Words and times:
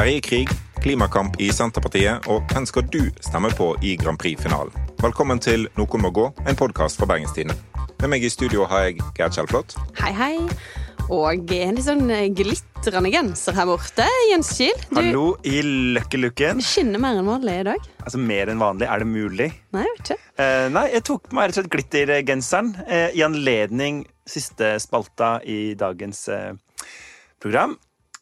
ferjekrig, 0.00 0.48
klimakamp 0.80 1.34
i 1.44 1.50
Senterpartiet 1.52 2.24
og 2.32 2.46
hvem 2.48 2.64
skal 2.64 2.86
du 2.88 3.02
stemme 3.20 3.50
på 3.52 3.66
i 3.84 3.98
Grand 4.00 4.16
Prix-finalen? 4.16 4.72
Velkommen 5.02 5.42
til 5.44 5.66
Noen 5.76 6.00
må 6.00 6.08
gå, 6.16 6.22
en 6.48 6.56
podkast 6.56 6.96
fra 6.96 7.08
Bergenstidene. 7.10 7.52
Med 8.00 8.08
meg 8.08 8.24
i 8.24 8.30
studio 8.32 8.64
har 8.70 8.86
jeg 8.86 9.02
Gerd 9.18 9.36
Kjellflot. 9.36 9.74
Hei, 9.98 10.12
hei. 10.16 10.30
Og 11.12 11.52
en 11.52 11.76
litt 11.76 11.84
sånn 11.84 12.08
glitrende 12.32 13.12
genser 13.12 13.58
her 13.58 13.68
borte. 13.68 14.06
Jens 14.30 14.54
Kiel, 14.56 14.80
du 14.88 14.96
Hallo 15.02 15.26
i 15.44 15.60
Løkkelukken. 15.98 16.64
skinner 16.64 17.02
mer 17.04 17.20
enn 17.20 17.28
vanlig 17.28 17.58
i 17.60 17.68
dag. 17.68 17.92
Altså 18.00 18.22
Mer 18.24 18.54
enn 18.54 18.64
vanlig. 18.64 18.88
Er 18.88 19.04
det 19.04 19.10
mulig? 19.10 19.50
Nei, 19.76 19.84
jeg 19.84 19.98
vet 19.98 20.14
ikke. 20.14 20.32
Eh, 20.46 20.66
nei, 20.78 20.86
jeg 20.94 21.06
tok 21.10 21.28
på 21.28 21.36
meg 21.36 21.50
rett 21.50 21.58
og 21.58 21.66
slett 21.66 21.74
glittergenseren 21.76 22.72
eh, 22.88 23.10
i 23.20 23.26
anledning 23.28 24.00
siste 24.24 24.78
spalta 24.80 25.34
i 25.44 25.74
dagens 25.76 26.24
eh, 26.32 26.54
program. 27.42 27.76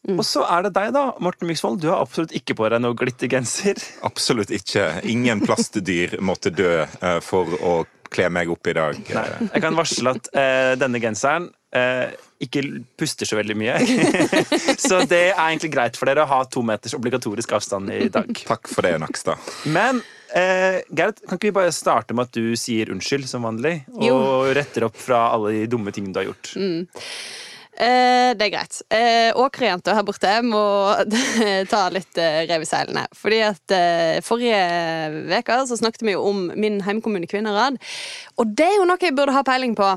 Og 0.07 0.23
så 0.23 0.45
er 0.47 0.63
det 0.63 0.71
deg, 0.77 0.93
da, 0.95 1.01
Morten 1.19 1.49
Myksvold. 1.49 1.81
Du 1.83 1.89
har 1.91 1.99
absolutt 1.99 2.31
ikke 2.37 2.55
på 2.55 2.69
deg 2.71 2.79
noe 2.81 2.95
glittergenser. 2.97 3.79
Absolutt 4.09 4.51
ikke. 4.55 4.85
Ingen 5.11 5.43
plastdyr 5.43 6.15
måtte 6.23 6.53
dø 6.55 6.85
eh, 6.85 7.19
for 7.25 7.51
å 7.59 7.73
kle 8.09 8.29
meg 8.33 8.49
opp 8.49 8.65
i 8.71 8.73
dag. 8.73 8.97
Nei, 9.13 9.25
jeg 9.51 9.61
kan 9.61 9.75
varsle 9.77 10.15
at 10.15 10.29
eh, 10.33 10.71
denne 10.81 11.01
genseren 11.03 11.49
eh, 11.75 12.15
ikke 12.41 12.63
puster 12.97 13.27
så 13.29 13.37
veldig 13.37 13.57
mye. 13.59 13.75
så 14.87 15.03
det 15.03 15.19
er 15.33 15.43
egentlig 15.43 15.73
greit 15.75 15.99
for 15.99 16.09
dere 16.09 16.23
å 16.23 16.31
ha 16.31 16.39
to 16.49 16.63
meters 16.65 16.95
obligatorisk 16.97 17.53
avstand 17.59 17.91
i 17.93 18.07
dag. 18.13 18.31
Takk 18.47 18.71
for 18.71 18.87
det, 18.87 18.95
Nakstad. 19.03 19.51
Men 19.69 19.99
eh, 20.33 20.79
Gerd, 20.89 21.19
kan 21.27 21.37
ikke 21.37 21.51
vi 21.51 21.57
bare 21.59 21.75
starte 21.75 22.15
med 22.17 22.31
at 22.31 22.39
du 22.39 22.55
sier 22.57 22.89
unnskyld 22.95 23.27
som 23.29 23.45
vanlig? 23.45 23.81
Og 23.99 24.07
Jo. 24.07 24.17
retter 24.57 24.87
opp 24.89 24.97
fra 24.97 25.27
alle 25.35 25.53
de 25.59 25.69
dumme 25.75 25.93
tingene 25.93 26.15
du 26.15 26.23
har 26.23 26.31
gjort? 26.31 26.55
Eh, 27.79 28.33
det 28.35 28.43
er 28.43 28.51
greit. 28.51 28.77
Eh, 28.91 29.29
Åkerjenta 29.39 29.93
her 29.95 30.03
borte 30.03 30.31
må 30.43 30.61
ta 31.71 31.85
litt 31.93 32.19
eh, 32.19 32.41
rev 32.49 32.65
i 32.65 32.67
seilene. 32.67 33.05
Fordi 33.15 33.37
at 33.47 33.75
eh, 33.75 34.17
forrige 34.25 34.59
uke 35.39 35.59
så 35.69 35.77
snakket 35.79 36.03
vi 36.03 36.15
jo 36.17 36.25
om 36.27 36.41
min 36.59 36.81
heimkommune 36.83 37.29
Kvinnherad. 37.31 37.79
Og 38.35 38.51
det 38.59 38.67
er 38.67 38.75
jo 38.81 38.87
noe 38.89 38.99
jeg 38.99 39.15
burde 39.15 39.35
ha 39.35 39.45
peiling 39.47 39.77
på. 39.79 39.93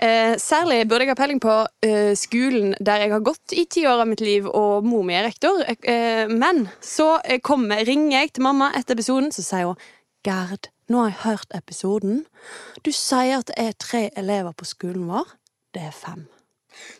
Eh, 0.00 0.38
særlig 0.40 0.86
burde 0.88 1.04
jeg 1.04 1.12
ha 1.12 1.18
peiling 1.18 1.42
på 1.44 1.58
eh, 1.84 2.14
skolen 2.16 2.72
der 2.80 3.04
jeg 3.04 3.12
har 3.12 3.26
gått 3.28 3.52
i 3.52 3.66
ti 3.68 3.84
år 3.88 4.06
av 4.06 4.08
mitt 4.08 4.24
liv, 4.24 4.48
og 4.48 4.88
mor 4.88 5.04
mi 5.04 5.18
er 5.18 5.28
rektor. 5.28 5.60
Eh, 5.68 6.24
men 6.32 6.64
så 6.80 7.18
eh, 7.24 7.42
kommer, 7.44 7.84
ringer 7.84 8.22
jeg 8.22 8.38
til 8.38 8.48
mamma 8.48 8.72
etter 8.78 8.96
episoden, 8.96 9.28
så 9.36 9.44
sier 9.44 9.68
hun 9.72 9.88
Gerd, 10.26 10.72
nå 10.90 11.04
har 11.04 11.12
jeg 11.12 11.20
hørt 11.22 11.54
episoden. 11.56 12.24
Du 12.84 12.90
sier 12.92 13.38
at 13.38 13.52
det 13.52 13.60
er 13.60 13.78
tre 13.78 14.02
elever 14.18 14.56
på 14.56 14.66
skolen 14.68 15.06
vår. 15.12 15.36
Det 15.76 15.84
er 15.88 15.94
fem. 15.94 16.26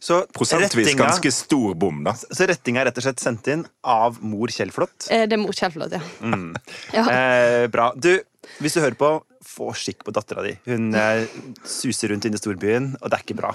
Så 0.01 0.27
Prosentvis 0.33 0.87
rettinga- 0.87 1.09
ganske 1.09 1.33
stor 1.33 1.75
bom, 1.75 2.05
da. 2.05 2.12
Så 2.15 2.47
rettinga 2.47 2.81
er 2.81 2.84
rett 2.91 2.98
og 2.98 3.03
slett 3.09 3.21
sendt 3.23 3.48
inn 3.48 3.67
av 3.85 4.19
mor 4.23 4.48
Kjellflot. 4.48 5.09
Eh, 5.11 5.27
det 5.27 5.33
er 5.39 5.43
mor 5.43 5.53
Kjellflot, 5.53 5.93
ja. 5.93 6.01
ja. 6.95 7.05
Eh, 7.11 7.67
bra. 7.73 7.93
Du, 7.97 8.12
hvis 8.58 8.75
du 8.75 8.81
hører 8.81 8.97
på, 8.98 9.11
få 9.44 9.69
skikk 9.77 10.03
på 10.06 10.12
dattera 10.14 10.42
di. 10.44 10.53
Hun 10.67 10.94
eh, 10.97 11.27
suser 11.67 12.11
rundt 12.12 12.27
inne 12.27 12.39
i 12.39 12.41
storbyen, 12.41 12.89
og 13.00 13.11
det 13.11 13.19
er 13.19 13.25
ikke 13.25 13.36
bra. 13.39 13.53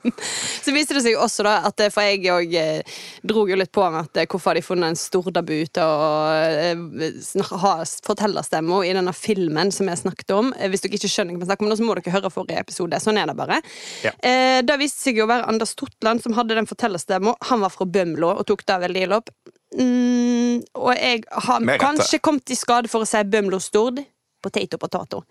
Så 0.64 0.74
viste 0.74 0.96
det 0.96 1.02
seg 1.04 1.18
også 1.18 1.46
da 1.46 1.54
at 1.68 1.82
eh, 1.82 1.90
For 1.92 2.06
jeg 2.06 2.32
òg 2.34 2.54
eh, 2.58 2.98
dro 3.26 3.44
jo 3.48 3.58
litt 3.58 3.72
på 3.74 3.84
meg 3.90 4.08
at 4.08 4.30
hvorfor 4.30 4.52
har 4.52 4.60
de 4.60 4.64
funnet 4.66 4.92
en 4.92 4.98
stordabu 4.98 5.54
til 5.70 5.86
å 5.86 7.54
ha 7.62 7.74
fortellerstemma 8.06 8.82
i 8.86 8.92
denne 8.96 9.14
filmen 9.16 9.72
som 9.74 9.90
jeg 9.90 10.02
snakket 10.02 10.34
om. 10.36 10.52
Hvis 10.70 10.84
dere 10.84 10.98
ikke 10.98 11.12
skjønner 11.12 11.36
hva 11.36 11.44
vi 11.44 11.50
snakker 11.50 11.68
om, 11.68 11.74
så 11.78 11.86
må 11.86 11.98
dere 11.98 12.16
høre 12.18 12.34
forrige 12.34 12.66
episode. 12.66 13.02
Sånn 13.02 13.20
er 13.20 13.30
det 13.30 13.38
bare. 13.38 13.60
Ja. 14.06 14.14
Eh, 14.18 14.60
det 14.66 14.78
viste 14.82 15.06
seg 15.06 15.20
jo 15.20 15.28
å 15.28 15.30
være 15.30 15.48
Anders 15.50 15.76
Totland 15.78 16.24
som 16.24 16.34
hadde 16.38 16.58
den 16.58 16.70
fortellerstemma. 16.70 17.36
Han 17.52 17.64
var 17.64 17.74
fra 17.74 17.86
Bømlo 17.86 18.34
og 18.34 18.46
tok 18.50 18.66
det 18.66 18.82
veldig 18.86 19.06
ille 19.06 19.20
opp. 19.22 19.34
Mm, 19.78 20.64
og 20.74 20.96
jeg 20.98 21.22
har 21.46 21.68
kanskje 21.78 22.18
kommet 22.18 22.50
i 22.50 22.58
skade 22.58 22.90
for 22.90 23.06
å 23.06 23.08
si 23.08 23.22
Bømlo 23.30 23.60
Stord. 23.62 24.02
Potato, 24.40 24.78
potato. 24.80 25.22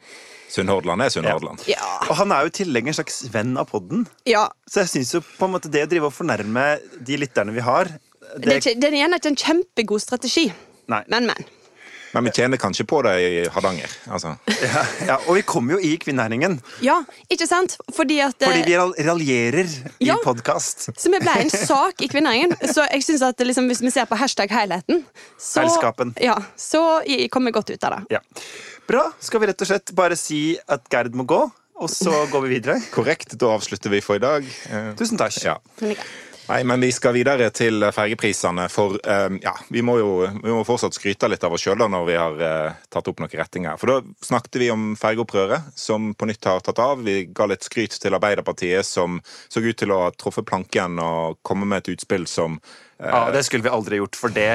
Sunnhordland 0.54 1.02
er 1.02 1.10
Sunnhordland. 1.14 1.64
Ja. 1.70 1.82
Og 2.10 2.16
han 2.20 2.34
er 2.36 2.46
jo 2.46 2.52
i 2.52 2.58
tillegg 2.62 2.90
en 2.92 2.98
slags 2.98 3.24
venn 3.34 3.56
av 3.58 3.70
podden. 3.72 4.08
ja. 4.30 4.48
Så 4.70 4.84
jeg 4.84 4.92
syns 4.94 5.14
jo 5.16 5.22
på 5.26 5.48
en 5.48 5.56
måte 5.56 5.72
det 5.74 5.86
å 5.88 5.90
drive 5.90 6.10
og 6.12 6.14
fornærme 6.14 6.66
de 7.02 7.18
lytterne 7.18 7.56
vi 7.56 7.64
har 7.66 7.90
Det 8.38 8.52
er, 8.52 8.60
ikke, 8.62 8.76
det 8.78 8.92
er 8.92 9.00
gjerne 9.00 9.18
ikke 9.18 9.32
en 9.32 9.40
kjempegod 9.42 10.04
strategi. 10.04 10.44
Nei. 10.94 11.02
Men, 11.10 11.26
men. 11.32 11.48
Men 12.14 12.26
vi 12.26 12.32
tjener 12.34 12.58
kanskje 12.62 12.86
på 12.90 13.02
det 13.06 13.14
i 13.22 13.44
Hardanger. 13.54 13.92
Altså. 14.10 14.36
Ja, 14.64 14.84
ja, 15.08 15.18
og 15.28 15.38
vi 15.38 15.44
kommer 15.48 15.78
jo 15.78 15.80
i 15.86 15.96
kvinnenæringen, 16.02 16.60
Ja, 16.84 17.00
ikke 17.32 17.48
sant? 17.50 17.78
Fordi 17.96 18.20
at 18.26 18.36
fordi 18.42 18.64
eh, 18.74 18.82
vi 18.98 19.06
raljerer 19.08 19.70
ja, 20.02 20.16
i 20.16 20.24
podkast. 20.24 20.90
Så 20.98 21.12
vi 21.14 21.22
ble 21.22 21.36
en 21.44 21.54
sak 21.54 22.02
i 22.02 22.10
kvinnenæringen. 22.12 22.56
Så 22.74 22.88
jeg 22.90 23.06
synes 23.06 23.26
at 23.30 23.46
liksom, 23.46 23.70
hvis 23.72 23.84
vi 23.86 23.94
ser 23.94 24.10
på 24.10 24.18
hashtag 24.20 24.52
helheten, 24.54 25.04
så, 25.38 25.68
ja, 26.22 26.38
så 26.58 26.84
kommer 27.32 27.52
vi 27.52 27.58
godt 27.60 27.74
ut 27.76 27.88
av 27.90 28.00
det. 28.00 28.18
Ja. 28.18 28.24
Bra. 28.90 29.06
Skal 29.22 29.44
vi 29.44 29.52
rett 29.52 29.62
og 29.62 29.70
slett 29.70 29.92
bare 29.98 30.18
si 30.18 30.58
at 30.66 30.88
Gerd 30.90 31.14
må 31.18 31.28
gå, 31.30 31.44
og 31.80 31.92
så 31.94 32.26
går 32.32 32.42
vi 32.48 32.56
videre? 32.58 32.80
Korrekt. 32.92 33.38
Da 33.40 33.54
avslutter 33.54 33.94
vi 33.94 34.02
for 34.04 34.18
i 34.18 34.24
dag. 34.24 34.48
Eh, 34.70 34.90
Tusen 35.00 35.20
takk. 35.22 35.38
Ja. 35.46 35.60
Nei, 36.50 36.64
men 36.64 36.82
vi 36.82 36.90
skal 36.90 37.14
videre 37.14 37.52
til 37.54 37.84
fergeprisene, 37.94 38.64
for 38.74 38.96
eh, 39.06 39.36
ja, 39.44 39.52
vi 39.70 39.84
må 39.86 40.00
jo 40.00 40.10
vi 40.26 40.50
må 40.50 40.64
fortsatt 40.66 40.98
skryte 40.98 41.30
litt 41.30 41.44
av 41.46 41.54
oss 41.54 41.62
sjøl 41.62 41.84
når 41.86 42.08
vi 42.08 42.16
har 42.18 42.42
eh, 42.42 42.80
tatt 42.90 43.12
opp 43.12 43.22
noen 43.22 43.36
rettinger. 43.38 43.78
For 43.78 43.92
da 43.92 44.26
snakket 44.26 44.58
vi 44.64 44.72
om 44.74 44.88
fergeopprøret, 44.98 45.70
som 45.78 46.10
på 46.18 46.26
nytt 46.26 46.50
har 46.50 46.66
tatt 46.66 46.82
av. 46.82 47.04
Vi 47.06 47.28
ga 47.38 47.46
litt 47.52 47.68
skryt 47.68 48.00
til 48.02 48.18
Arbeiderpartiet, 48.18 48.88
som 48.88 49.22
så 49.46 49.62
ut 49.62 49.78
til 49.78 49.94
å 49.94 50.02
ha 50.08 50.10
truffet 50.18 50.48
planken 50.50 50.98
og 51.04 51.38
komme 51.46 51.70
med 51.70 51.84
et 51.84 51.94
utspill 51.94 52.26
som 52.26 52.58
eh, 52.58 53.06
Ja, 53.06 53.30
Det 53.36 53.46
skulle 53.46 53.70
vi 53.70 53.76
aldri 53.78 54.02
gjort, 54.02 54.18
for 54.18 54.34
det 54.34 54.50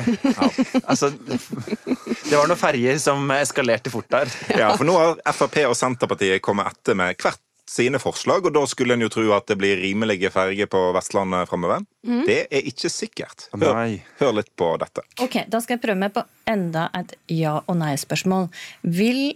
Altså, 0.90 1.12
det 1.14 2.34
var 2.34 2.50
noen 2.50 2.58
ferger 2.58 2.98
som 2.98 3.30
eskalerte 3.38 3.94
fort 3.94 4.10
der. 4.10 4.34
Ja, 4.50 4.74
for 4.74 4.88
nå 4.88 4.98
har 4.98 5.22
Frp 5.30 5.62
og 5.68 5.78
Senterpartiet 5.78 6.42
kommet 6.42 6.74
etter 6.74 6.98
med 6.98 7.14
hvert 7.22 7.38
sine 7.74 7.98
forslag, 8.02 8.46
og 8.46 8.54
da 8.54 8.62
skulle 8.70 8.94
en 8.94 9.02
jo 9.02 9.10
tro 9.12 9.24
at 9.34 9.48
det 9.50 9.56
blir 9.58 9.80
rimelige 9.82 10.30
ferger 10.34 10.68
på 10.70 10.80
Vestlandet 10.94 11.48
framover. 11.50 11.82
Det 12.28 12.38
er 12.54 12.68
ikke 12.70 12.90
sikkert. 12.92 13.48
Hør, 13.58 13.96
hør 14.20 14.36
litt 14.38 14.52
på 14.60 14.68
dette. 14.82 15.02
Ok, 15.24 15.40
Da 15.50 15.60
skal 15.64 15.76
jeg 15.78 15.82
prøve 15.88 15.98
meg 16.04 16.14
på 16.14 16.22
enda 16.50 16.88
et 16.94 17.16
ja- 17.32 17.62
og 17.66 17.76
nei-spørsmål. 17.80 18.50
Vil 18.84 19.34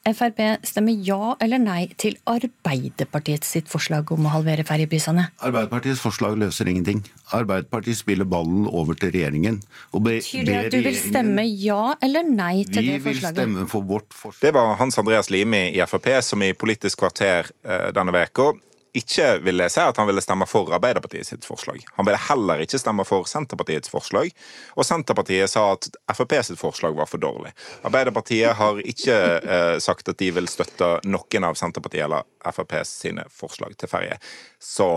Frp 0.00 0.38
stemmer 0.64 0.96
ja 1.04 1.34
eller 1.44 1.60
nei 1.60 1.90
til 2.00 2.14
Arbeiderpartiets 2.30 3.50
sitt 3.52 3.66
forslag 3.68 4.08
om 4.14 4.24
å 4.24 4.32
halvere 4.32 4.64
ferjeprisene? 4.64 5.26
Arbeiderpartiets 5.44 6.00
forslag 6.00 6.38
løser 6.40 6.70
ingenting. 6.72 7.02
Arbeiderpartiet 7.36 7.98
spiller 8.00 8.24
ballen 8.24 8.64
over 8.64 8.96
til 8.96 9.12
regjeringen. 9.12 9.60
Og 9.92 10.06
be, 10.06 10.16
Betyr 10.22 10.48
det 10.48 10.56
at 10.62 10.72
du 10.72 10.80
vil 10.86 10.96
stemme 10.96 11.44
ja 11.44 11.98
eller 12.00 12.24
nei 12.24 12.64
til 12.64 12.80
det 12.88 12.96
forslaget? 13.04 13.04
Vi 13.04 13.12
vil 13.12 13.28
stemme 13.36 13.68
for 13.68 13.84
vårt 13.92 14.16
forslag. 14.16 14.40
Det 14.48 14.54
var 14.56 14.72
Hans 14.80 14.96
Andreas 15.02 15.28
Limi 15.28 15.66
i 15.74 15.84
Frp 15.84 16.08
som 16.24 16.48
i 16.48 16.54
Politisk 16.56 17.04
kvarter 17.04 17.52
eh, 17.60 17.90
denne 17.92 18.16
veka 18.16 18.54
ikke 18.96 19.38
ville 19.44 19.68
si 19.70 19.80
at 19.82 19.98
han 20.00 20.08
ville 20.08 20.22
stemme 20.24 20.46
for 20.50 20.72
Arbeiderpartiet 20.74 21.28
sitt 21.28 21.46
forslag. 21.46 21.82
Han 21.96 22.06
ville 22.08 22.20
heller 22.28 22.62
ikke 22.64 22.80
stemme 22.80 23.04
for 23.06 23.28
Senterpartiets 23.30 23.92
forslag, 23.92 24.32
og 24.74 24.86
Senterpartiet 24.86 25.52
sa 25.52 25.66
at 25.76 25.88
Frp 26.16 26.36
sitt 26.46 26.60
forslag 26.60 26.96
var 26.98 27.10
for 27.10 27.22
dårlig. 27.22 27.52
Arbeiderpartiet 27.86 28.56
har 28.58 28.80
ikke 28.82 29.18
eh, 29.38 29.76
sagt 29.82 30.10
at 30.10 30.18
de 30.18 30.30
vil 30.34 30.50
støtte 30.50 30.96
noen 31.06 31.46
av 31.46 31.58
Senterpartiet 31.60 32.08
eller 32.08 32.26
Frp 32.50 32.80
sine 32.88 33.26
forslag 33.30 33.76
til 33.78 33.90
ferje. 33.90 34.18
Så 34.58 34.90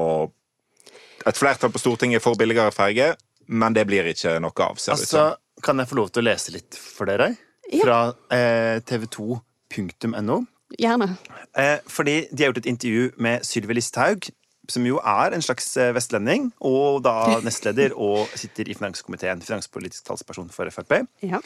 et 1.26 1.40
flertall 1.40 1.72
på 1.72 1.82
Stortinget 1.82 2.24
får 2.24 2.40
billigere 2.40 2.74
ferge, 2.76 3.14
men 3.48 3.76
det 3.76 3.86
blir 3.90 4.08
ikke 4.12 4.40
noe 4.44 4.66
av, 4.66 4.80
ser 4.82 4.98
det 4.98 5.06
ut 5.06 5.10
Altså. 5.10 5.26
Kan 5.64 5.80
jeg 5.80 5.88
få 5.88 5.96
lov 5.96 6.10
til 6.12 6.24
å 6.24 6.26
lese 6.28 6.52
litt 6.52 6.76
for 6.76 7.08
dere? 7.08 7.30
Fra 7.72 8.00
eh, 8.34 8.82
tv2.no. 8.84 10.40
Gjerne. 10.80 11.14
Eh, 11.60 11.80
fordi 11.88 12.24
de 12.32 12.44
har 12.44 12.52
gjort 12.52 12.64
et 12.64 12.72
intervju 12.72 13.12
med 13.22 13.46
Sylvi 13.46 13.78
Listhaug, 13.78 14.30
som 14.72 14.86
jo 14.88 15.00
er 15.00 15.36
en 15.36 15.44
slags 15.44 15.68
eh, 15.78 15.92
vestlending, 15.96 16.50
og 16.64 17.04
da 17.06 17.16
nestleder 17.46 17.96
og 17.96 18.32
sitter 18.40 18.70
i 18.70 18.78
finanskomiteen, 18.78 19.44
finanspolitisk 19.44 20.08
talsperson 20.08 20.50
for 20.54 20.70
Frp. 20.74 21.04
Ja. 21.26 21.44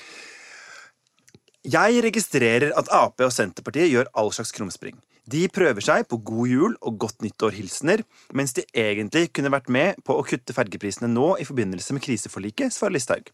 Jeg 1.67 2.03
registrerer 2.05 2.71
at 2.79 2.89
Ap 2.95 3.19
og 3.25 3.33
Senterpartiet 3.35 3.91
gjør 3.91 4.11
all 4.15 4.31
slags 4.31 4.53
krumspring. 4.55 4.95
De 5.27 5.41
prøver 5.51 5.83
seg 5.83 6.05
på 6.07 6.21
god 6.23 6.47
jul 6.47 6.77
og 6.79 7.01
godt 7.03 7.25
nyttår-hilsener, 7.25 8.05
mens 8.37 8.55
de 8.55 8.63
egentlig 8.71 9.33
kunne 9.35 9.51
vært 9.51 9.67
med 9.67 9.99
på 10.07 10.15
å 10.15 10.23
kutte 10.23 10.55
fergeprisene 10.55 11.09
nå 11.11 11.33
i 11.41 11.47
forbindelse 11.47 11.97
med 11.97 12.05
kriseforliket, 12.05 12.71
svarer 12.71 12.95
Listhaug. 12.95 13.27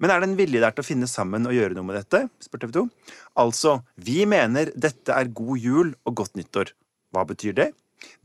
Men 0.00 0.12
er 0.12 0.20
det 0.22 0.30
en 0.30 0.38
vilje 0.38 0.62
der 0.62 0.74
til 0.76 0.84
å 0.84 0.90
finne 0.90 1.08
sammen 1.10 1.48
og 1.48 1.56
gjøre 1.56 1.76
noe 1.78 1.86
med 1.88 2.00
dette? 2.00 2.26
spør 2.44 2.66
TV 2.66 2.76
2. 2.80 2.84
Altså, 3.42 3.78
vi 3.96 4.22
mener 4.28 4.72
dette 4.76 5.14
er 5.16 5.32
god 5.32 5.58
jul 5.62 5.94
og 6.06 6.20
godt 6.22 6.38
nyttår. 6.38 6.72
Hva 7.14 7.24
betyr 7.28 7.56
det? 7.56 7.72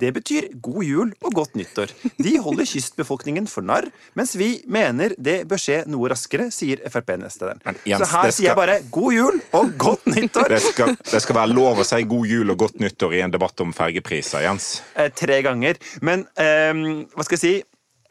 Det 0.01 0.09
betyr 0.13 0.47
god 0.61 0.83
jul 0.83 1.11
og 1.23 1.33
godt 1.37 1.55
nyttår. 1.57 1.93
De 2.21 2.33
holder 2.43 2.67
kystbefolkningen 2.67 3.47
for 3.49 3.65
narr, 3.65 3.87
mens 4.19 4.33
vi 4.37 4.49
mener 4.69 5.15
det 5.17 5.37
bør 5.49 5.61
skje 5.61 5.77
noe 5.89 6.09
raskere, 6.11 6.49
sier 6.53 6.81
Frp-nestlederen. 6.91 7.61
Men 7.65 7.79
Jens, 7.87 8.03
Så 8.03 8.09
her 8.11 8.27
skal... 8.27 8.35
sier 8.35 8.49
jeg 8.49 8.59
bare 8.59 8.77
god 8.93 9.15
jul 9.15 9.39
og 9.57 9.73
godt 9.81 10.07
nyttår. 10.15 10.51
Det 10.51 10.61
skal, 10.65 10.95
det 11.13 11.23
skal 11.23 11.39
være 11.39 11.53
lov 11.55 11.81
å 11.81 11.87
si 11.87 12.01
god 12.13 12.33
jul 12.33 12.53
og 12.53 12.61
godt 12.65 12.81
nyttår 12.83 13.17
i 13.17 13.23
en 13.25 13.33
debatt 13.33 13.63
om 13.63 13.73
fergepriser, 13.77 14.43
Jens. 14.45 14.71
Eh, 14.95 15.11
tre 15.15 15.39
ganger. 15.45 15.79
Men 16.03 16.27
eh, 16.35 16.73
hva 17.15 17.27
skal 17.27 17.39
jeg 17.39 17.45
si? 17.45 17.55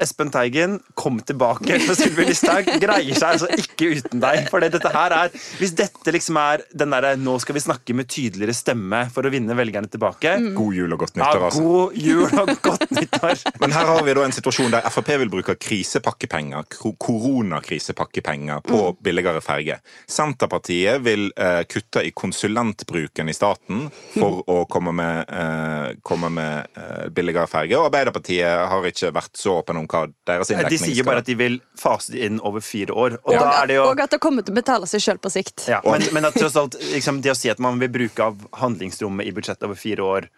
Espen 0.01 0.31
Teigen, 0.33 0.79
kom 0.95 1.21
tilbake. 1.21 1.77
For 1.85 1.99
Sylvi 1.99 2.25
Listhaug 2.31 2.69
greier 2.81 3.17
seg 3.19 3.35
altså 3.35 3.49
ikke 3.53 3.91
uten 3.99 4.23
deg. 4.23 4.47
For 4.51 4.63
dette 4.65 4.93
her 4.95 5.15
er 5.17 5.35
Hvis 5.61 5.75
dette 5.77 6.15
liksom 6.15 6.39
er 6.41 6.65
den 6.73 6.95
derre 6.95 7.17
'nå 7.21 7.37
skal 7.43 7.57
vi 7.57 7.63
snakke 7.65 7.95
med 7.97 8.09
tydeligere 8.09 8.55
stemme 8.57 9.03
for 9.13 9.27
å 9.27 9.33
vinne 9.33 9.57
velgerne 9.57 9.91
tilbake' 9.91 10.55
God 10.57 10.75
jul 10.75 10.93
og 10.95 11.03
godt 11.05 11.17
ja, 11.17 11.25
nyttår, 11.25 11.45
altså. 11.49 11.63
God 11.65 11.97
jul 11.97 12.39
og 12.43 12.53
godt 12.63 12.91
nyttår. 12.97 13.45
Men 13.63 13.75
her 13.77 13.91
har 13.91 14.03
vi 14.07 14.15
da 14.17 14.25
en 14.25 14.37
situasjon 14.37 14.75
der 14.75 14.89
Frp 14.91 15.11
vil 15.23 15.33
bruke 15.33 15.57
krisepakkepenger, 15.61 16.67
koronakrisepakkepenger, 16.99 18.65
på 18.67 18.81
billigere 19.03 19.43
ferge. 19.45 19.79
Senterpartiet 20.09 21.03
vil 21.05 21.29
eh, 21.37 21.63
kutte 21.71 22.05
i 22.07 22.13
konsulentbruken 22.17 23.29
i 23.29 23.37
staten 23.37 23.87
for 24.15 24.43
å 24.51 24.65
komme 24.71 24.95
med, 24.97 25.33
eh, 25.35 25.99
komme 26.07 26.31
med 26.33 26.77
eh, 26.77 27.09
billigere 27.15 27.49
ferge. 27.51 27.79
Og 27.79 27.91
Arbeiderpartiet 27.91 28.67
har 28.71 28.91
ikke 28.91 29.13
vært 29.15 29.37
så 29.41 29.59
åpne 29.61 29.83
om 29.83 29.90
hva 29.91 30.05
deres 30.29 30.51
De 30.71 30.79
sier 30.81 30.97
jo 31.01 31.07
bare 31.09 31.25
at 31.25 31.29
de 31.29 31.37
vil 31.39 31.59
fase 31.79 32.15
det 32.15 32.27
inn 32.29 32.39
over 32.47 32.63
fire 32.65 32.95
år. 32.95 33.19
Og 33.25 33.35
ja. 33.35 33.49
det 33.69 33.79
jo 33.79 33.87
og 33.89 34.03
at 34.05 34.15
det 34.15 34.21
kommer 34.23 34.47
til 34.47 34.55
å 34.55 34.61
betale 34.61 34.89
seg 34.91 35.05
sjøl 35.05 35.21
på 35.23 35.33
sikt. 35.33 35.67
ja, 35.71 35.81
men, 35.87 36.07
men 36.15 36.29
at 36.29 36.39
alt, 36.41 36.79
liksom, 36.93 37.21
det 37.25 37.35
å 37.35 37.39
si 37.39 37.51
at 37.53 37.61
man 37.63 37.81
vil 37.83 37.93
bruke 37.93 38.31
av 38.31 38.41
handlingsrommet 38.61 39.29
i 39.29 39.35
budsjettet 39.37 39.67
over 39.69 39.79
fire 39.79 40.07
år, 40.07 40.31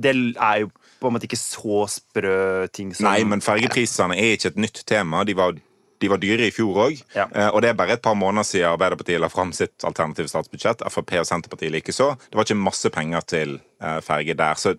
det 0.00 0.14
er 0.14 0.64
jo 0.64 0.72
på 1.00 1.10
en 1.10 1.14
måte 1.14 1.28
ikke 1.28 1.38
så 1.38 1.84
sprø 1.90 2.66
ting 2.74 2.90
som 2.94 3.06
Nei, 3.06 3.20
men 3.28 3.44
fergeprisene 3.44 4.16
er 4.18 4.34
ikke 4.34 4.54
et 4.54 4.60
nytt 4.64 4.82
tema. 4.88 5.22
De 5.26 5.36
var, 5.38 5.54
de 5.54 6.10
var 6.10 6.22
dyre 6.22 6.48
i 6.48 6.54
fjor 6.54 6.80
òg. 6.88 7.02
Ja. 7.14 7.28
Og 7.52 7.60
det 7.62 7.70
er 7.70 7.78
bare 7.78 7.98
et 7.98 8.02
par 8.02 8.16
måneder 8.18 8.46
siden 8.48 8.72
Arbeiderpartiet 8.72 9.22
la 9.22 9.30
fram 9.30 9.52
sitt 9.54 9.86
alternative 9.86 10.30
statsbudsjett. 10.32 10.82
Frp 10.90 11.14
og 11.20 11.28
Senterpartiet 11.28 11.74
likeså. 11.76 12.14
Det 12.26 12.40
var 12.40 12.48
ikke 12.48 12.58
masse 12.62 12.90
penger 12.94 13.28
til 13.30 13.58
ferge 14.06 14.34
der. 14.38 14.58
Så 14.58 14.74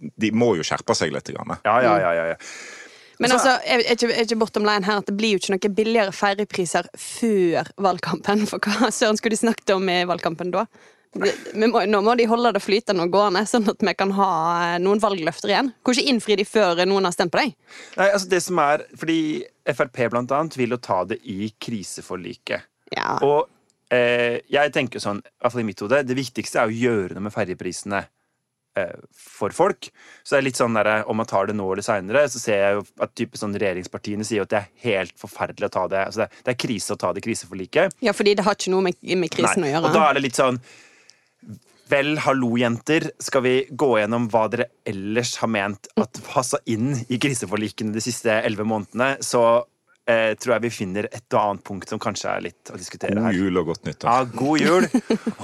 de 0.00 0.32
må 0.36 0.54
jo 0.56 0.64
skjerpe 0.66 0.96
seg 0.96 1.12
litt. 1.14 1.30
Ja, 1.34 1.76
ja, 1.82 1.94
ja, 2.00 2.12
ja. 2.32 2.40
Men 3.22 3.32
altså, 3.32 3.54
er, 3.64 3.80
er, 3.80 3.94
ikke, 3.94 4.10
er 4.12 4.26
ikke 4.26 4.40
bottom 4.40 4.66
line 4.66 4.84
her 4.84 5.00
at 5.00 5.08
det 5.08 5.16
blir 5.16 5.34
jo 5.34 5.40
ikke 5.40 5.54
noe 5.54 5.72
billigere 5.78 6.12
ferjepriser 6.14 6.90
før 7.00 7.70
valgkampen? 7.80 8.44
For 8.50 8.60
hva 8.60 8.90
søren 8.94 9.18
skulle 9.20 9.36
de 9.36 9.44
snakket 9.44 9.72
om 9.76 9.88
i 9.92 10.02
valgkampen 10.08 10.52
da? 10.54 10.66
Må, 11.16 11.80
nå 11.88 12.00
må 12.04 12.14
de 12.18 12.26
holde 12.28 12.52
det 12.56 12.60
flytende 12.60 13.06
og 13.06 13.14
gående, 13.14 13.40
sånn 13.48 13.64
at 13.70 13.80
vi 13.80 13.94
kan 13.96 14.10
ha 14.18 14.30
eh, 14.66 14.76
noen 14.82 15.00
valgløfter 15.00 15.52
igjen. 15.52 15.70
Ikke 15.80 16.04
innfri 16.10 16.36
de 16.36 16.44
før 16.44 16.82
noen 16.84 17.08
har 17.08 17.14
stemt 17.14 17.32
på 17.32 17.40
deg. 17.40 17.54
Nei, 17.96 18.08
altså 18.10 18.28
det 18.32 18.42
som 18.44 18.60
er, 18.60 18.84
fordi 19.00 19.20
Frp 19.72 20.02
blant 20.12 20.34
annet 20.36 20.58
vil 20.58 20.76
jo 20.76 20.80
ta 20.82 21.02
det 21.08 21.22
i 21.24 21.48
kriseforliket. 21.62 22.68
Ja. 22.92 23.16
Og 23.24 23.48
eh, 23.94 24.42
jeg 24.52 24.74
tenker 24.76 25.02
sånn, 25.02 25.22
i 25.24 25.40
hvert 25.40 25.56
fall 25.56 25.64
i 25.64 25.68
mitt 25.70 25.82
hode, 25.82 26.02
det 26.06 26.18
viktigste 26.18 26.60
er 26.62 26.68
å 26.68 26.76
gjøre 26.84 27.16
noe 27.16 27.28
med 27.30 27.34
ferjeprisene 27.34 28.04
for 29.16 29.54
folk. 29.56 29.90
Så 30.22 30.34
det 30.34 30.40
er 30.40 30.46
litt 30.48 30.60
sånn 30.60 30.76
der, 30.76 30.90
om 31.08 31.18
man 31.20 31.28
tar 31.28 31.48
det 31.50 31.56
nå 31.56 31.66
eller 31.72 31.86
seinere, 31.86 32.26
så 32.32 32.42
ser 32.42 32.62
jeg 32.62 32.78
jo 32.78 32.82
at 33.04 33.14
type 33.18 33.40
sånn 33.40 33.56
regjeringspartiene 33.56 34.26
sier 34.26 34.46
at 34.46 34.52
det 34.52 34.62
er 34.62 34.72
helt 34.86 35.14
forferdelig 35.20 35.70
å 35.70 35.74
ta 35.78 35.86
det. 35.92 36.02
Altså 36.08 36.24
det, 36.24 36.42
det 36.42 36.54
er 36.54 36.60
krise 36.66 36.96
å 36.96 37.00
ta 37.00 37.12
det 37.16 37.24
kriseforliket. 37.26 37.96
ja, 38.04 38.16
fordi 38.16 38.36
det 38.38 38.46
har 38.46 38.58
ikke 38.58 38.74
noe 38.74 38.88
med, 38.88 39.00
med 39.02 39.32
krisen 39.32 39.64
Nei, 39.64 39.70
å 39.70 39.74
gjøre. 39.76 39.90
Og 39.90 39.96
da 39.96 40.04
er 40.08 40.18
det 40.18 40.26
litt 40.28 40.42
sånn 40.42 40.60
Vel, 41.86 42.16
hallo, 42.18 42.48
jenter. 42.58 43.04
Skal 43.22 43.44
vi 43.44 43.52
gå 43.70 43.92
gjennom 44.00 44.24
hva 44.32 44.48
dere 44.50 44.64
ellers 44.90 45.36
har 45.38 45.50
ment 45.54 45.86
at 46.02 46.18
passa 46.26 46.58
inn 46.66 46.96
i 47.06 47.18
kriseforlikene 47.22 47.94
de 47.94 48.02
siste 48.02 48.32
elleve 48.40 48.66
månedene, 48.66 49.20
så 49.22 49.62
eh, 50.08 50.32
tror 50.38 50.56
jeg 50.56 50.64
vi 50.66 50.72
finner 50.74 51.08
et 51.10 51.26
og 51.34 51.40
annet 51.42 51.64
punkt 51.66 51.92
som 51.92 52.00
kanskje 52.02 52.32
er 52.32 52.44
litt 52.48 52.72
å 52.72 52.78
diskutere 52.78 53.14
God 53.16 53.28
her. 53.28 53.38
jul 53.38 53.60
og 53.60 53.70
godt 53.72 53.88
nyttår. 53.88 54.10
Ja, 54.10 54.24
god 54.42 54.62
jul 54.62 54.88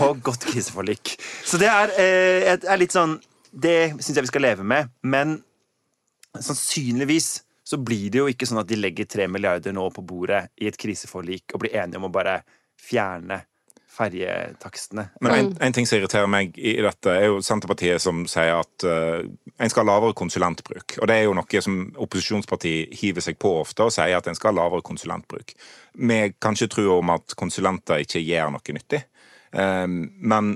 og 0.06 0.23
godt 0.25 0.49
kriseforlik. 0.49 1.17
Så 1.44 1.61
det 1.62 1.70
er, 1.70 1.94
eh, 1.99 2.50
er 2.56 2.81
litt 2.81 2.94
sånn 2.94 3.19
Det 3.53 3.93
syns 4.00 4.17
jeg 4.17 4.25
vi 4.25 4.31
skal 4.31 4.47
leve 4.47 4.64
med, 4.64 4.88
men 5.05 5.35
sannsynligvis 6.41 7.43
så 7.69 7.76
blir 7.76 8.09
det 8.09 8.23
jo 8.23 8.31
ikke 8.32 8.47
sånn 8.49 8.62
at 8.62 8.70
de 8.70 8.79
legger 8.79 9.05
tre 9.05 9.26
milliarder 9.29 9.75
nå 9.76 9.91
på 9.93 10.00
bordet 10.09 10.47
i 10.56 10.70
et 10.70 10.79
kriseforlik 10.81 11.53
og 11.53 11.61
blir 11.61 11.76
enige 11.76 12.00
om 12.00 12.08
å 12.08 12.12
bare 12.15 12.38
fjerne 12.81 13.43
ferjetakstene. 13.93 15.05
Men 15.21 15.35
en, 15.35 15.50
en 15.61 15.75
ting 15.77 15.87
som 15.89 15.99
irriterer 15.99 16.31
meg 16.31 16.56
i 16.56 16.75
dette, 16.81 17.12
er 17.12 17.29
jo 17.29 17.43
Senterpartiet 17.44 18.03
som 18.03 18.25
sier 18.31 18.55
at 18.56 18.87
uh, 18.89 19.21
en 19.23 19.73
skal 19.73 19.85
ha 19.85 19.93
lavere 19.93 20.17
konsulentbruk. 20.17 20.97
Og 21.00 21.09
det 21.11 21.19
er 21.19 21.27
jo 21.27 21.37
noe 21.37 21.62
som 21.65 21.79
opposisjonsparti 22.06 22.75
hiver 23.03 23.25
seg 23.25 23.39
på 23.43 23.53
ofte 23.61 23.87
og 23.87 23.94
sier 23.94 24.17
at 24.17 24.29
en 24.31 24.39
skal 24.39 24.55
ha 24.55 24.62
lavere 24.62 24.85
konsulentbruk. 24.87 25.55
Med 26.00 26.39
kanskje 26.43 26.71
tro 26.73 26.87
om 26.99 27.12
at 27.12 27.37
konsulenter 27.39 28.05
ikke 28.05 28.23
gjør 28.25 28.55
noe 28.55 28.77
nyttig. 28.79 29.03
Um, 29.53 30.06
men 30.17 30.55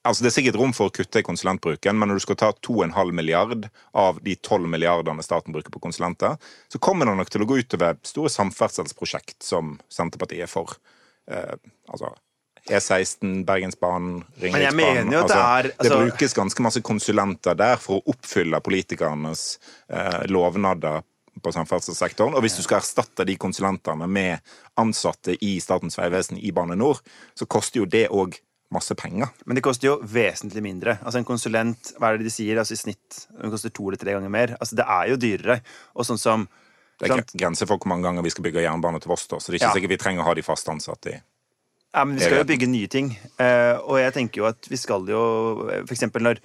altså 0.00 0.24
Det 0.24 0.30
er 0.30 0.36
sikkert 0.38 0.56
rom 0.56 0.72
for 0.72 0.88
å 0.88 0.94
kutte 0.96 1.20
i 1.20 1.26
konsulentbruken, 1.26 1.98
men 2.00 2.08
når 2.08 2.22
du 2.22 2.24
skal 2.24 2.38
ta 2.40 2.48
2,5 2.64 3.12
milliard 3.12 3.68
av 3.92 4.22
de 4.24 4.38
12 4.38 4.64
milliardene 4.72 5.24
staten 5.26 5.52
bruker 5.52 5.74
på 5.74 5.82
konsulenter, 5.84 6.40
så 6.72 6.80
kommer 6.80 7.04
det 7.04 7.18
nok 7.20 7.34
til 7.34 7.44
å 7.44 7.50
gå 7.50 7.60
utover 7.60 8.00
store 8.08 8.32
samferdselsprosjekt 8.32 9.44
som 9.44 9.76
Senterpartiet 9.92 10.48
er 10.48 10.50
for. 10.50 10.80
Uh, 11.28 11.60
altså 11.92 12.14
E16, 12.70 13.44
Bergensbanen, 13.44 14.24
jeg 14.38 14.52
Ringeriksbanen. 14.52 15.06
mener 15.06 15.12
jo 15.16 15.20
at 15.24 15.28
det 15.28 15.36
er- 15.36 15.62
det 15.62 15.90
altså- 15.90 16.00
brukes 16.10 16.34
ganske 16.34 16.60
masse 16.62 16.80
konsulenter 16.82 17.56
der 17.56 17.76
for 17.76 18.00
å 18.00 18.04
oppfylle 18.14 18.60
politikernes 18.62 19.58
eh, 19.90 20.26
lovnader 20.28 21.02
på 21.42 21.52
samferdselssektoren. 21.52 22.34
Og 22.34 22.42
hvis 22.42 22.56
du 22.56 22.62
skal 22.62 22.78
erstatte 22.80 23.24
de 23.26 23.36
konsulentene 23.36 24.08
med 24.08 24.40
ansatte 24.76 25.36
i 25.42 25.58
Statens 25.60 25.96
vegvesen 25.96 26.38
i 26.42 26.50
Bane 26.52 26.76
NOR, 26.76 27.00
så 27.36 27.46
koster 27.48 27.80
jo 27.80 27.86
det 27.86 28.08
òg 28.10 28.38
masse 28.72 28.94
penger. 28.94 29.30
Men 29.46 29.56
det 29.56 29.62
koster 29.64 29.86
jo 29.88 29.96
vesentlig 30.02 30.62
mindre. 30.62 30.98
Altså 31.02 31.16
En 31.18 31.24
konsulent, 31.24 31.92
hva 31.98 32.12
er 32.14 32.18
det 32.18 32.24
de 32.24 32.30
sier, 32.30 32.56
altså 32.56 32.72
i 32.72 32.76
snitt 32.76 33.26
den 33.40 33.50
koster 33.50 33.70
to 33.70 33.88
eller 33.88 33.96
tre 33.98 34.12
ganger 34.12 34.30
mer. 34.30 34.56
Altså 34.60 34.76
Det 34.76 34.86
er 34.86 35.08
jo 35.08 35.16
dyrere. 35.16 35.60
Og 35.96 36.04
sånn 36.06 36.18
som 36.18 36.48
Det 37.00 37.10
er 37.10 37.22
grenser 37.36 37.66
for 37.66 37.78
hvor 37.78 37.86
mange 37.88 38.02
ganger 38.04 38.22
vi 38.22 38.28
skal 38.30 38.44
bygge 38.44 38.60
jernbane 38.62 39.00
til 39.00 39.08
Voss, 39.08 39.26
så 39.26 39.38
det 39.46 39.54
er 39.62 39.66
ikke 39.66 39.74
Ja. 39.74 39.80
sikkert 39.80 39.88
vi 39.88 39.96
trenger 39.96 40.20
å 40.22 40.24
ha 40.26 40.34
de 40.34 40.42
fast 40.42 40.66
ansatte 40.68 41.06
i 41.14 41.20
Ja, 41.90 42.04
men 42.06 42.18
Vi 42.18 42.24
skal 42.26 42.42
jo 42.42 42.48
bygge 42.48 42.70
nye 42.70 42.88
ting. 42.90 43.12
Eh, 43.42 43.76
og 43.82 43.98
jeg 43.98 44.14
tenker 44.14 44.42
jo 44.42 44.50
at 44.50 44.68
vi 44.70 44.78
skal 44.78 45.08
jo 45.10 45.22
eh, 45.66 45.80
For 45.88 45.96
eksempel 45.96 46.22
når 46.22 46.38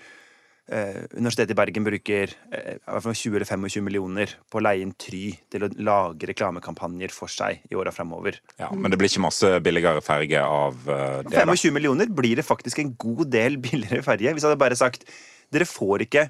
eh, 0.74 1.04
Universitetet 1.14 1.54
i 1.54 1.58
Bergen 1.60 1.86
bruker 1.86 2.34
eh, 2.34 2.80
i 2.80 2.80
hvert 2.82 3.06
fall 3.06 3.18
20 3.20 3.38
eller 3.38 3.50
25 3.52 3.86
millioner 3.86 4.34
på 4.50 4.58
å 4.58 4.64
leie 4.66 4.82
inn 4.82 4.96
Try 4.98 5.28
til 5.54 5.68
å 5.68 5.70
lage 5.86 6.32
reklamekampanjer 6.32 7.14
for 7.14 7.30
seg 7.30 7.62
i 7.70 7.78
åra 7.78 7.94
framover. 7.94 8.40
ja, 8.58 8.72
Men 8.74 8.90
det 8.90 8.98
blir 9.02 9.12
ikke 9.12 9.28
masse 9.28 9.54
billigere 9.62 10.02
ferge 10.06 10.42
av 10.42 10.82
det? 10.82 11.30
det. 11.30 11.46
da. 11.46 11.46
25 11.46 11.78
millioner 11.78 12.10
blir 12.10 12.42
det 12.42 12.48
faktisk 12.48 12.82
en 12.82 12.96
god 12.98 13.30
del 13.38 13.60
billigere 13.68 14.02
ferge. 14.06 14.34
Hvis 14.34 14.42
jeg 14.42 14.50
hadde 14.50 14.64
bare 14.66 14.82
sagt 14.82 15.06
dere 15.54 15.70
får 15.70 16.08
ikke 16.08 16.30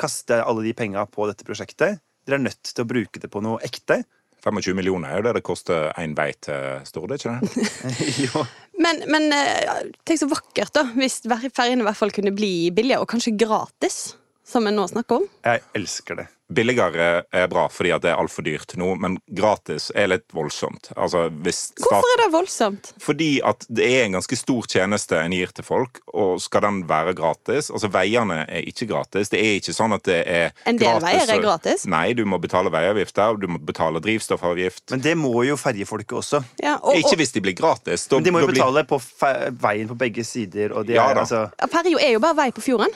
kaste 0.00 0.40
alle 0.42 0.64
de 0.64 0.72
penga 0.76 1.04
på 1.06 1.28
dette 1.28 1.46
prosjektet. 1.46 2.00
Dere 2.24 2.40
er 2.40 2.46
nødt 2.48 2.72
til 2.72 2.82
å 2.82 2.88
bruke 2.88 3.20
det 3.20 3.30
på 3.30 3.42
noe 3.44 3.60
ekte. 3.66 4.00
25 4.44 4.76
millioner 4.76 5.10
er 5.10 5.20
jo 5.20 5.26
det 5.28 5.38
det 5.38 5.44
koster 5.46 5.88
én 6.00 6.14
vei 6.16 6.30
til 6.44 6.82
Stord, 6.88 7.14
ikke 7.16 7.32
det? 7.32 7.68
jo. 8.26 8.44
Men, 8.80 9.04
men 9.10 9.30
eh, 9.32 9.86
tenk 10.04 10.20
så 10.20 10.28
vakkert, 10.30 10.74
da, 10.76 10.84
hvis 10.98 11.22
ferjene 11.24 11.84
i 11.84 11.88
hvert 11.88 11.98
fall 11.98 12.12
kunne 12.14 12.34
bli 12.34 12.70
billigere, 12.74 13.04
og 13.04 13.10
kanskje 13.10 13.36
gratis, 13.40 14.16
som 14.46 14.64
vi 14.64 14.70
nå 14.76 14.86
snakker 14.90 15.16
om. 15.22 15.28
Jeg 15.44 15.62
elsker 15.74 16.16
det. 16.22 16.28
Billigere 16.54 17.24
er 17.32 17.46
bra 17.48 17.62
fordi 17.72 17.88
at 17.94 18.02
det 18.04 18.10
er 18.12 18.18
altfor 18.20 18.44
dyrt 18.44 18.74
nå, 18.76 18.90
men 19.00 19.14
gratis 19.32 19.86
er 19.96 20.10
litt 20.12 20.26
voldsomt. 20.36 20.90
Altså, 20.94 21.22
hvis 21.42 21.70
stat- 21.72 21.86
Hvorfor 21.88 22.10
er 22.12 22.20
det 22.20 22.26
voldsomt? 22.34 22.90
Fordi 23.00 23.40
at 23.42 23.64
det 23.72 23.86
er 23.88 24.04
en 24.04 24.12
ganske 24.18 24.36
stor 24.36 24.68
tjeneste 24.68 25.16
en 25.16 25.32
gir 25.32 25.48
til 25.56 25.64
folk, 25.64 26.02
og 26.12 26.36
skal 26.44 26.60
den 26.66 26.82
være 26.86 27.14
gratis? 27.16 27.70
Altså, 27.72 27.88
Veiene 27.90 28.42
er 28.44 28.60
ikke 28.68 28.86
gratis. 28.92 29.32
Det 29.32 29.40
er 29.40 29.56
ikke 29.56 29.72
sånn 29.74 29.96
at 29.96 30.04
det 30.04 30.20
er 30.28 30.52
En 30.68 30.76
del 30.76 30.84
gratis, 31.00 31.08
veier 31.08 31.32
er 31.32 31.38
og- 31.40 31.46
gratis. 31.48 31.86
Nei, 31.86 32.12
du 32.12 32.24
må 32.28 32.38
betale 32.38 32.70
veiavgift 32.70 33.14
der, 33.14 33.36
du 33.40 33.46
må 33.48 33.58
betale 33.64 33.98
drivstoffavgift. 34.04 34.90
Men 34.90 35.00
det 35.00 35.16
må 35.16 35.32
jo 35.48 35.56
ferjefolket 35.56 36.12
også. 36.20 36.44
Ja, 36.62 36.76
og, 36.82 36.94
Ikke 37.00 37.16
hvis 37.16 37.32
de 37.32 37.40
blir 37.40 37.56
gratis. 37.56 38.06
Da, 38.06 38.16
Men 38.20 38.24
de 38.24 38.30
må 38.36 38.40
jo 38.44 38.52
betale 38.52 38.84
blir- 38.84 38.92
på 38.92 39.00
fe- 39.00 39.50
veien 39.50 39.88
på 39.88 39.96
begge 39.96 40.22
sider. 40.24 40.76
Og 40.76 40.84
de 40.86 40.92
Ja 40.92 41.08
er, 41.10 41.14
da. 41.14 41.20
altså, 41.24 41.50
Ferja 41.72 41.98
er 42.04 42.12
jo 42.12 42.20
bare 42.20 42.36
vei 42.36 42.50
på 42.50 42.60
fjorden. 42.60 42.92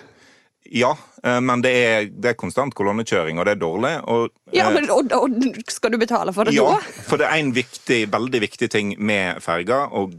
Ja, 0.69 0.91
eh, 1.25 1.39
men 1.41 1.63
det 1.65 1.73
er, 1.73 2.09
det 2.13 2.33
er 2.33 2.39
konstant 2.39 2.75
kolonnekjøring, 2.77 3.39
og 3.41 3.49
det 3.49 3.57
er 3.57 3.63
dårlig. 3.63 3.93
Og, 4.11 4.35
Ja, 4.53 4.69
eh, 4.69 4.75
men, 4.75 4.91
og, 4.93 5.13
og 5.13 5.63
skal 5.73 5.95
du 5.95 5.99
betale 6.01 6.35
for 6.37 6.49
det 6.49 6.57
Ja, 6.57 6.75
da? 6.77 7.05
for 7.09 7.21
det 7.21 7.29
er 7.29 7.41
en 7.41 7.55
viktig, 7.57 8.01
veldig 8.13 8.43
viktig 8.45 8.71
ting 8.73 8.93
med 9.01 9.41
ferga, 9.45 9.87
og 9.89 10.13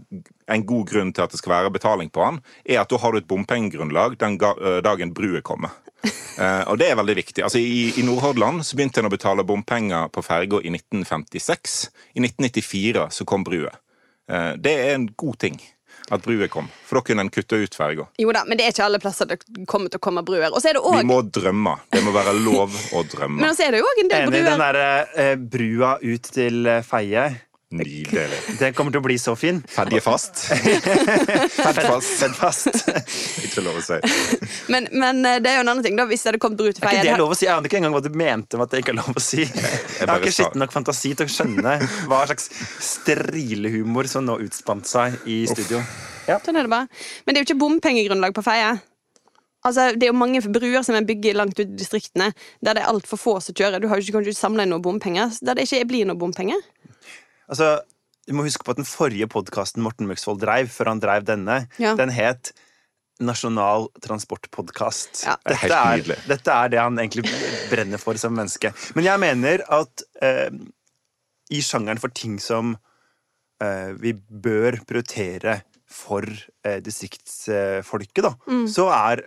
en 0.50 0.66
god 0.66 0.88
grunn 0.90 1.14
til 1.14 1.26
at 1.26 1.34
det 1.34 1.42
skal 1.42 1.56
være 1.56 1.74
betaling 1.76 2.10
på 2.10 2.26
den, 2.26 2.42
er 2.66 2.82
at 2.82 2.90
da 2.90 2.98
har 2.98 3.14
du 3.14 3.22
et 3.22 3.30
bompengegrunnlag 3.30 4.18
den 4.22 4.40
dagen 4.40 5.14
bruet 5.14 5.46
kommer. 5.46 5.76
Eh, 6.40 6.62
og 6.72 6.78
det 6.80 6.88
er 6.88 6.96
veldig 6.96 7.16
viktig. 7.18 7.44
Altså, 7.44 7.60
I, 7.60 7.90
i 8.00 8.04
Nordhordland 8.08 8.62
så 8.64 8.78
begynte 8.78 9.02
en 9.02 9.10
å 9.10 9.12
betale 9.12 9.44
bompenger 9.44 10.08
på 10.08 10.22
ferga 10.24 10.62
i 10.64 10.72
1956. 10.72 11.74
I 12.16 12.24
1994 12.24 13.10
så 13.12 13.26
kom. 13.28 13.44
Eh, 13.50 14.54
det 14.56 14.72
er 14.72 14.94
en 14.96 15.10
god 15.20 15.36
ting 15.44 15.60
at 16.10 16.24
bruer 16.26 16.50
kom, 16.52 16.70
for 16.86 17.00
da 17.00 17.06
kunne 17.10 17.26
en 17.26 17.32
kutte 17.34 17.60
ut 17.62 17.76
ferga. 17.78 18.08
Jo 18.22 18.34
da, 18.36 18.46
men 18.48 18.60
det 18.60 18.66
er 18.68 18.74
ikke 18.74 18.86
alle 18.88 19.02
plasser 19.02 19.30
det 19.30 19.40
kommer 19.70 19.92
til 19.92 20.02
å 20.02 20.04
komme 20.04 20.24
bruer. 20.26 20.50
Og 20.50 20.62
så 20.62 20.72
er 20.72 20.80
det 20.80 20.84
også... 20.84 21.04
Vi 21.04 21.10
må 21.10 21.20
drømme. 21.40 21.76
Det 21.94 22.02
må 22.06 22.14
være 22.16 22.34
lov 22.42 22.80
å 22.98 23.04
drømme. 23.12 23.42
Men 23.44 23.58
så 23.58 23.68
er 23.68 23.76
det 23.76 23.84
jo 23.84 23.90
òg 23.90 24.02
en 24.04 24.12
del 24.14 24.26
bruer. 24.26 24.40
enig 24.40 24.42
i 24.42 24.50
den 24.50 24.64
derre 24.66 24.90
eh, 25.26 25.36
brua 25.58 25.94
ut 26.02 26.34
til 26.40 26.74
Feie. 26.88 27.30
Nydelig. 27.72 28.40
Den 28.60 28.74
kommer 28.74 28.90
til 28.90 28.98
å 28.98 29.06
bli 29.06 29.16
så 29.22 29.36
fin. 29.38 29.60
Ferdig 29.70 30.00
fast. 30.02 30.40
Fedd 30.50 32.34
fast. 32.34 32.80
Ikke 33.46 33.62
lov 33.62 33.78
å 33.78 33.84
si. 33.86 34.00
Men, 34.74 34.88
men 34.90 35.22
eh, 35.22 35.38
det 35.38 35.52
er 35.52 35.60
jo 35.60 35.66
en 35.68 35.72
annen 35.76 35.86
ting, 35.86 36.00
da, 36.00 36.08
hvis 36.10 36.26
det 36.26 36.32
hadde 36.32 36.42
kommet 36.42 36.58
til 36.58 36.72
Er 36.74 36.98
ikke 36.98 37.06
det 37.12 37.20
lov 37.22 37.36
å 37.36 37.38
si? 37.38 37.46
Jeg 37.46 37.54
aner 37.54 37.70
ikke 37.70 37.78
engang 37.82 37.94
hva 37.94 38.02
du 38.02 38.10
mente 38.10 38.58
med 38.58 38.66
at 38.66 38.74
det 38.74 38.82
ikke 38.82 38.96
er 38.96 39.00
lov 39.04 39.14
å 39.14 39.24
si. 39.24 39.46
Jeg 39.46 40.10
har 40.10 40.18
ikke 40.18 40.34
skitten 40.34 40.64
nok 40.64 40.74
fantasi 40.74 41.14
til 41.20 41.30
å 41.30 41.34
skjønne 41.36 41.76
hva 42.10 42.24
slags 42.32 42.50
strilehumor 42.90 44.10
som 44.10 44.26
nå 44.26 44.40
utspant 44.48 44.90
seg 44.90 45.20
i 45.30 45.44
studio. 45.52 45.84
Sånn 46.26 46.58
er 46.58 46.66
det 46.66 46.74
bare. 46.74 46.90
Men 47.26 47.36
det 47.36 47.38
er 47.38 47.46
jo 47.46 47.52
ikke 47.52 47.62
bompengegrunnlag 47.62 48.34
på 48.38 48.46
feie. 48.46 48.74
Altså, 49.68 49.90
det 49.94 50.08
er 50.08 50.14
jo 50.14 50.18
mange 50.18 50.42
bruer 50.42 50.82
som 50.88 50.96
er 50.96 51.06
bygget 51.06 51.38
langt 51.38 51.58
ut 51.60 51.66
i 51.68 51.78
distriktene, 51.78 52.32
der 52.64 52.78
det 52.78 52.84
er 52.86 52.90
altfor 52.90 53.20
få 53.20 53.38
som 53.44 53.54
kjører. 53.58 53.82
Du 53.84 53.90
har 53.92 54.00
jo 54.00 54.08
ikke, 54.08 54.18
kan 54.18 54.26
ikke 54.26 54.40
samle 54.40 54.66
inn 54.66 54.72
noe 54.74 54.84
bompenger. 54.84 55.34
Der 55.44 55.60
det 55.60 55.68
ikke 55.68 55.90
blir 55.90 56.08
noe 56.10 56.18
bompenger. 56.20 56.62
Altså, 57.50 57.80
du 58.30 58.36
må 58.38 58.46
huske 58.46 58.64
på 58.66 58.76
at 58.76 58.80
den 58.82 58.86
forrige 58.88 59.28
podkasten 59.32 59.82
Morten 59.86 60.08
Møksvold 60.10 60.42
dreiv, 60.44 60.70
før 60.74 60.92
han 60.94 61.00
dreiv 61.02 61.26
denne, 61.28 61.64
Ja. 61.82 61.96
den 61.98 62.12
het 62.14 62.52
Nasjonal 63.20 63.90
transportpodkast. 64.00 65.26
Ja. 65.26 65.34
Det 65.44 65.58
er 65.58 65.66
dette, 65.66 65.80
er, 66.16 66.22
dette 66.30 66.54
er 66.56 66.70
det 66.72 66.80
han 66.80 67.00
egentlig 67.02 67.26
brenner 67.72 68.00
for 68.00 68.16
som 68.22 68.32
menneske. 68.38 68.72
Men 68.96 69.04
jeg 69.10 69.20
mener 69.20 69.64
at 69.76 70.04
eh, 70.24 70.54
i 71.52 71.60
sjangeren 71.66 72.00
for 72.00 72.14
ting 72.16 72.38
som 72.40 72.78
eh, 73.60 73.92
vi 74.00 74.14
bør 74.14 74.78
prioritere 74.88 75.58
for 75.90 76.24
eh, 76.64 76.80
distriktsfolket, 76.86 78.24
da, 78.24 78.32
så 78.72 78.88
er 78.94 79.26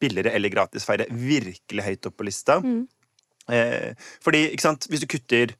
billigere 0.00 0.32
eller 0.36 0.52
gratisfeire 0.52 1.06
virkelig 1.10 1.84
høyt 1.90 2.06
opp 2.08 2.16
på 2.20 2.26
lista. 2.28 2.60
Eh, 3.50 3.92
fordi, 4.24 4.46
ikke 4.54 4.62
sant, 4.70 4.86
hvis 4.90 5.04
du 5.04 5.08
kutter 5.10 5.52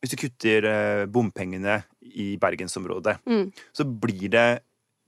hvis 0.00 0.14
du 0.14 0.18
kutter 0.20 0.66
eh, 0.70 1.04
bompengene 1.10 1.80
i 2.00 2.36
bergensområdet, 2.40 3.18
så 3.74 3.84
blir 3.84 4.28
det 4.32 4.48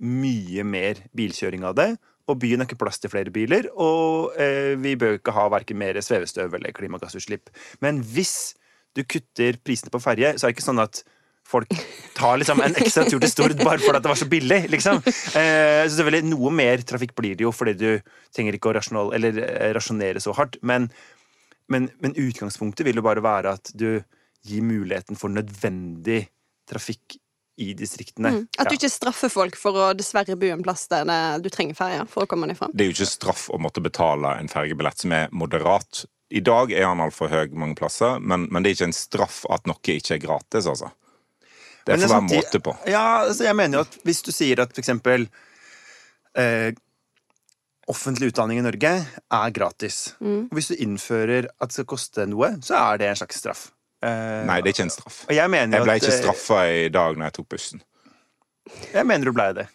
mye 0.00 0.64
mer 0.64 1.04
bilkjøring 1.16 1.66
av 1.68 1.76
det. 1.78 1.90
Og 2.30 2.38
byen 2.38 2.62
har 2.62 2.68
ikke 2.68 2.78
plass 2.78 3.00
til 3.02 3.10
flere 3.10 3.32
biler, 3.34 3.66
og 3.74 4.36
eh, 4.38 4.76
vi 4.78 4.94
bør 4.98 5.18
ikke 5.18 5.34
ha 5.34 5.48
verken 5.50 5.80
mer 5.80 5.98
svevestøv 6.04 6.54
eller 6.54 6.74
klimagassutslipp. 6.76 7.50
Men 7.82 8.02
hvis 8.06 8.54
du 8.96 9.02
kutter 9.06 9.58
prisene 9.64 9.90
på 9.90 10.02
ferje, 10.02 10.36
så 10.36 10.46
er 10.46 10.52
det 10.52 10.58
ikke 10.58 10.68
sånn 10.68 10.82
at 10.82 11.02
folk 11.50 11.72
tar 12.14 12.38
liksom 12.38 12.60
en 12.62 12.76
ekstra 12.78 13.06
tur 13.08 13.18
til 13.22 13.32
Stord 13.32 13.56
bare 13.58 13.80
fordi 13.82 13.98
at 13.98 14.04
det 14.04 14.12
var 14.12 14.20
så 14.20 14.28
billig. 14.30 14.60
liksom. 14.70 15.02
Eh, 15.06 15.82
så 15.88 15.96
selvfølgelig 15.96 16.30
Noe 16.30 16.52
mer 16.54 16.84
trafikk 16.86 17.16
blir 17.18 17.38
det 17.38 17.46
jo, 17.46 17.52
fordi 17.54 17.74
du 17.80 18.14
trenger 18.34 18.56
ikke 18.56 18.70
å 18.70 18.76
rasjonal, 18.78 19.12
eller, 19.16 19.42
eh, 19.46 19.72
rasjonere 19.74 20.22
så 20.22 20.34
hardt. 20.36 20.60
Men, 20.62 20.88
men, 21.70 21.90
men 22.02 22.16
utgangspunktet 22.18 22.86
vil 22.86 23.00
jo 23.00 23.06
bare 23.06 23.24
være 23.24 23.56
at 23.58 23.74
du 23.74 24.02
gir 24.46 24.62
muligheten 24.64 25.18
for 25.18 25.32
nødvendig 25.32 26.24
trafikk 26.70 27.18
i 27.60 27.74
distriktene. 27.76 28.46
At 28.58 28.70
du 28.70 28.76
ikke 28.78 28.88
straffer 28.88 29.32
folk 29.32 29.58
for 29.60 29.76
å 29.76 29.88
dessverre 29.96 30.36
bo 30.40 30.48
en 30.48 30.62
plass 30.64 30.86
der 30.88 31.04
du 31.42 31.50
trenger 31.52 31.76
ferje 31.76 32.06
for 32.08 32.24
å 32.24 32.30
komme 32.30 32.48
deg 32.48 32.56
fram. 32.56 32.72
Det 32.72 32.86
er 32.86 32.88
jo 32.88 32.96
ikke 32.96 33.10
straff 33.10 33.48
å 33.52 33.60
måtte 33.60 33.82
betale 33.84 34.32
en 34.40 34.48
fergebillett 34.48 35.04
som 35.04 35.12
er 35.16 35.28
moderat. 35.36 36.06
I 36.30 36.40
dag 36.46 36.72
er 36.72 36.86
han 36.86 37.02
altfor 37.04 37.28
høy 37.28 37.52
mange 37.58 37.76
plasser, 37.76 38.20
men, 38.22 38.46
men 38.48 38.62
det 38.62 38.70
er 38.70 38.78
ikke 38.78 38.90
en 38.92 38.96
straff 38.96 39.42
at 39.52 39.68
noe 39.68 39.96
ikke 39.96 40.16
er 40.16 40.22
gratis, 40.22 40.68
altså. 40.70 40.92
Det 41.84 41.96
Men 41.96 42.04
får 42.04 42.14
være 42.14 42.28
måte 42.28 42.60
på. 42.62 42.74
Ja, 42.92 43.04
altså 43.24 43.44
jeg 43.48 43.56
mener 43.56 43.80
jo 43.80 43.84
at 43.88 43.98
hvis 44.06 44.22
du 44.22 44.30
sier 44.32 44.60
at 44.62 44.72
for 44.72 44.82
eksempel 44.82 45.26
eh, 46.38 46.70
offentlig 47.90 48.30
utdanning 48.30 48.60
i 48.60 48.64
Norge 48.64 48.92
er 49.10 49.54
gratis. 49.56 50.14
Mm. 50.20 50.46
Og 50.46 50.56
hvis 50.56 50.70
du 50.70 50.76
innfører 50.78 51.50
at 51.50 51.72
det 51.72 51.78
skal 51.80 51.88
koste 51.90 52.26
noe, 52.30 52.52
så 52.64 52.78
er 52.78 53.00
det 53.00 53.10
en 53.10 53.20
slags 53.22 53.40
straff. 53.42 53.64
Eh, 54.02 54.44
Nei, 54.48 54.60
det 54.64 54.70
er 54.70 54.76
ikke 54.76 54.86
en 54.88 54.94
straff. 54.94 55.18
Jeg 55.28 55.50
Jeg 55.76 55.84
ble 55.84 55.96
at, 55.96 56.02
ikke 56.02 56.14
eh, 56.14 56.22
straffa 56.22 56.60
i 56.72 56.88
dag 56.92 57.18
når 57.18 57.28
jeg 57.28 57.36
tok 57.40 57.48
bussen. 57.52 57.82
Jeg 58.94 59.06
mener 59.06 59.28
du 59.28 59.32
blei 59.36 59.50
det. 59.56 59.66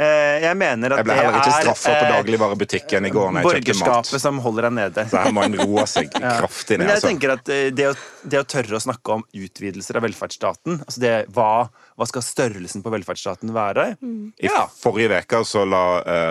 Eh, 0.00 0.36
jeg 0.46 0.56
mener 0.56 0.94
at 0.94 1.00
Jeg 1.02 1.04
ble 1.10 1.14
heller 1.18 1.34
ikke 1.36 1.50
er, 1.52 1.62
straffa 1.66 1.90
på 1.92 2.04
eh, 2.06 2.12
dagligvarebutikken 2.14 3.04
i 3.04 3.10
går 3.12 3.32
når 3.36 3.42
jeg 3.42 3.64
kjøpte 3.66 3.74
mat. 3.76 3.88
borgerskapet 3.90 4.22
som 4.22 4.38
holder 4.40 4.66
deg 4.68 4.72
nede. 4.78 5.04
Så 5.10 5.20
her 5.20 5.34
må 5.36 5.42
en 5.44 5.56
roe 5.60 5.84
seg 5.90 6.08
kraftig 6.40 6.78
ned. 6.78 6.86
Men 6.86 6.88
jeg 6.88 6.96
Altså. 7.00 7.10
tenker 7.10 7.34
at 7.34 7.50
eh, 7.52 7.66
det 7.76 7.88
å, 7.90 7.94
det 8.24 8.40
å 8.40 8.46
tørre 8.48 8.78
å 8.78 8.80
snakke 8.80 9.12
om 9.18 9.24
utvidelser 9.36 9.98
av 10.00 10.06
velferdsstaten 10.08 10.78
altså 10.86 11.02
det, 11.04 11.12
hva, 11.36 11.68
hva 12.00 12.06
skal 12.08 12.24
størrelsen 12.24 12.80
på 12.86 12.92
velferdsstaten 12.96 13.52
være? 13.52 13.90
I 14.40 14.48
Ja. 14.48 14.64
forrige 14.80 15.20
uke 15.20 15.42
så 15.44 15.66
la 15.68 15.82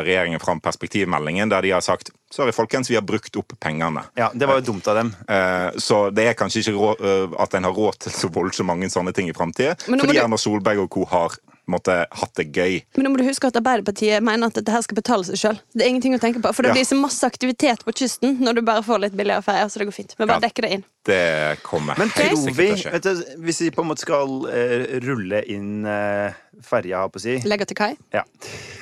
regjeringen 0.01 0.41
fram 0.41 0.59
perspektivmeldingen 0.65 1.49
der 1.53 1.61
de 1.61 1.75
har 1.75 1.81
sagt 1.85 2.09
sorry 2.33 2.51
folkens, 2.53 2.89
vi 2.89 2.97
har 2.97 3.05
brukt 3.05 3.35
opp 3.37 3.53
pengene. 3.61 4.03
ja, 4.17 4.31
det 4.33 4.45
var 4.49 4.59
jo 4.59 4.65
dumt 4.73 4.87
av 4.89 4.95
dem. 4.99 5.13
Eh, 5.27 5.69
Så 5.81 6.09
det 6.13 6.25
er 6.29 6.33
kanskje 6.37 6.61
ikke 6.65 6.73
råd, 6.77 7.37
at 7.41 7.53
en 7.57 7.63
har 7.69 7.73
råd 7.73 7.97
til 8.05 8.11
så 8.13 8.29
voldsomt 8.33 8.67
mange 8.69 8.89
sånne 8.89 9.13
ting 9.13 9.29
i 9.29 9.33
framtida. 9.33 9.75
Fordi 9.85 10.13
du- 10.13 10.19
Erna 10.21 10.37
Solberg 10.37 10.79
og 10.83 10.89
co. 10.89 11.05
har 11.05 11.37
måte, 11.71 11.95
hatt 12.11 12.33
det 12.39 12.47
gøy. 12.55 12.79
Men 12.97 13.05
nå 13.05 13.11
må 13.13 13.19
du 13.21 13.25
huske 13.27 13.47
at 13.49 13.57
Arbeiderpartiet 13.59 14.23
mener 14.25 14.49
at 14.51 14.57
dette 14.59 14.73
her 14.73 14.81
skal 14.85 14.97
betale 14.99 15.27
seg 15.27 15.39
sjøl. 15.41 15.59
Det 15.73 15.85
er 15.85 15.89
ingenting 15.93 16.15
å 16.17 16.21
tenke 16.21 16.41
på, 16.43 16.51
for 16.53 16.63
det 16.65 16.71
Ja. 16.73 16.77
blir 16.79 16.87
så 16.89 16.97
masse 16.99 17.23
aktivitet 17.27 17.83
på 17.85 17.93
kysten 17.95 18.39
når 18.43 18.55
du 18.59 18.61
bare 18.67 18.83
får 18.85 18.99
litt 19.05 19.17
billigere 19.17 19.41
ferie. 19.45 19.65
Så 19.69 19.79
det 19.79 19.87
går 19.89 19.97
fint. 19.97 20.15
Men 20.19 20.27
bare 20.27 20.41
Ja. 20.41 20.47
dekke 20.49 20.61
det 20.65 20.71
inn. 20.77 20.83
Det 21.05 21.63
kommer 21.63 21.97
Men 21.97 22.09
helt 22.09 22.31
tror 22.35 22.43
sikkert 22.43 22.57
vi, 22.57 22.67
til 22.67 22.75
å 22.75 22.83
skje. 22.83 22.91
vet 22.91 23.03
du, 23.03 23.43
hvis 23.45 23.59
vi 23.61 23.69
på 23.71 23.81
en 23.81 23.87
måte 23.87 24.03
skal 24.03 24.27
uh, 24.45 24.99
rulle 25.05 25.43
inn 25.47 25.85
uh, 25.85 26.33
ferja, 26.61 26.99
holdt 27.01 27.13
på 27.13 27.21
å 27.21 27.23
si 27.23 27.37
Legger 27.47 27.65
til 27.65 27.75
kai. 27.79 27.93
ja. 28.13 28.23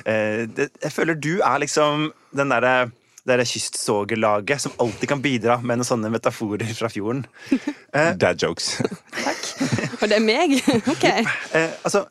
Uh, 0.04 0.46
det, 0.46 0.70
Jeg 0.82 0.92
føler 0.92 1.14
du 1.14 1.40
er 1.40 1.58
liksom 1.60 2.10
den 2.34 2.48
derre 2.50 2.90
det 3.28 3.36
der 3.36 3.44
kystsågerlaget 3.44 4.60
som 4.62 4.72
alltid 4.80 5.08
kan 5.10 5.20
bidra 5.20 5.58
med 5.60 5.76
noen 5.78 5.84
sånne 5.84 6.08
metaforer 6.08 6.64
fra 6.72 6.88
fjorden. 6.88 7.26
Dad 7.92 8.40
jokes. 8.40 8.78
Takk. 9.12 9.42
Og 10.00 10.08
det 10.08 10.16
er 10.16 10.24
meg? 10.24 10.54
ok. 10.94 11.04
Eh, 11.04 11.74
altså, 11.84 12.06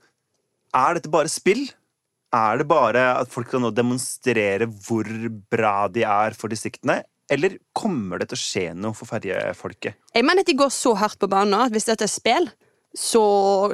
er 0.75 0.97
dette 0.97 1.11
bare 1.11 1.31
spill? 1.31 1.67
Er 2.35 2.59
det 2.59 2.67
bare 2.67 3.03
at 3.21 3.31
folk 3.31 3.47
skal 3.47 3.63
nå 3.63 3.71
demonstrere 3.71 4.67
hvor 4.67 5.07
bra 5.51 5.87
de 5.91 6.03
er 6.03 6.35
for 6.37 6.51
distriktene? 6.51 7.01
Eller 7.31 7.57
kommer 7.75 8.21
det 8.21 8.29
til 8.31 8.37
å 8.37 8.43
skje 8.43 8.65
noe 8.75 8.95
for 8.95 9.09
ferjefolket? 9.09 9.97
Jeg 10.15 10.25
mener 10.27 10.43
at 10.43 10.49
de 10.49 10.55
går 10.59 10.71
så 10.71 10.93
hardt 10.99 11.19
på 11.19 11.29
banen 11.31 11.55
nå 11.55 11.65
at 11.65 11.75
hvis 11.75 11.87
dette 11.89 12.07
er 12.07 12.11
spill, 12.11 12.47
så 12.97 13.21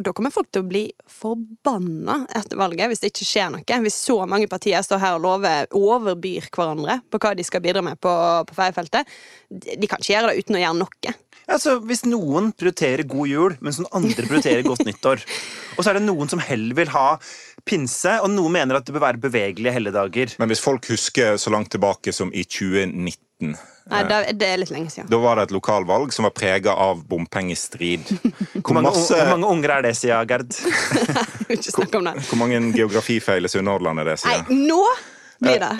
da 0.03 0.11
kommer 0.11 0.33
folk 0.33 0.49
til 0.51 0.63
å 0.63 0.67
bli 0.67 0.83
forbanna 1.07 2.23
etter 2.35 2.57
valget 2.59 2.89
hvis 2.91 3.03
det 3.03 3.11
ikke 3.13 3.27
skjer 3.29 3.51
noe. 3.53 3.77
Hvis 3.85 3.99
så 4.09 4.17
mange 4.29 4.49
partier 4.51 4.83
står 4.83 4.99
her 4.99 5.17
og 5.17 5.23
lover 5.23 5.69
overbyr 5.77 6.49
hverandre 6.49 6.97
på 7.07 7.21
hva 7.21 7.33
de 7.37 7.45
skal 7.47 7.63
bidra 7.63 7.85
med 7.85 8.01
på, 8.03 8.11
på 8.49 8.57
ferjefeltet. 8.57 9.13
De 9.49 9.87
kan 9.87 10.01
ikke 10.01 10.15
gjøre 10.15 10.33
det 10.33 10.43
uten 10.43 10.57
å 10.57 10.63
gjøre 10.65 10.79
noe. 10.81 11.15
Altså, 11.49 11.77
Hvis 11.83 12.05
noen 12.07 12.51
prioriterer 12.55 13.03
god 13.09 13.27
jul, 13.29 13.57
mens 13.63 13.81
noen 13.81 13.91
andre 13.99 14.27
prioriterer 14.29 14.63
godt 14.65 14.85
nyttår, 14.87 15.23
og 15.75 15.81
så 15.83 15.91
er 15.91 15.99
det 15.99 16.05
noen 16.07 16.31
som 16.31 16.41
heller 16.43 16.77
vil 16.77 16.93
ha 16.93 17.07
pinse, 17.67 18.15
og 18.23 18.31
noen 18.31 18.57
mener 18.59 18.79
at 18.79 18.87
det 18.87 18.95
bør 18.95 19.07
være 19.07 19.21
bevegelige 19.23 19.73
helligdager 19.75 20.33
Men 20.41 20.51
hvis 20.51 20.63
folk 20.63 20.87
husker 20.91 21.37
så 21.39 21.53
langt 21.53 21.71
tilbake 21.71 22.11
som 22.15 22.33
i 22.35 22.43
2019 22.43 23.55
Nei, 23.91 23.99
da, 24.07 24.21
det 24.31 24.47
er 24.47 24.59
litt 24.61 24.69
lenge 24.71 24.91
siden. 24.93 25.09
Da 25.11 25.17
var 25.19 25.35
det 25.35 25.49
et 25.49 25.53
lokalvalg 25.55 26.13
som 26.15 26.23
var 26.23 26.31
prega 26.31 26.71
av 26.79 27.01
bompengestrid. 27.09 28.07
Hvor 28.63 28.77
mange, 28.77 28.93
masse, 28.93 29.17
hvor 29.17 29.33
mange 29.33 29.49
unger 29.51 29.73
er 29.75 29.83
det, 29.83 29.91
sier 29.99 30.23
Gerd? 30.29 30.55
Ikke 31.53 31.73
snakk 31.73 31.97
om 31.99 32.07
det. 32.07 32.13
hvor 32.29 32.39
mange 32.39 32.61
geografifeil 32.71 33.43
i 33.43 33.51
Sunnhordland 33.51 33.99
er 33.99 34.13
det? 34.13 34.21
sier 34.23 34.45
Nei, 34.47 34.61
nå 34.71 34.79
blir 35.43 35.59
det. 35.61 35.71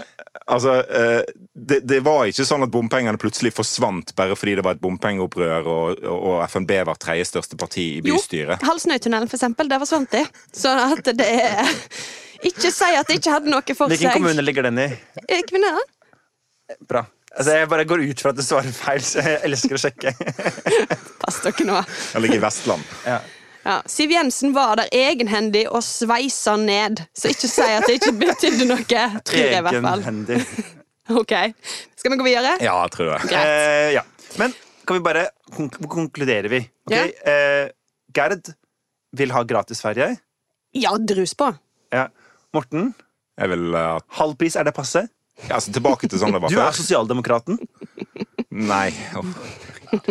Altså, 0.44 0.76
eh, 0.84 1.22
det, 1.54 1.80
det 1.88 2.00
var 2.04 2.28
ikke 2.28 2.46
sånn 2.48 2.66
at 2.66 2.72
bompengene 2.74 3.20
plutselig 3.22 3.54
forsvant 3.56 4.12
bare 4.18 4.36
fordi 4.40 4.58
det 4.60 4.66
var 4.66 4.76
et 4.78 4.84
bompengeopprør 4.84 5.70
og, 5.72 6.04
og 6.10 6.38
FNB 6.50 6.76
var 6.90 7.00
tredje 7.02 7.30
største 7.32 7.60
parti 7.60 7.86
i 7.98 8.04
bystyret. 8.06 8.60
Jo. 8.60 8.70
Halsnøytunnelen, 8.72 9.32
for 9.32 9.40
eksempel. 9.40 9.72
Der 9.72 9.82
forsvant 9.84 10.12
de. 10.14 10.24
Sånn 10.56 10.84
at 10.84 11.14
det 11.16 11.30
er 11.30 11.74
Ikke 12.44 12.74
si 12.76 12.90
at 12.92 13.08
det 13.08 13.22
ikke 13.22 13.38
hadde 13.38 13.52
noe 13.54 13.64
for 13.72 13.88
seg. 13.88 13.96
Hvilken 13.96 14.18
kommune 14.18 14.44
ligger 14.44 14.68
den 14.68 14.82
i? 14.84 14.90
Eh, 15.30 15.44
Kvinnherad? 15.48 15.94
Bra. 16.90 17.06
Altså, 17.34 17.56
Jeg 17.58 17.70
bare 17.72 17.86
går 17.90 18.04
ut 18.10 18.20
fra 18.22 18.34
at 18.34 18.38
du 18.38 18.44
svarer 18.46 18.76
feil, 18.76 19.02
så 19.06 19.24
jeg 19.24 19.40
elsker 19.48 19.78
å 19.78 19.82
sjekke. 19.82 20.12
Pass 21.24 21.40
dere 21.46 21.70
nå. 21.70 21.80
Jeg 22.14 22.26
ligger 22.26 22.42
i 22.42 22.44
Vestland. 22.44 22.92
Ja. 23.08 23.22
Ja, 23.64 23.78
Siv 23.88 24.12
Jensen 24.12 24.52
var 24.56 24.76
der 24.82 24.90
egenhendig 24.92 25.66
og 25.72 25.84
sveisa 25.88 26.56
ned. 26.60 27.00
Så 27.16 27.32
ikke 27.32 27.48
si 27.48 27.64
at 27.64 27.86
det 27.88 27.96
ikke 28.02 28.12
betydde 28.20 28.66
noe. 28.68 28.84
Tror 28.84 29.40
jeg 29.40 29.60
i 29.60 29.62
hvert 29.68 29.80
fall. 29.86 30.04
Egenhendig. 30.04 30.42
Ok, 31.12 31.34
Skal 32.00 32.14
vi 32.14 32.16
gå 32.16 32.24
videre? 32.24 32.54
Ja, 32.64 32.78
tror 32.88 33.10
jeg. 33.12 33.28
Greit. 33.28 33.50
Eh, 33.52 33.90
ja. 33.98 34.04
Men 34.40 34.54
kan 34.88 34.96
vi 34.96 35.02
bare 35.04 35.26
konk 35.52 35.76
Hvor 35.82 35.90
konkluderer 35.92 36.48
vi? 36.48 36.62
Okay? 36.88 37.10
Ja. 37.12 37.34
eh, 37.34 37.74
Gerd 38.16 38.48
vil 39.20 39.34
ha 39.36 39.42
gratisferje. 39.44 40.08
Ja, 40.80 40.94
drus 40.98 41.36
på. 41.36 41.50
Ja. 41.92 42.06
Morten, 42.56 42.94
Jeg 43.36 43.52
vil 43.52 43.76
at 43.76 44.08
halv 44.16 44.38
pris, 44.40 44.56
er 44.56 44.64
det 44.64 44.74
passe? 44.78 45.04
ja, 45.44 45.58
altså, 45.58 45.74
Tilbake 45.76 46.08
til 46.08 46.22
sånn 46.24 46.32
det 46.38 46.40
var 46.46 46.56
Du 46.56 46.62
er 46.64 46.72
sosialdemokraten. 46.80 47.60
Nei. 48.54 48.88
Uff. 49.20 49.63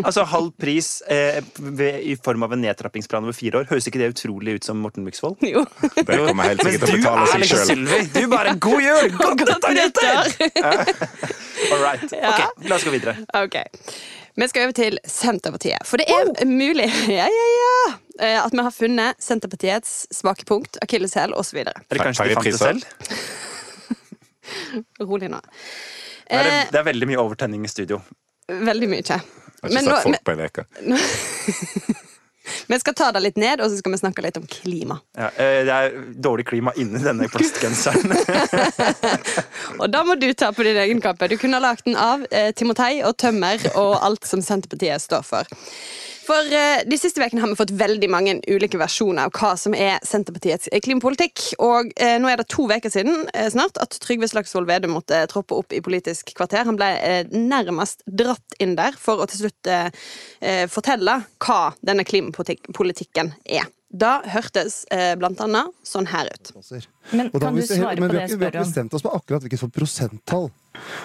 Altså 0.02 0.24
halv 0.30 0.50
pris 0.60 0.88
eh, 1.10 1.40
ved, 1.58 2.00
i 2.06 2.14
form 2.22 2.42
av 2.46 2.52
en 2.56 2.62
nedtrappingsplan 2.62 3.24
over 3.26 3.36
fire 3.36 3.62
år. 3.62 3.68
Høres 3.70 3.86
ikke 3.90 4.00
det 4.02 4.10
utrolig 4.14 4.56
ut 4.58 4.64
som 4.68 4.78
Morten 4.82 5.04
Myksvold? 5.06 5.40
Jo. 5.46 5.64
Det 5.96 6.06
kommer 6.06 6.50
helt 6.52 6.62
sikkert 6.64 6.86
til 6.86 6.88
å 6.88 6.96
du 6.96 7.02
betale 7.02 7.26
seg 7.32 7.42
liksom 7.44 7.62
sjøl. 7.62 7.70
Sylvi. 7.72 8.00
Du 8.14 8.32
bare 8.32 8.56
god 8.62 8.82
jul! 8.86 9.12
Godt 9.22 9.44
nyttår, 9.48 9.78
nyttår! 9.80 10.92
All 11.72 11.82
right. 11.82 12.08
Ja. 12.14 12.32
Ok, 12.32 12.66
la 12.70 12.78
oss 12.78 12.86
gå 12.86 12.94
videre. 12.94 13.16
Ok. 13.38 13.58
Vi 14.40 14.48
skal 14.48 14.64
over 14.68 14.72
til 14.78 14.96
Senterpartiet. 15.04 15.84
For 15.84 16.00
det 16.00 16.06
er 16.08 16.46
mulig 16.48 16.86
ja, 17.18 17.26
ja, 17.28 17.48
ja, 17.58 17.74
eh, 18.22 18.38
at 18.40 18.54
vi 18.56 18.64
har 18.64 18.72
funnet 18.72 19.18
Senterpartiets 19.22 20.06
svake 20.14 20.46
punkt, 20.48 20.78
akilleshæl 20.84 21.34
osv. 21.36 21.60
Eller 21.66 22.00
kanskje 22.06 22.30
de 22.30 22.38
fant 22.38 22.48
det 22.48 22.58
selv? 22.60 22.86
Rolig 25.10 25.28
nå. 25.32 25.40
Det 25.42 26.38
er, 26.38 26.46
Eh, 26.48 26.68
det 26.72 26.78
er 26.80 26.84
veldig 26.86 27.06
mye 27.10 27.20
overtenning 27.20 27.64
i 27.66 27.68
studio. 27.68 27.98
veldig 28.48 28.88
mye. 28.88 29.16
Jeg 29.62 29.70
har 29.70 29.82
ikke 29.82 29.94
sett 29.94 30.08
folk 30.08 30.24
på 30.26 30.32
en 30.32 30.40
uke. 30.42 30.64
vi 32.72 32.78
skal 32.82 32.94
ta 32.98 33.10
det 33.14 33.22
litt 33.22 33.38
ned, 33.38 33.62
og 33.62 33.70
så 33.70 33.78
skal 33.78 33.94
vi 33.94 34.00
snakke 34.00 34.24
litt 34.24 34.38
om 34.40 34.46
klima. 34.50 34.98
Ja, 35.18 35.28
eh, 35.36 35.60
det 35.68 35.76
er 35.76 35.96
dårlig 36.26 36.46
klima 36.50 36.74
inni 36.80 36.98
denne 37.02 37.28
plastgenseren. 37.30 38.10
Og 39.80 39.86
da 39.92 40.02
må 40.06 40.18
du 40.18 40.26
ta 40.34 40.50
på 40.54 40.66
din 40.66 40.80
egen 40.82 41.02
kappe. 41.04 41.30
Du 41.30 41.36
kunne 41.38 41.60
ha 41.60 41.62
lagd 41.62 41.86
den 41.86 41.98
av 41.98 42.26
eh, 42.30 42.50
timotei 42.58 43.04
og 43.06 43.14
tømmer 43.22 43.62
og 43.76 43.94
alt 44.02 44.26
som 44.26 44.42
Senterpartiet 44.42 45.06
står 45.06 45.22
for. 45.26 45.54
For 46.22 46.52
eh, 46.54 46.82
De 46.86 46.96
siste 47.00 47.18
ukene 47.22 47.40
har 47.42 47.50
vi 47.50 47.56
fått 47.58 47.72
veldig 47.74 48.08
mange 48.12 48.34
ulike 48.46 48.78
versjoner 48.80 49.26
av 49.26 49.32
hva 49.34 49.52
som 49.58 49.74
er 49.74 49.98
Senterpartiets 50.06 50.68
eh, 50.70 50.78
klimapolitikk. 50.84 51.42
Og 51.62 51.90
eh, 51.96 52.14
nå 52.22 52.30
er 52.30 52.38
det 52.42 52.46
to 52.52 52.68
uker 52.70 52.92
siden 52.92 53.24
eh, 53.34 53.48
snart 53.52 53.80
at 53.82 53.96
Trygve 54.04 54.28
Slagsvold 54.30 54.68
Vedum 54.70 54.94
måtte 54.96 55.24
troppe 55.32 55.58
opp 55.58 55.74
i 55.74 55.82
Politisk 55.84 56.30
kvarter. 56.38 56.64
Han 56.68 56.78
ble 56.78 56.92
eh, 57.02 57.26
nærmest 57.34 58.04
dratt 58.06 58.58
inn 58.62 58.76
der 58.78 58.94
for 58.98 59.22
å 59.24 59.28
til 59.32 59.44
slutt 59.48 59.70
eh, 59.72 59.90
eh, 60.40 60.64
fortelle 60.70 61.18
hva 61.42 61.60
denne 61.82 62.06
klimapolitikken 62.06 63.34
er. 63.58 63.66
Da 63.92 64.22
hørtes 64.24 64.86
eh, 64.94 65.12
blant 65.20 65.40
annet 65.44 65.68
sånn 65.84 66.06
her 66.08 66.30
ut. 66.32 66.54
Men 67.12 67.28
da 67.34 67.42
kan 67.42 67.58
du 67.58 67.66
svare 67.66 67.98
men 68.00 68.08
på 68.08 68.14
det 68.14 68.22
jeg 68.22 68.38
vi 68.38 68.46
har 68.46 68.54
ikke 68.54 68.62
bestemt 68.64 68.94
oss 68.96 69.04
på 69.04 69.12
akkurat 69.18 69.44
hvilket 69.44 69.74
prosenttall. 69.74 70.48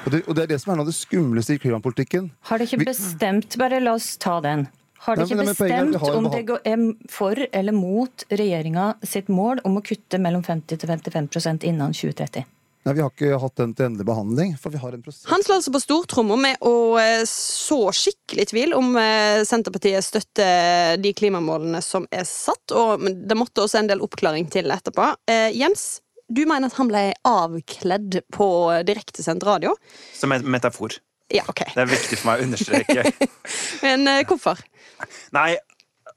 Og 0.05 0.13
det, 0.13 0.21
og 0.29 0.38
det 0.38 0.45
er 0.45 0.53
det 0.53 0.62
som 0.63 0.71
er 0.71 0.77
noe 0.79 0.86
av 0.86 0.93
det 0.93 0.95
skumleste 0.95 1.57
i 1.57 1.59
klimapolitikken. 1.65 2.29
Har 2.47 2.62
dere 2.62 2.69
ikke 2.69 2.79
Vi- 2.86 2.91
bestemt 2.93 3.57
Bare 3.59 3.81
la 3.83 3.97
oss 3.97 4.13
ta 4.24 4.38
den. 4.45 4.69
Har 5.06 5.16
de 5.16 5.25
ikke 5.27 5.46
bestemt 5.46 5.96
har 6.01 6.16
om 6.18 6.30
det 6.32 6.44
går- 6.48 6.62
er 6.66 7.10
for 7.10 7.36
eller 7.51 7.75
mot 7.75 8.24
regjeringa 8.30 8.96
sitt 9.04 9.27
mål 9.30 9.62
om 9.63 9.77
å 9.77 9.84
kutte 9.86 10.20
mellom 10.20 10.44
50 10.44 10.77
til 10.77 10.89
55% 10.89 11.63
innen 11.63 11.94
2030? 11.94 12.46
Nei, 12.88 12.94
Vi 12.94 13.01
har 13.01 13.10
ikke 13.12 13.39
hatt 13.42 13.56
den 13.60 13.74
til 13.75 13.86
endelig 13.89 14.06
behandling, 14.08 14.54
for 14.58 14.72
vi 14.72 14.80
har 14.80 14.94
en 14.96 15.01
prosess. 15.04 15.25
Han 15.27 15.44
slår 15.44 15.60
altså 15.60 15.74
på 15.75 15.82
stortromma 15.84 16.38
med 16.39 16.62
å 16.63 16.96
eh, 17.01 17.24
så 17.27 17.92
skikkelig 17.92 18.46
tvil 18.54 18.75
om 18.77 18.96
eh, 18.96 19.44
Senterpartiet 19.44 20.06
støtter 20.06 20.96
de 21.04 21.12
klimamålene 21.13 21.82
som 21.84 22.08
er 22.12 22.24
satt, 22.24 22.72
og 22.72 23.04
det 23.04 23.36
måtte 23.38 23.66
også 23.66 23.82
en 23.82 23.92
del 23.92 24.00
oppklaring 24.06 24.48
til 24.54 24.72
etterpå. 24.72 25.10
Eh, 25.27 25.50
Jens, 25.58 26.00
du 26.32 26.46
mener 26.48 26.72
at 26.72 26.80
han 26.80 26.88
ble 26.88 27.04
avkledd 27.27 28.22
på 28.32 28.48
direktesendt 28.88 29.44
radio? 29.48 29.75
Som 30.16 30.32
en 30.32 30.48
metafor. 30.48 30.96
Ja, 31.34 31.43
OK. 31.51 31.63
Det 31.74 31.84
er 31.84 31.89
viktig 31.91 32.19
for 32.22 32.31
meg 32.31 32.41
å 32.41 32.48
understreke. 32.48 33.29
Men 33.86 34.07
eh, 34.07 34.24
hvorfor? 34.27 34.62
Nei, 35.36 35.51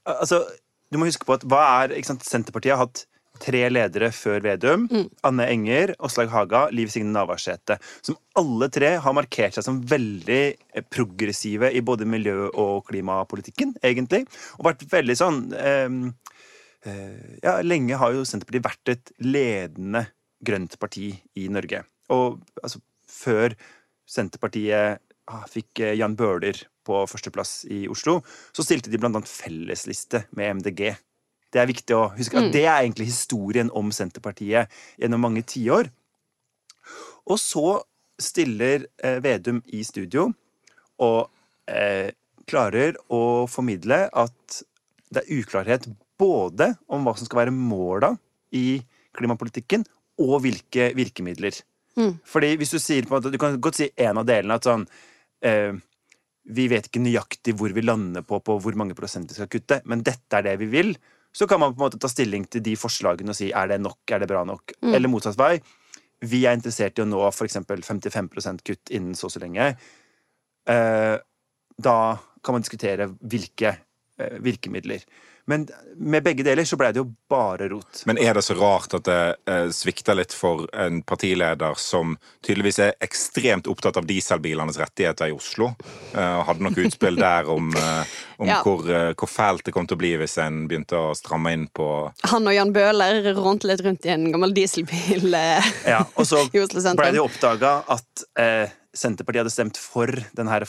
altså 0.06 0.44
Du 0.90 0.98
må 0.98 1.06
huske 1.06 1.26
på 1.26 1.36
at 1.36 1.46
hva 1.46 1.62
er 1.82 1.96
ikke 1.98 2.12
sant, 2.12 2.26
Senterpartiet 2.26 2.74
har 2.74 2.84
hatt 2.84 3.04
tre 3.40 3.62
ledere 3.70 4.10
før 4.14 4.42
Vedum. 4.44 4.86
Anne 5.26 5.46
Enger, 5.48 5.94
Åslaug 6.04 6.30
Haga, 6.32 6.66
Liv 6.76 6.90
Signe 6.92 7.12
Navarsete. 7.14 7.78
Som 8.04 8.18
alle 8.38 8.68
tre 8.72 8.94
har 9.02 9.16
markert 9.16 9.56
seg 9.56 9.66
som 9.66 9.80
veldig 9.88 10.40
eh, 10.52 10.84
progressive 10.92 11.72
i 11.72 11.82
både 11.84 12.08
miljø- 12.08 12.50
og 12.50 12.84
klimapolitikken, 12.90 13.74
egentlig. 13.86 14.26
Og 14.58 14.68
vært 14.70 14.86
veldig 14.92 15.16
sånn 15.18 15.42
eh, 15.56 15.88
eh, 16.84 17.38
Ja, 17.46 17.58
lenge 17.64 17.98
har 18.00 18.16
jo 18.16 18.26
Senterpartiet 18.28 18.68
vært 18.68 18.94
et 18.94 19.14
ledende 19.24 20.06
grønt 20.44 20.76
parti 20.80 21.12
i 21.36 21.48
Norge. 21.52 21.84
Og 22.12 22.40
altså, 22.62 22.80
før 23.10 23.56
Senterpartiet 24.10 25.00
ah, 25.30 25.44
fikk 25.50 25.82
eh, 25.84 25.96
Jan 25.98 26.16
Bøhler 26.18 26.58
på 26.86 27.04
førsteplass 27.10 27.64
i 27.70 27.84
Oslo, 27.92 28.20
så 28.56 28.64
stilte 28.66 28.90
de 28.90 28.98
blant 28.98 29.18
annet 29.18 29.30
fellesliste 29.30 30.24
med 30.36 30.60
MDG. 30.60 30.90
Det 31.50 31.60
er 31.62 31.70
viktig 31.70 31.96
å 31.96 32.10
huske 32.14 32.38
at 32.38 32.52
det 32.54 32.64
er 32.64 32.82
egentlig 32.84 33.10
historien 33.10 33.70
om 33.74 33.90
Senterpartiet 33.94 34.70
gjennom 35.00 35.22
mange 35.26 35.42
tiår. 35.46 35.90
Og 37.30 37.38
så 37.42 37.80
stiller 38.20 38.86
eh, 39.02 39.18
Vedum 39.22 39.62
i 39.74 39.82
studio 39.86 40.28
og 41.00 41.30
eh, 41.70 42.10
klarer 42.50 42.98
å 43.12 43.46
formidle 43.50 44.04
at 44.08 44.60
det 45.10 45.24
er 45.24 45.40
uklarhet 45.40 45.88
både 46.20 46.74
om 46.90 47.06
hva 47.06 47.14
som 47.16 47.26
skal 47.26 47.44
være 47.44 47.54
måla 47.54 48.12
i 48.54 48.82
klimapolitikken, 49.16 49.84
og 50.20 50.42
hvilke 50.44 50.90
virkemidler. 50.94 51.56
Fordi 52.26 52.54
hvis 52.60 52.74
Du 52.74 52.78
sier 52.78 53.06
på 53.06 53.14
en 53.14 53.20
måte, 53.20 53.32
du 53.32 53.38
kan 53.40 53.56
godt 53.60 53.80
si 53.80 53.90
en 53.96 54.20
av 54.20 54.26
delene 54.28 54.58
at 54.58 54.66
sånn 54.68 54.84
eh, 55.42 55.72
Vi 56.46 56.66
vet 56.70 56.86
ikke 56.88 57.02
nøyaktig 57.02 57.56
hvor 57.58 57.74
vi 57.74 57.84
lander 57.84 58.22
på 58.26 58.40
på 58.44 58.58
hvor 58.62 58.78
mange 58.78 58.96
prosent 58.98 59.30
vi 59.30 59.38
skal 59.38 59.50
kutte, 59.50 59.80
men 59.84 60.04
dette 60.06 60.38
er 60.38 60.46
det 60.46 60.56
vi 60.62 60.70
vil. 60.70 60.94
Så 61.32 61.46
kan 61.46 61.60
man 61.60 61.74
på 61.74 61.80
en 61.80 61.86
måte 61.86 62.00
ta 62.00 62.08
stilling 62.10 62.46
til 62.50 62.62
de 62.64 62.74
forslagene 62.78 63.30
og 63.30 63.38
si 63.38 63.50
er 63.54 63.68
det 63.70 63.80
nok, 63.82 64.00
er 64.10 64.22
det 64.22 64.30
bra 64.30 64.42
nok. 64.44 64.72
Eller 64.82 65.10
motsatt 65.12 65.38
vei. 65.38 65.60
Vi 66.26 66.42
er 66.44 66.56
interessert 66.56 66.98
i 66.98 67.04
å 67.04 67.08
nå 67.08 67.20
f.eks. 67.28 67.60
55% 67.62 68.64
kutt 68.66 68.90
innen 68.90 69.14
så 69.14 69.28
og 69.28 69.34
så 69.36 69.42
lenge. 69.44 69.68
Eh, 70.68 71.16
da 71.80 71.96
kan 72.42 72.56
man 72.56 72.64
diskutere 72.64 73.08
hvilke 73.20 73.72
eh, 73.72 74.36
virkemidler. 74.42 75.04
Men 75.48 75.64
med 75.96 76.22
begge 76.26 76.44
deler 76.46 76.64
så 76.68 76.76
ble 76.78 76.90
det 76.92 77.00
jo 77.00 77.06
bare 77.30 77.68
rot. 77.72 78.02
Men 78.06 78.18
er 78.22 78.34
det 78.36 78.42
så 78.46 78.54
rart 78.58 78.92
at 78.94 79.04
det 79.08 79.20
eh, 79.50 79.68
svikter 79.74 80.14
litt 80.18 80.34
for 80.36 80.66
en 80.76 81.00
partileder 81.02 81.74
som 81.80 82.16
tydeligvis 82.46 82.78
er 82.84 82.92
ekstremt 83.02 83.66
opptatt 83.70 83.96
av 83.98 84.06
dieselbilenes 84.06 84.78
rettigheter 84.78 85.30
i 85.30 85.34
Oslo? 85.34 85.72
Eh, 86.14 86.40
hadde 86.46 86.62
noe 86.66 86.84
utspill 86.86 87.18
der 87.26 87.48
om, 87.50 87.72
eh, 87.76 88.16
om 88.38 88.48
Ja. 88.50 88.60
hvor, 88.64 88.84
hvor 89.14 89.28
fælt 89.30 89.64
det 89.66 89.74
kom 89.76 89.86
til 89.90 89.98
å 89.98 90.02
bli 90.02 90.12
hvis 90.20 90.38
en 90.44 90.64
begynte 90.70 90.96
å 90.98 91.14
stramme 91.18 91.52
inn 91.56 91.66
på 91.76 91.88
Han 92.30 92.46
og 92.50 92.54
Jan 92.56 92.72
Bøhler 92.76 93.20
rånte 93.36 93.68
litt 93.70 93.82
rundt 93.84 94.06
i 94.06 94.14
en 94.14 94.28
gammel 94.32 94.54
dieselbil. 94.56 95.30
Ja, 95.86 96.04
og 96.14 96.26
så 96.28 96.44
I 96.54 96.62
Oslo 96.62 96.80
sentrum. 96.80 97.02
ble 97.02 97.10
det 97.16 97.20
jo 97.22 97.26
oppdaga 97.28 97.80
at 97.90 98.24
eh, 98.40 98.68
Senterpartiet 98.96 99.44
hadde 99.44 99.52
stemt 99.54 99.78
for 99.78 100.10
den 100.34 100.48
her 100.50 100.64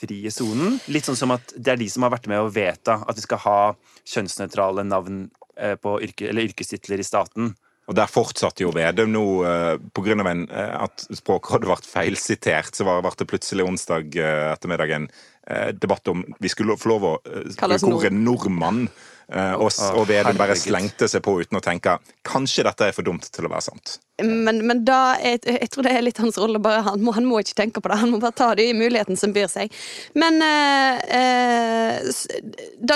fossilbilfrie 0.00 0.30
sonen. 0.30 0.78
Litt 0.88 1.04
sånn 1.04 1.16
som 1.16 1.30
at 1.34 1.52
det 1.56 1.74
er 1.74 1.80
de 1.80 1.88
som 1.88 2.02
har 2.02 2.12
vært 2.12 2.28
med 2.28 2.40
å 2.40 2.50
vedta 2.50 3.02
at 3.06 3.16
vi 3.16 3.22
skal 3.22 3.38
ha 3.44 3.74
kjønnsnøytrale 4.04 4.84
navn 4.84 5.30
eh, 5.56 5.76
på 5.76 6.00
yrke, 6.02 6.28
eller 6.30 6.48
yrkestitler 6.48 7.00
i 7.00 7.04
staten. 7.04 7.54
Og 7.88 7.96
der 7.96 8.06
fortsatte 8.06 8.62
jo 8.62 8.70
Vedum 8.70 9.10
nå 9.10 9.24
eh, 9.44 9.76
på 9.92 10.04
grunn 10.04 10.22
av 10.22 10.28
en, 10.30 10.46
eh, 10.48 10.74
at 10.84 11.06
Språkrådet 11.10 11.66
ble 11.66 11.78
feilsitert. 11.82 12.74
Så 12.74 12.86
var, 12.86 13.02
ble 13.02 13.12
det 13.18 13.28
plutselig 13.28 13.66
onsdag 13.66 14.14
ettermiddag 14.54 14.94
en 14.94 15.08
eh, 15.46 15.70
debatt 15.74 16.08
om 16.12 16.22
vi 16.38 16.52
skulle 16.52 16.78
få 16.78 16.92
lov 16.92 17.08
å 17.08 17.14
Kalle 17.58 17.80
oss 17.80 17.86
bruke 17.86 18.04
ordet 18.04 18.14
nordmann. 18.14 18.86
Eh, 19.30 19.54
og, 19.54 19.70
og 19.94 20.06
Vedum 20.10 20.38
bare 20.38 20.58
slengte 20.58 21.08
seg 21.10 21.22
på 21.22 21.36
uten 21.40 21.60
å 21.60 21.64
tenke 21.64 21.98
kanskje 22.26 22.66
dette 22.66 22.90
er 22.90 22.96
for 22.96 23.06
dumt 23.06 23.30
til 23.30 23.46
å 23.46 23.52
være 23.52 23.68
sant. 23.70 24.00
Men, 24.22 24.60
men 24.66 24.82
da, 24.84 25.16
jeg, 25.22 25.40
jeg 25.46 25.68
tror 25.72 25.86
det 25.86 25.92
er 25.96 26.04
litt 26.04 26.20
hans 26.20 26.38
rolle. 26.40 26.60
Bare, 26.62 26.82
han, 26.84 27.00
må, 27.04 27.14
han 27.16 27.26
må 27.28 27.40
ikke 27.40 27.56
tenke 27.62 27.80
på 27.82 27.90
det. 27.90 28.00
Han 28.02 28.12
må 28.12 28.20
bare 28.22 28.36
ta 28.36 28.50
de 28.58 28.66
muligheten 28.76 29.16
som 29.16 29.32
byr 29.32 29.48
seg. 29.50 29.72
Men 30.18 30.40
eh, 30.44 31.00
eh, 31.16 32.10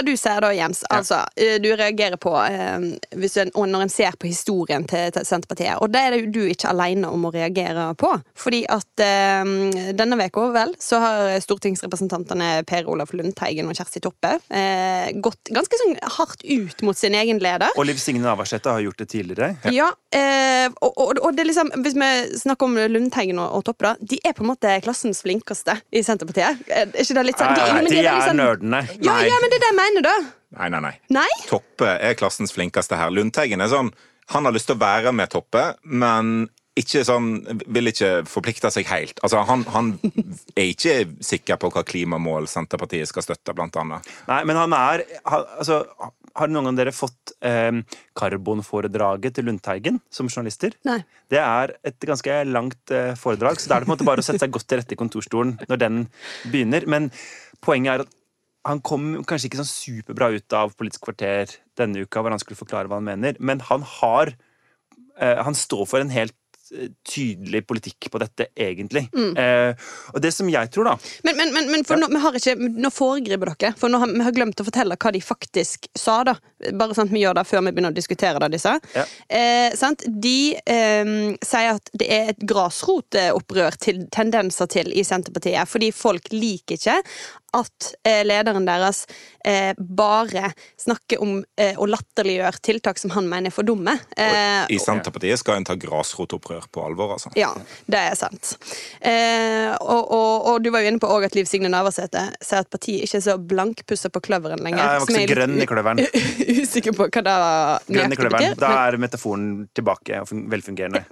du 0.04 0.12
sier 0.18 0.42
da, 0.44 0.50
Jens, 0.54 0.82
altså 0.92 1.22
eh, 1.36 1.56
Du 1.62 1.70
reagerer 1.72 2.18
på 2.20 2.34
eh, 2.42 2.88
hvis 3.16 3.38
en, 3.40 3.52
og 3.56 3.68
når 3.70 3.86
en 3.86 3.94
ser 3.94 4.18
på 4.20 4.28
historien 4.28 4.84
til, 4.90 5.08
til 5.14 5.26
Senterpartiet. 5.26 5.78
Og 5.80 5.92
det 5.94 6.02
er 6.02 6.14
det 6.14 6.22
jo 6.24 6.32
du 6.34 6.42
ikke 6.52 6.72
alene 6.74 7.10
om 7.10 7.28
å 7.28 7.32
reagere 7.34 7.88
på. 8.00 8.12
Fordi 8.38 8.64
at 8.72 9.04
eh, 9.04 9.54
denne 9.96 10.20
veka, 10.20 10.48
vel, 10.54 10.74
så 10.82 11.00
har 11.00 11.38
stortingsrepresentantene 11.44 12.50
Per 12.68 12.90
Olaf 12.90 13.14
Lundteigen 13.16 13.70
og 13.70 13.78
Kjersti 13.78 14.02
Toppe 14.04 14.36
eh, 14.52 15.08
gått 15.24 15.54
ganske 15.54 15.80
sånn 15.80 15.96
hardt 16.24 16.44
ut 16.44 16.82
mot 16.86 16.98
sin 16.98 17.14
egen 17.14 17.38
leder. 17.42 17.70
Og 17.76 17.86
Liv 17.86 18.00
Signe 18.00 18.24
Navarsete 18.24 18.72
har 18.72 18.82
gjort 18.84 18.98
det 19.04 19.08
tidligere. 19.12 19.52
Ja, 19.74 19.90
eh, 20.14 20.66
og, 20.80 20.92
og, 20.96 21.20
og 21.20 21.36
det 21.36 21.44
er 21.44 21.50
liksom, 21.50 21.70
Hvis 21.84 21.96
vi 22.00 22.10
snakker 22.40 22.68
om 22.68 22.78
Lundteigen 22.90 23.38
og, 23.42 23.58
og 23.58 23.64
Toppe, 23.68 23.90
da, 23.92 24.08
de 24.14 24.18
er 24.24 24.34
på 24.36 24.44
en 24.46 24.50
måte 24.52 24.72
klassens 24.84 25.22
flinkeste 25.24 25.76
i 25.92 26.02
Senterpartiet. 26.06 26.64
Er 26.72 26.88
ikke 26.92 27.18
det 27.20 27.26
litt 27.30 27.40
sånn? 27.42 27.54
Nei, 27.58 27.68
men 27.76 27.90
de 27.90 27.94
det 27.98 28.06
er 28.06 28.18
liksom- 28.18 28.40
nerdene. 28.40 28.82
Ja, 29.04 29.20
ja, 29.28 29.38
men 29.42 29.52
det 29.52 29.60
er 29.60 29.64
det 29.66 29.70
jeg 29.72 29.78
mener, 29.82 30.08
da. 30.08 30.16
Nei, 30.54 30.68
nei, 30.70 30.80
nei. 30.88 30.94
Nei? 31.16 31.30
Toppe 31.48 31.94
er 31.98 32.14
klassens 32.18 32.54
flinkeste 32.54 32.98
her. 32.98 33.10
Lundteigen 33.14 33.60
er 33.64 33.72
sånn 33.72 33.92
Han 34.32 34.46
har 34.46 34.54
lyst 34.56 34.70
til 34.70 34.78
å 34.78 34.80
være 34.80 35.12
med 35.12 35.28
Toppe, 35.34 35.74
men 35.84 36.48
ikke 36.78 37.04
sånn, 37.06 37.28
vil 37.70 37.90
ikke 37.90 38.24
forplikte 38.26 38.70
seg 38.74 38.88
helt. 38.90 39.20
Altså, 39.22 39.44
han, 39.46 39.62
han 39.70 39.92
er 40.58 40.72
ikke 40.72 40.96
sikker 41.22 41.58
på 41.62 41.70
hva 41.70 41.84
klimamål 41.86 42.48
Senterpartiet 42.50 43.10
skal 43.10 43.26
støtte, 43.26 43.54
blant 43.54 43.78
annet. 43.78 44.10
Nei, 44.26 44.40
men 44.48 44.58
han 44.58 44.74
er 44.74 45.04
han, 45.22 45.46
altså, 45.60 45.84
Har 46.34 46.50
noen 46.50 46.72
av 46.72 46.80
dere 46.80 46.94
fått 46.94 47.36
eh, 47.46 47.70
karbonforedraget 48.18 49.36
til 49.36 49.46
Lundteigen 49.46 50.00
som 50.10 50.26
journalister? 50.26 50.74
Nei. 50.88 50.98
Det 51.30 51.38
er 51.38 51.76
et 51.86 52.08
ganske 52.10 52.40
langt 52.50 52.90
eh, 52.90 53.14
foredrag, 53.18 53.62
så 53.62 53.70
da 53.70 53.78
er 53.78 53.84
det 53.84 53.86
på 53.86 53.92
en 53.92 53.94
måte 53.94 54.10
bare 54.10 54.24
å 54.24 54.26
sette 54.26 54.42
seg 54.42 54.54
godt 54.54 54.66
til 54.66 54.82
rette 54.82 54.96
i 54.96 54.98
kontorstolen 54.98 55.56
når 55.70 55.82
den 55.84 56.04
begynner. 56.50 56.90
Men 56.90 57.10
poenget 57.62 57.94
er 57.94 58.06
at 58.08 58.20
han 58.64 58.80
kom 58.82 59.10
kanskje 59.28 59.50
ikke 59.50 59.60
sånn 59.60 59.70
superbra 59.70 60.32
ut 60.34 60.56
av 60.56 60.72
Politisk 60.74 61.04
kvarter 61.06 61.52
denne 61.78 62.02
uka, 62.02 62.22
hvor 62.24 62.32
han 62.34 62.40
skulle 62.42 62.58
forklare 62.58 62.90
hva 62.90 62.98
han 62.98 63.06
mener, 63.06 63.36
men 63.38 63.60
han 63.68 63.84
har 64.00 64.32
eh, 65.20 65.38
Han 65.44 65.54
står 65.54 65.86
for 65.86 66.02
en 66.02 66.10
helt 66.10 66.34
tydelig 67.06 67.64
politikk 67.68 68.08
på 68.12 68.20
dette, 68.22 68.48
egentlig. 68.56 69.04
Mm. 69.14 69.32
Eh, 69.36 69.88
og 70.14 70.22
det 70.24 70.32
som 70.34 70.48
jeg 70.50 70.70
tror, 70.72 70.92
da 70.92 70.94
Men, 71.26 71.52
men, 71.52 71.70
men, 71.70 71.84
for 71.86 71.98
ja. 71.98 72.04
nå, 72.04 72.10
vi 72.14 72.22
har 72.24 72.38
ikke, 72.40 72.56
nå 72.86 72.90
foregriper 72.94 73.52
dere, 73.52 73.74
for 73.78 73.92
nå 73.92 74.00
har, 74.02 74.12
vi 74.14 74.24
har 74.24 74.36
glemt 74.36 74.60
å 74.62 74.66
fortelle 74.66 74.98
hva 75.00 75.12
de 75.14 75.22
faktisk 75.24 75.88
sa. 75.98 76.22
da 76.26 76.36
Bare 76.72 76.96
at 76.96 77.12
vi 77.12 77.22
gjør 77.24 77.38
det 77.38 77.46
før 77.48 77.64
vi 77.66 77.74
begynner 77.74 77.94
å 77.94 77.96
diskutere 77.96 78.42
det 78.42 78.52
de. 78.56 78.74
Ja. 78.94 79.06
Eh, 79.28 79.76
sant? 79.78 80.04
De 80.08 80.36
eh, 80.56 81.14
sier 81.44 81.72
at 81.76 81.90
det 81.92 82.10
er 82.10 82.34
et 82.34 82.44
grasrotopprør 82.48 83.80
til 83.80 84.04
tendenser 84.14 84.70
til 84.70 84.92
i 84.94 85.04
Senterpartiet, 85.06 85.68
fordi 85.70 85.92
folk 85.94 86.32
liker 86.34 86.78
ikke 86.78 87.00
at 87.54 87.94
eh, 88.06 88.22
lederen 88.26 88.66
deres 88.66 89.04
eh, 89.44 89.74
bare 89.78 90.50
snakker 90.80 91.22
om 91.22 91.36
eh, 91.60 91.76
å 91.78 91.86
latterliggjøre 91.86 92.60
tiltak 92.64 92.98
som 92.98 93.12
han 93.14 93.28
mener 93.30 93.52
er 93.52 93.54
for 93.54 93.66
dumme. 93.66 93.96
Eh, 94.16 94.64
I 94.74 94.78
Senterpartiet 94.82 95.40
skal 95.40 95.60
en 95.60 95.68
ta 95.68 95.76
grasrotopprør 95.78 96.66
på 96.74 96.84
alvor, 96.84 97.14
altså. 97.16 97.30
ja, 97.38 97.52
det 97.86 98.00
er 98.10 98.18
sant. 98.18 98.56
Eh, 99.00 99.70
og, 99.78 100.02
og, 100.02 100.48
og 100.50 100.64
du 100.64 100.70
var 100.74 100.84
jo 100.84 100.92
inne 100.92 101.02
på 101.02 101.10
at 101.14 101.38
Liv 101.38 101.48
Signe 101.50 101.70
Navarsete 101.72 102.26
sier 102.40 102.64
at 102.64 102.70
partiet 102.72 103.06
ikke 103.06 103.20
er 103.20 103.26
så 103.28 103.36
blankpussa 103.38 104.10
på 104.14 104.24
kløveren 104.24 104.62
lenger. 104.64 104.82
Jeg 104.82 105.04
var 105.04 105.08
ikke 105.08 105.20
så 105.20 105.34
grønn 105.34 105.56
i 105.60 105.68
kløveren. 105.70 106.04
usikker 106.62 106.94
på 106.96 107.08
hva 107.08 107.22
det 107.26 107.36
Grønn 107.96 108.14
i 108.14 108.18
kløveren. 108.18 108.58
Da 108.60 108.70
er 108.86 108.98
metaforen 109.02 109.48
tilbake 109.76 110.20
og 110.22 110.30
velfungerende. 110.52 111.04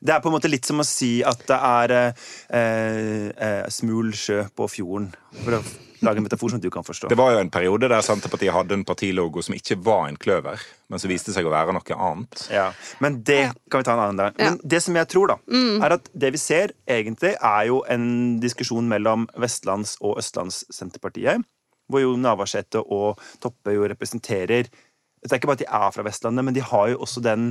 Det 0.00 0.14
er 0.16 0.22
på 0.22 0.30
en 0.30 0.36
måte 0.36 0.50
litt 0.50 0.68
som 0.68 0.82
å 0.82 0.86
si 0.86 1.18
at 1.26 1.46
det 1.48 1.60
er 1.70 1.94
eh, 1.98 2.26
eh, 2.50 3.62
smul 3.72 4.12
sjø 4.16 4.44
på 4.56 4.68
fjorden. 4.70 5.10
For 5.44 5.58
å 5.58 5.62
lage 6.00 6.16
en 6.20 6.24
metafor 6.24 6.48
som 6.54 6.60
du 6.60 6.70
kan 6.72 6.84
forstå. 6.84 7.08
Det 7.12 7.18
var 7.18 7.34
jo 7.34 7.42
en 7.42 7.50
periode 7.52 7.88
der 7.90 8.04
Senterpartiet 8.04 8.54
hadde 8.54 8.76
en 8.78 8.86
partilogo 8.88 9.42
som 9.44 9.54
ikke 9.56 9.76
var 9.84 10.08
en 10.08 10.16
kløver, 10.20 10.62
men 10.88 11.02
som 11.02 11.12
viste 11.12 11.34
seg 11.34 11.46
å 11.46 11.52
være 11.52 11.74
noe 11.76 11.98
annet. 12.08 12.46
Ja, 12.52 12.70
Men 13.04 13.20
det 13.26 13.52
kan 13.70 13.82
vi 13.82 13.88
ta 13.88 13.94
en 13.96 14.04
annen 14.06 14.20
dag. 14.20 14.40
Men 14.40 14.58
det 14.64 14.82
som 14.84 14.96
jeg 14.96 15.10
tror, 15.12 15.34
da, 15.34 15.38
er 15.84 15.96
at 15.98 16.10
det 16.24 16.32
vi 16.36 16.40
ser 16.40 16.74
egentlig, 16.88 17.34
er 17.36 17.68
jo 17.68 17.82
en 17.88 18.40
diskusjon 18.40 18.88
mellom 18.88 19.28
Vestlands- 19.36 19.98
og 20.00 20.18
Østlands-Senterpartiet. 20.22 21.44
Hvor 21.90 22.00
jo 22.04 22.12
Navarsete 22.20 22.78
og 22.80 23.18
Toppe 23.42 23.70
jo 23.74 23.82
representerer 23.90 24.64
Det 24.70 25.28
er 25.28 25.36
ikke 25.36 25.50
bare 25.50 25.58
at 25.58 25.64
de 25.64 25.74
er 25.80 25.90
fra 25.94 26.06
Vestlandet, 26.06 26.44
men 26.46 26.56
de 26.56 26.62
har 26.64 26.86
jo 26.92 26.96
også 27.04 27.20
den 27.24 27.42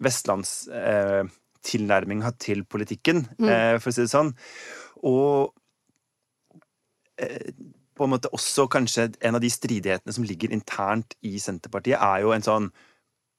vestlandstilnærminga 0.00 2.28
eh, 2.32 2.38
til 2.40 2.58
politikken, 2.64 3.18
eh, 3.44 3.76
for 3.78 3.88
å 3.90 3.92
si 3.94 4.02
det 4.02 4.10
sånn. 4.10 4.32
Og 5.06 5.54
eh, 7.20 7.52
på 8.00 8.04
en 8.06 8.12
måte 8.14 8.32
også 8.32 8.64
kanskje 8.72 9.12
en 9.20 9.36
av 9.36 9.42
de 9.44 9.50
stridighetene 9.52 10.12
som 10.16 10.24
ligger 10.24 10.48
internt 10.56 11.10
i 11.20 11.36
Senterpartiet, 11.42 12.00
er 12.00 12.18
jo 12.24 12.32
en 12.32 12.46
sånn 12.46 12.72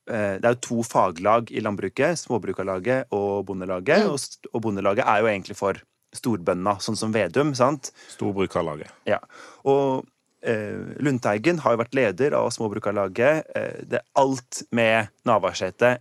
eh, 0.05 0.37
det 0.37 0.45
er 0.45 0.53
jo 0.53 0.65
to 0.67 0.77
faglag 0.85 1.49
i 1.49 1.63
landbruket, 1.65 2.13
Småbrukarlaget 2.21 3.09
og 3.17 3.49
Bondelaget. 3.49 4.05
Og, 4.05 4.17
og 4.53 4.59
Bondelaget 4.67 5.05
er 5.07 5.17
jo 5.23 5.27
egentlig 5.31 5.57
for 5.57 5.73
storbøndene, 6.13 6.75
sånn 6.83 6.99
som 6.99 7.13
Vedum. 7.15 7.55
sant? 7.57 7.89
Storbrukarlaget. 8.11 8.91
Ja. 9.09 9.17
Og 9.65 10.05
Lundteigen 10.41 11.59
har 11.61 11.75
jo 11.75 11.81
vært 11.83 11.97
leder 11.97 12.35
av 12.37 12.49
Småbrukarlaget. 12.53 13.51
Eh, 13.55 13.81
det 13.85 13.99
er 14.01 14.07
alt 14.17 14.63
med 14.73 15.11
Navarsete 15.29 15.97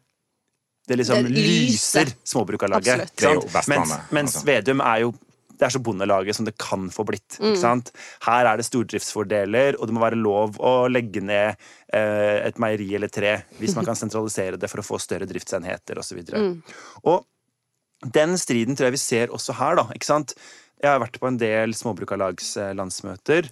Det 0.89 0.97
liksom 0.97 1.27
Det 1.27 1.35
lyser. 1.35 2.15
Småbrukarlaget. 2.25 3.05
Absolutt. 3.05 3.17
Det 3.17 3.29
er 3.29 3.35
jo 3.35 3.67
Mens, 3.69 3.93
mens 4.11 4.37
altså. 4.37 4.47
Vedum 4.49 4.81
er 4.81 5.05
jo 5.05 5.13
det 5.61 5.67
er 5.67 5.75
så 5.75 5.83
bondelaget 5.85 6.37
som 6.37 6.47
det 6.47 6.55
kan 6.57 6.87
få 6.89 7.05
blitt. 7.05 7.37
ikke 7.37 7.61
sant? 7.61 7.91
Her 8.25 8.49
er 8.49 8.57
det 8.57 8.65
stordriftsfordeler, 8.65 9.77
og 9.77 9.91
det 9.91 9.93
må 9.93 10.01
være 10.01 10.17
lov 10.17 10.57
å 10.57 10.89
legge 10.89 11.21
ned 11.21 11.53
eh, 11.93 12.39
et 12.47 12.57
meieri 12.57 12.89
eller 12.97 13.13
tre 13.13 13.35
hvis 13.59 13.77
man 13.77 13.85
kan 13.85 13.99
sentralisere 14.03 14.57
det 14.57 14.71
for 14.73 14.81
å 14.81 14.87
få 14.87 14.97
større 15.05 15.29
driftsenheter 15.29 16.01
osv. 16.01 16.23
Og, 16.33 16.81
og 17.13 18.09
den 18.17 18.39
striden 18.41 18.73
tror 18.73 18.89
jeg 18.89 18.97
vi 18.97 19.03
ser 19.03 19.37
også 19.37 19.59
her, 19.61 19.77
da. 19.83 19.85
ikke 19.93 20.09
sant? 20.09 20.33
Jeg 20.81 20.95
har 20.95 21.03
vært 21.03 21.21
på 21.21 21.29
en 21.29 21.37
del 21.37 21.77
småbrukarlagslandsmøter. 21.77 23.51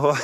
Og 0.00 0.16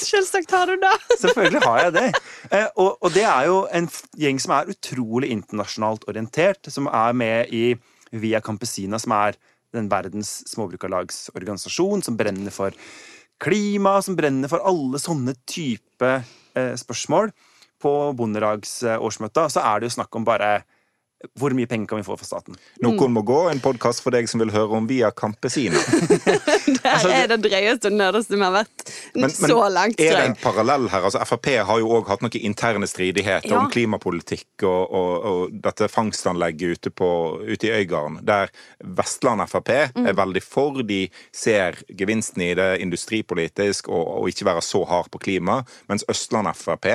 Selvsagt 0.00 0.52
har 0.54 0.70
du 0.70 0.78
det! 0.80 0.92
Selvfølgelig 1.22 1.60
har 1.64 1.80
jeg 1.82 1.94
det. 1.96 2.04
Eh, 2.50 2.68
og, 2.80 2.96
og 3.04 3.10
det 3.12 3.24
er 3.28 3.48
jo 3.50 3.58
en 3.74 3.88
gjeng 4.16 4.38
som 4.40 4.54
er 4.56 4.70
utrolig 4.72 5.28
internasjonalt 5.34 6.06
orientert, 6.08 6.70
som 6.72 6.88
er 6.88 7.16
med 7.16 7.52
i 7.52 7.64
Via 8.14 8.40
Campesina, 8.40 9.00
som 9.02 9.12
er 9.16 9.36
den 9.74 9.90
verdens 9.90 10.38
småbrukarlagsorganisasjon, 10.52 12.04
som 12.06 12.16
brenner 12.16 12.54
for 12.54 12.76
klima, 13.42 13.98
som 14.04 14.16
brenner 14.16 14.50
for 14.50 14.64
alle 14.64 15.00
sånne 15.02 15.34
type 15.50 16.12
eh, 16.14 16.74
spørsmål. 16.80 17.34
På 17.82 18.14
Bondelagsårsmøtet 18.16 19.52
så 19.52 19.64
er 19.66 19.82
det 19.82 19.90
jo 19.90 19.96
snakk 19.98 20.16
om 20.16 20.24
bare 20.26 20.62
hvor 21.38 21.54
mye 21.56 21.66
penger 21.70 21.86
kan 21.90 21.98
vi 22.00 22.06
få 22.06 22.16
fra 22.20 22.26
staten? 22.28 22.56
Noen 22.84 23.12
må 23.14 23.22
gå, 23.26 23.38
en 23.50 23.60
podkast 23.64 24.02
for 24.04 24.14
deg 24.14 24.28
som 24.30 24.40
vil 24.42 24.52
høre 24.54 24.76
om 24.78 24.86
Via 24.90 25.10
Campesina. 25.10 25.78
det 26.66 27.12
er 27.14 27.28
det 27.32 27.40
drøyeste 27.44 27.90
og 27.90 27.96
nerdeste 27.98 28.36
vi 28.36 28.42
har 28.44 28.54
vært 28.54 28.84
Altså, 28.84 29.14
Men, 29.14 29.30
men 29.30 29.50
så 29.50 29.58
langt. 29.70 30.00
er 30.02 30.16
det 30.18 30.24
en 30.30 30.36
parallell 30.42 30.88
her? 30.90 31.04
Altså, 31.06 31.20
Frp 31.28 31.46
har 31.68 31.78
jo 31.80 31.90
òg 31.98 32.08
hatt 32.10 32.22
noen 32.24 32.34
interne 32.44 32.86
stridigheter 32.90 33.50
Ja. 33.52 33.60
om 33.62 33.70
klimapolitikk 33.72 34.64
og, 34.66 34.90
og, 34.90 35.12
og 35.30 35.54
dette 35.64 35.88
fangstanlegget 35.92 36.78
ute, 36.78 36.90
på, 36.90 37.08
ute 37.46 37.68
i 37.68 37.72
Øygarden, 37.82 38.20
der 38.26 38.50
Vestland 38.84 39.44
Frp 39.48 39.70
Mm. 39.94 40.06
er 40.06 40.14
veldig 40.16 40.42
for. 40.42 40.82
De 40.86 41.08
ser 41.34 41.78
gevinsten 41.98 42.42
i 42.42 42.50
det 42.54 42.80
industripolitisk 42.84 43.88
og, 43.88 44.02
og 44.22 44.28
ikke 44.28 44.46
være 44.48 44.62
så 44.64 44.82
hard 44.88 45.10
på 45.12 45.18
klima, 45.22 45.62
mens 45.88 46.04
Østland 46.10 46.48
Frp 46.56 46.86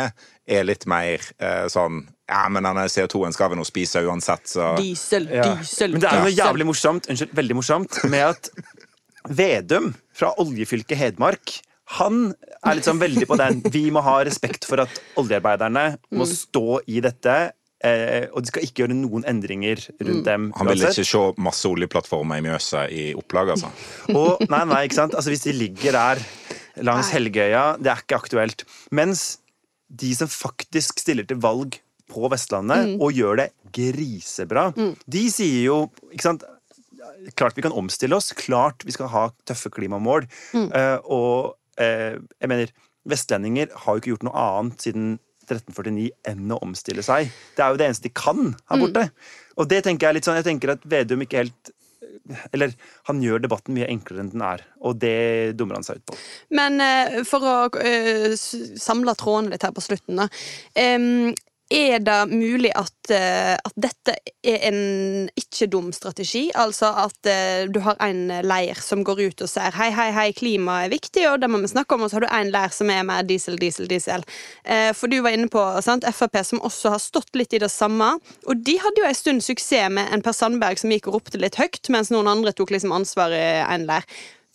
er 0.49 0.63
litt 0.65 0.85
mer 0.89 1.21
eh, 1.39 1.65
sånn 1.71 2.03
Ja, 2.29 2.43
men 2.53 2.63
denne 2.63 2.83
CO2-en 2.93 3.33
skal 3.33 3.49
vi 3.49 3.57
nå 3.57 3.65
spise 3.65 4.03
uansett, 4.05 4.45
så 4.51 4.75
Diesel, 4.77 5.25
Ja. 5.33 5.55
diesel, 5.57 5.91
Men 5.95 6.01
det 6.03 6.09
er 6.11 6.19
jo 6.19 6.27
noe 6.27 6.35
jævlig 6.37 6.67
morsomt, 6.69 7.07
unnskyld, 7.09 7.33
veldig 7.33 7.55
morsomt 7.57 8.03
med 8.09 8.27
at 8.29 8.49
Vedum 9.29 9.91
fra 10.15 10.31
oljefylket 10.39 10.97
Hedmark 10.97 11.57
han 11.97 12.35
er 12.63 12.75
liksom 12.77 12.99
veldig 13.01 13.25
på 13.25 13.35
den 13.39 13.63
Vi 13.73 13.87
må 13.91 14.03
ha 14.05 14.19
respekt 14.23 14.67
for 14.69 14.83
at 14.83 14.99
oljearbeiderne 15.17 15.97
må 16.13 16.21
Mm. 16.27 16.35
stå 16.37 16.79
i 16.87 16.99
dette. 17.01 17.51
Eh, 17.81 18.27
og 18.33 18.43
de 18.43 18.47
skal 18.51 18.61
ikke 18.61 18.83
gjøre 18.83 18.93
noen 18.93 19.23
endringer 19.25 19.79
rundt 20.03 20.23
dem. 20.25 20.51
han 20.55 20.67
vil 20.67 20.81
ikke 20.85 21.05
se 21.07 21.33
masse 21.41 21.65
oljeplattformer 21.65 22.37
i 22.37 22.41
Mjøsa 22.45 22.83
i 22.91 23.13
opplag, 23.15 23.49
altså. 23.55 23.71
Og, 24.15 24.37
nei, 24.49 24.65
nei, 24.65 24.83
ikke 24.85 24.99
sant? 24.99 25.15
Altså, 25.15 25.29
hvis 25.31 25.41
de 25.47 25.53
ligger 25.53 25.91
der 25.93 26.19
langs. 26.83 27.09
Helgøya, 27.09 27.77
det 27.81 27.87
er 27.89 28.03
ikke 28.03 28.19
aktuelt. 28.21 28.63
Mens 28.91 29.39
de 29.89 30.13
som 30.13 30.27
faktisk 30.27 30.99
stiller 30.99 31.23
til 31.25 31.37
valg 31.41 31.79
på 32.09 32.29
Vestlandet, 32.31 32.95
og 32.99 33.15
gjør 33.15 33.43
det 33.43 33.49
grisebra, 33.75 34.69
de 35.05 35.23
sier 35.33 35.63
jo 35.67 35.79
ikke 36.11 36.25
sant? 36.25 36.47
Klart 37.37 37.57
vi 37.57 37.63
kan 37.65 37.75
omstille 37.75 38.15
oss, 38.15 38.31
klart 38.37 38.83
vi 38.87 38.93
skal 38.95 39.09
ha 39.11 39.23
tøffe 39.47 39.71
klimamål. 39.73 40.27
Eh, 40.55 40.97
og 41.11 41.55
uh, 41.79 42.15
jeg 42.15 42.51
mener, 42.51 42.71
vestlendinger 43.09 43.73
har 43.73 43.95
jo 43.95 44.01
ikke 44.01 44.13
gjort 44.13 44.27
noe 44.27 44.43
annet 44.43 44.85
siden 44.85 45.09
1349 45.49 46.11
enn 46.29 46.53
å 46.53 46.59
omstille 46.63 47.03
seg. 47.05 47.31
Det 47.57 47.65
er 47.65 47.73
jo 47.73 47.81
det 47.81 47.89
eneste 47.89 48.07
de 48.07 48.13
kan 48.15 48.53
her 48.69 48.81
borte. 48.81 49.07
Og 49.59 49.69
det 49.71 49.81
tenker 49.85 50.09
jeg 50.09 50.19
litt 50.19 50.29
sånn, 50.29 50.39
jeg 50.39 50.47
tenker 50.47 50.75
at 50.75 50.85
Vedum 50.89 51.25
ikke 51.25 51.41
helt 51.41 51.73
eller 52.51 52.73
han 53.09 53.21
gjør 53.23 53.41
debatten 53.43 53.75
mye 53.75 53.89
enklere 53.89 54.23
enn 54.23 54.31
den 54.33 54.43
er, 54.45 54.63
og 54.85 54.99
det 55.01 55.57
dummer 55.57 55.79
han 55.79 55.85
seg 55.85 55.99
ut 55.99 56.11
på. 56.11 56.17
Men 56.55 56.81
eh, 56.83 57.19
for 57.27 57.45
å 57.45 57.55
eh, 57.81 58.35
samle 58.37 59.15
trådene 59.19 59.53
litt 59.53 59.65
her 59.65 59.73
på 59.75 59.83
slutten, 59.83 60.21
da. 60.21 60.29
Er 61.69 61.99
det 62.01 62.31
mulig 62.33 62.71
at, 62.73 63.11
eh, 63.13 63.53
at 63.53 63.75
dette 63.77 64.15
er 64.41 64.63
en 64.71 65.27
ikke 65.37 65.67
dum 65.69 65.91
strategi? 65.93 66.47
Altså 66.57 66.89
at 66.97 67.29
eh, 67.29 67.67
du 67.69 67.77
har 67.85 67.99
en 68.01 68.23
leir 68.41 68.79
som 68.81 69.03
går 69.05 69.21
ut 69.27 69.43
og 69.45 69.51
sier 69.51 69.77
hei, 69.77 69.91
hei, 69.93 70.07
hei, 70.15 70.31
klima 70.33 70.79
er 70.87 70.95
viktig, 70.95 71.27
og 71.29 71.43
det 71.43 71.49
må 71.53 71.59
vi 71.61 71.69
snakke 71.69 71.93
om, 71.93 72.07
og 72.07 72.09
så 72.09 72.17
har 72.17 72.25
du 72.25 72.31
en 72.33 72.49
leir 72.55 72.73
som 72.73 72.89
er 72.89 73.05
mer 73.05 73.21
diesel, 73.29 73.59
diesel, 73.61 73.85
diesel. 73.91 74.25
Eh, 74.65 74.89
for 74.97 75.13
du 75.13 75.19
var 75.21 75.37
inne 75.37 75.51
på 75.53 75.61
sant, 75.85 76.09
Frp, 76.09 76.41
som 76.41 76.63
også 76.65 76.95
har 76.95 77.03
stått 77.05 77.37
litt 77.37 77.53
i 77.53 77.61
det 77.61 77.69
samme. 77.69 78.15
Og 78.49 78.65
de 78.65 78.79
hadde 78.81 79.03
jo 79.03 79.09
en 79.11 79.21
stund 79.21 79.45
suksess 79.45 79.93
med 79.93 80.09
en 80.09 80.25
Per 80.25 80.33
Sandberg 80.33 80.81
som 80.81 80.89
gikk 80.89 81.11
og 81.11 81.19
ropte 81.19 81.37
litt 81.37 81.61
høyt, 81.61 81.85
mens 81.93 82.09
noen 82.09 82.33
andre 82.33 82.55
tok 82.57 82.73
liksom 82.73 82.97
ansvar 82.97 83.29
i 83.29 83.45
en 83.61 83.85
leir. 83.85 84.09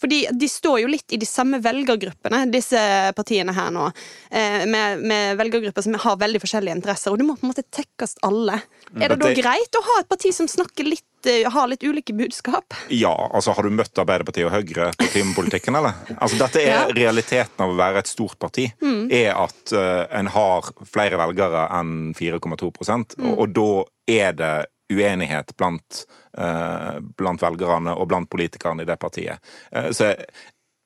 Fordi 0.05 0.21
de 0.37 0.49
står 0.53 0.83
jo 0.83 0.89
litt 0.93 1.15
i 1.17 1.19
de 1.21 1.25
samme 1.25 1.57
velgergruppene, 1.65 2.43
disse 2.53 2.77
partiene 3.17 3.55
her 3.57 3.71
nå. 3.73 3.87
Eh, 4.29 4.67
med, 4.69 5.01
med 5.01 5.39
velgergrupper 5.41 5.87
som 5.87 5.97
har 6.03 6.19
veldig 6.21 6.43
forskjellige 6.43 6.77
interesser, 6.77 7.15
og 7.15 7.23
det 7.23 7.25
må 7.25 7.39
på 7.39 7.47
en 7.47 7.55
måte 7.55 7.65
tekkes 7.73 8.19
alle. 8.29 8.59
Er 9.01 9.15
det 9.15 9.17
da 9.23 9.31
greit 9.33 9.79
å 9.81 9.83
ha 9.87 9.97
et 10.03 10.11
parti 10.11 10.35
som 10.37 10.51
snakker 10.51 10.85
litt 10.91 11.31
eh, 11.31 11.49
har 11.49 11.71
litt 11.73 11.87
ulike 11.89 12.13
budskap? 12.13 12.77
Ja, 12.93 13.15
altså 13.33 13.55
Har 13.57 13.65
du 13.65 13.73
møtt 13.73 13.97
Arbeiderpartiet 13.97 14.51
og 14.51 14.53
Høyre 14.59 14.91
på 15.01 15.09
klimapolitikken, 15.15 15.81
eller? 15.81 15.97
Altså 16.19 16.43
Dette 16.43 16.61
er 16.61 16.75
Ja. 16.75 16.85
realiteten 16.93 17.65
av 17.65 17.73
å 17.73 17.81
være 17.81 18.05
et 18.05 18.13
stort 18.13 18.37
parti. 18.45 18.69
Er 18.85 19.33
at 19.39 19.73
uh, 19.73 20.05
en 20.13 20.29
har 20.37 20.69
flere 20.85 21.17
velgere 21.21 21.65
enn 21.81 22.13
4,2 22.19 22.69
og, 22.69 23.17
og 23.33 23.57
da 23.57 23.69
er 24.11 24.37
det 24.37 24.55
uenighet 24.95 25.55
blant, 25.59 26.05
eh, 26.39 26.99
blant 27.19 27.43
velgerne 27.43 27.95
og 27.95 28.09
blant 28.11 28.31
politikerne 28.31 28.85
i 28.85 28.89
det 28.89 28.99
partiet. 29.03 29.55
Eh, 29.73 29.91
så 29.93 30.15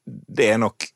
det 0.09 0.47
er 0.49 0.59
nok 0.59 0.87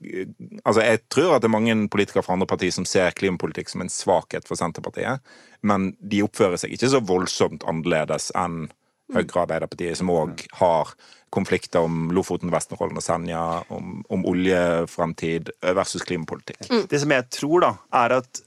Altså, 0.64 0.80
jeg 0.80 1.02
tror 1.12 1.34
at 1.34 1.42
det 1.42 1.50
er 1.50 1.52
mange 1.52 1.74
politikere 1.92 2.22
fra 2.24 2.32
andre 2.32 2.48
partier 2.48 2.72
som 2.72 2.86
ser 2.88 3.12
klimapolitikk 3.12 3.68
som 3.68 3.82
en 3.84 3.92
svakhet 3.92 4.46
for 4.48 4.56
Senterpartiet, 4.56 5.20
men 5.60 5.90
de 6.00 6.22
oppfører 6.24 6.60
seg 6.60 6.72
ikke 6.72 6.88
så 6.94 7.02
voldsomt 7.04 7.66
annerledes 7.68 8.30
enn 8.38 8.70
Høyre 9.12 9.34
og 9.34 9.42
Arbeiderpartiet, 9.42 9.98
som 9.98 10.08
òg 10.12 10.46
har 10.56 10.94
konflikter 11.32 11.84
om 11.84 12.06
Lofoten, 12.16 12.52
Vesterålen 12.52 12.96
og 12.96 13.04
Senja, 13.04 13.42
om, 13.72 13.98
om 14.12 14.24
oljefremtid 14.28 15.50
versus 15.76 16.04
klimapolitikk. 16.08 16.64
Det 16.88 17.00
som 17.02 17.12
jeg 17.12 17.28
tror, 17.32 17.64
da, 17.64 17.72
er 18.04 18.16
at 18.22 18.42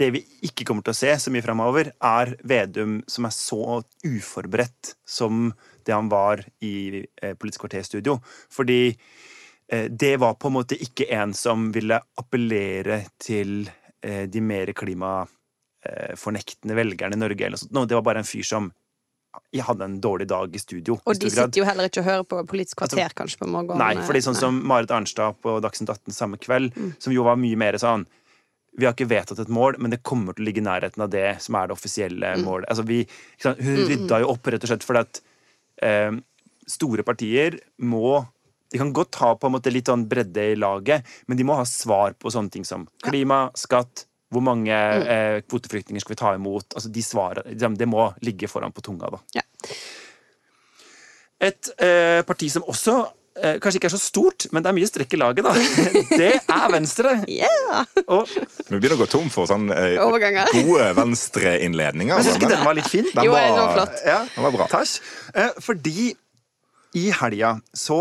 det 0.00 0.10
vi 0.14 0.22
ikke 0.48 0.64
kommer 0.68 0.84
til 0.86 0.94
å 0.94 1.00
se 1.00 1.10
så 1.20 1.32
mye 1.32 1.44
fremover, 1.44 1.92
er 1.92 2.34
Vedum 2.48 3.00
som 3.10 3.28
er 3.28 3.34
så 3.36 3.80
uforberedt 4.06 4.94
som 5.08 5.50
det 5.84 5.94
han 5.94 6.08
var 6.12 6.44
i 6.64 7.04
Politisk 7.04 7.40
Politisk 7.40 7.66
kvarterstudio. 7.66 8.16
Fordi 8.52 8.80
eh, 8.90 9.86
det 9.90 10.14
var 10.22 10.38
på 10.40 10.48
en 10.48 10.58
måte 10.60 10.78
ikke 10.80 11.10
en 11.16 11.34
som 11.36 11.68
ville 11.74 12.00
appellere 12.20 13.02
til 13.20 13.66
eh, 13.66 14.24
de 14.30 14.40
mer 14.44 14.72
klimafornektende 14.76 16.78
velgerne 16.78 17.18
i 17.18 17.20
Norge. 17.20 17.46
Eller 17.46 17.60
sånt. 17.60 17.74
No, 17.76 17.84
det 17.84 17.98
var 17.98 18.06
bare 18.06 18.24
en 18.24 18.28
fyr 18.28 18.46
som 18.46 18.70
jeg 19.54 19.62
hadde 19.62 19.86
en 19.86 20.00
dårlig 20.02 20.26
dag 20.30 20.54
i 20.54 20.58
studio. 20.58 20.96
Og 21.06 21.18
de 21.20 21.30
sitter 21.30 21.60
jo 21.60 21.66
heller 21.66 21.90
ikke 21.90 22.02
og 22.02 22.08
hører 22.08 22.24
på 22.26 22.40
Politisk 22.50 22.80
kvarter 22.80 23.12
kanskje 23.14 23.38
på 23.42 23.50
morgenen. 23.50 23.82
Nei, 23.82 24.06
fordi 24.06 24.24
sånn 24.26 24.38
som 24.38 24.58
Marit 24.66 24.90
Arnstad 24.94 25.38
på 25.44 25.58
Dagsnytt 25.62 25.92
18 25.92 26.16
samme 26.16 26.40
kveld, 26.40 26.74
som 26.98 27.14
jo 27.14 27.26
var 27.28 27.38
mye 27.38 27.58
mer 27.60 27.78
sånn 27.78 28.08
Vi 28.78 28.86
har 28.86 28.94
ikke 28.94 29.10
vedtatt 29.10 29.40
et 29.42 29.52
mål, 29.52 29.80
men 29.82 29.92
det 29.92 30.02
kommer 30.06 30.36
til 30.36 30.44
å 30.44 30.48
ligge 30.48 30.62
i 30.62 30.66
nærheten 30.66 31.02
av 31.04 31.10
det 31.12 31.26
som 31.42 31.56
er 31.58 31.68
det 31.68 31.74
offisielle 31.74 32.34
målet. 32.44 32.68
Altså, 32.70 32.84
vi, 32.86 33.02
sant? 33.40 33.60
Hun 33.60 33.80
rydda 33.88 34.20
jo 34.22 34.30
opp 34.34 34.46
rett 34.46 34.66
og 34.66 34.70
slett 34.70 34.86
fordi 34.86 35.02
at 35.02 35.22
eh, 35.86 36.12
store 36.70 37.04
partier 37.06 37.58
må 37.82 38.20
de 38.70 38.78
kan 38.78 38.92
godt 38.94 39.18
ha 39.18 39.32
på 39.34 39.48
en 39.48 39.56
måte 39.56 39.72
litt 39.74 39.88
sånn 39.90 40.04
bredde 40.06 40.52
i 40.52 40.58
laget, 40.58 41.06
men 41.26 41.38
de 41.38 41.46
må 41.46 41.56
ha 41.58 41.66
svar 41.66 42.14
på 42.14 42.30
sånne 42.30 42.54
ting 42.54 42.66
som 42.66 42.84
klima, 43.02 43.48
skatt, 43.58 44.04
hvor 44.30 44.44
mange 44.46 44.70
eh, 44.70 45.40
kvoteflyktninger 45.42 46.04
skal 46.04 46.14
vi 46.14 46.20
ta 46.20 46.34
imot? 46.36 46.76
Altså 46.78 46.92
de 46.94 47.02
svarene, 47.02 47.50
liksom, 47.50 47.74
Det 47.74 47.88
må 47.90 48.12
ligge 48.22 48.46
foran 48.50 48.70
på 48.70 48.84
tunga, 48.86 49.10
da. 49.10 49.18
Ja. 49.40 49.42
Et 51.50 51.70
eh, 51.82 52.20
parti 52.28 52.50
som 52.52 52.68
også 52.70 52.94
eh, 53.38 53.58
kanskje 53.62 53.78
ikke 53.80 53.88
er 53.90 53.94
så 53.94 54.00
stort, 54.02 54.46
men 54.52 54.62
det 54.64 54.70
er 54.72 54.76
mye 54.78 54.88
strekk 54.90 55.14
i 55.14 55.20
laget, 55.20 55.46
da. 55.46 55.52
Det 56.20 56.30
er 56.40 56.72
Venstre. 56.72 57.12
Yeah! 57.30 57.84
Og 58.06 58.26
Vi 58.32 58.78
begynner 58.78 58.96
å 58.98 59.02
gå 59.04 59.08
tom 59.12 59.28
for 59.32 59.46
sånn 59.50 59.68
eh, 59.74 59.96
Overganger. 60.02 60.50
gode 60.66 60.88
venstreinnledninger. 60.98 62.16
jeg 62.16 62.28
syns 62.30 62.40
ikke 62.40 62.52
den 62.54 62.66
var 62.66 62.78
litt 62.78 62.90
fin. 62.90 63.06
Den 63.14 63.28
Jo, 63.28 63.36
var- 63.36 63.46
den 63.46 63.60
var 63.60 63.72
flott. 63.78 64.02
Ja, 64.06 64.18
Den 64.34 64.46
var 64.48 64.56
bra. 64.58 64.66
Takk. 64.72 64.98
Eh, 65.34 65.52
fordi 65.62 66.10
i 66.98 67.06
helga 67.14 67.54
så 67.76 68.00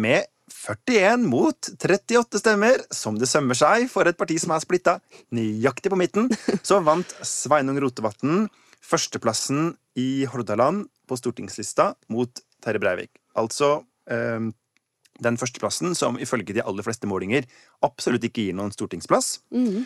med 0.00 0.26
41 0.50 1.22
mot 1.30 1.68
38 1.78 2.40
stemmer, 2.42 2.82
som 2.92 3.14
det 3.16 3.28
sømmer 3.30 3.56
seg 3.56 3.86
for 3.88 4.08
et 4.10 4.18
parti 4.18 4.34
som 4.42 4.50
er 4.52 4.60
splitta 4.64 4.96
nøyaktig 5.32 5.92
på 5.92 5.96
midten, 6.00 6.26
så 6.66 6.80
vant 6.84 7.14
Sveinung 7.24 7.78
Rotevatn 7.80 8.48
førsteplassen 8.84 9.70
i 10.00 10.24
Hordaland 10.30 10.88
på 11.08 11.16
stortingslista 11.18 11.92
mot 12.12 12.42
Terje 12.64 12.82
Breivik. 12.82 13.10
Altså 13.38 13.80
den 14.08 15.36
førsteplassen 15.36 15.94
som 15.94 16.16
ifølge 16.18 16.54
de 16.56 16.62
aller 16.64 16.82
fleste 16.86 17.06
målinger 17.10 17.44
absolutt 17.84 18.24
ikke 18.24 18.46
gir 18.48 18.54
noen 18.56 18.72
stortingsplass. 18.72 19.40
Men 19.52 19.84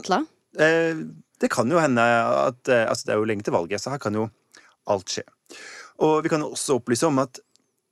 Gratulerer. 0.00 0.24
eh, 0.58 1.02
det 1.38 1.50
kan 1.52 1.70
jo 1.70 1.78
hende 1.78 2.02
at 2.02 2.68
eh, 2.72 2.86
Altså, 2.88 3.04
det 3.06 3.12
er 3.14 3.18
jo 3.20 3.28
lenge 3.28 3.44
til 3.46 3.52
valget, 3.54 3.80
så 3.82 3.90
her 3.92 3.98
kan 4.02 4.14
jo 4.16 4.28
alt 4.88 5.12
skje. 5.12 5.22
Og 6.00 6.22
vi 6.24 6.28
kan 6.32 6.40
jo 6.40 6.52
også 6.54 6.78
opplyse 6.80 7.06
om 7.06 7.18
at 7.22 7.38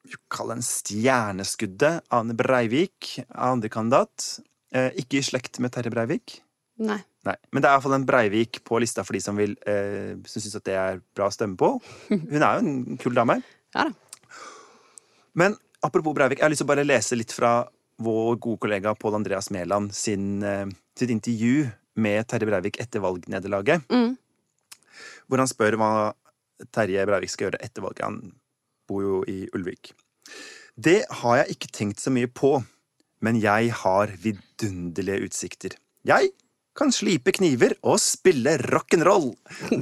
vi 0.06 0.16
kaller 0.30 0.56
en 0.56 0.62
stjerneskuddet 0.64 2.04
Ane 2.14 2.34
Breivik, 2.38 3.16
andrekandidat, 3.34 4.38
eh, 4.72 4.92
ikke 5.02 5.18
i 5.18 5.26
slekt 5.26 5.58
med 5.60 5.74
Terje 5.74 5.90
Breivik. 5.90 6.40
Nei. 6.78 7.00
Nei, 7.26 7.34
Men 7.50 7.62
det 7.62 7.66
er 7.68 7.74
iallfall 7.74 7.96
en 7.96 8.06
Breivik 8.06 8.60
på 8.64 8.78
lista 8.78 9.02
for 9.02 9.16
de 9.16 9.20
som, 9.20 9.36
vil, 9.36 9.56
eh, 9.66 10.14
som 10.30 10.42
syns 10.42 10.56
at 10.60 10.64
det 10.68 10.76
er 10.78 11.00
bra 11.16 11.26
å 11.26 11.34
stemme 11.34 11.58
på. 11.58 11.72
Hun 12.08 12.38
er 12.38 12.60
jo 12.60 12.62
en 12.62 12.98
kul 13.02 13.14
dame. 13.18 13.40
Ja 13.74 13.88
da. 13.88 13.94
Men 15.36 15.56
apropos 15.84 16.14
Breivik, 16.16 16.40
jeg 16.40 16.46
har 16.46 16.52
lyst 16.52 16.64
til 16.64 16.68
å 16.68 16.72
bare 16.72 16.86
lese 16.86 17.18
litt 17.18 17.34
fra 17.34 17.58
vår 18.02 18.38
gode 18.40 18.60
kollega 18.64 18.94
Pål 18.96 19.18
Andreas 19.20 19.50
Mæland 19.52 19.92
eh, 19.92 20.68
sitt 20.96 21.12
intervju 21.12 21.66
med 22.00 22.28
Terje 22.28 22.48
Breivik 22.48 22.80
etter 22.80 23.04
valgnederlaget. 23.04 23.84
Mm. 23.92 24.16
Hvor 25.28 25.42
han 25.42 25.50
spør 25.50 25.78
hva 25.80 25.90
Terje 26.72 27.04
Breivik 27.08 27.32
skal 27.32 27.48
gjøre 27.48 27.62
etter 27.64 27.84
valget. 27.84 28.04
Han 28.08 28.34
bor 28.88 29.04
jo 29.04 29.20
i 29.28 29.44
Ulvik. 29.56 29.92
Det 30.76 31.02
har 31.20 31.42
jeg 31.42 31.56
ikke 31.56 31.72
tenkt 31.72 32.02
så 32.02 32.12
mye 32.12 32.28
på, 32.28 32.58
men 33.24 33.40
jeg 33.40 33.72
har 33.82 34.12
vidunderlige 34.20 35.28
utsikter. 35.28 35.76
Jeg 36.06 36.32
kan 36.76 36.92
slipe 36.92 37.32
kniver 37.32 37.72
og 37.80 37.96
spille 38.00 38.58
rock'n'roll. 38.60 39.32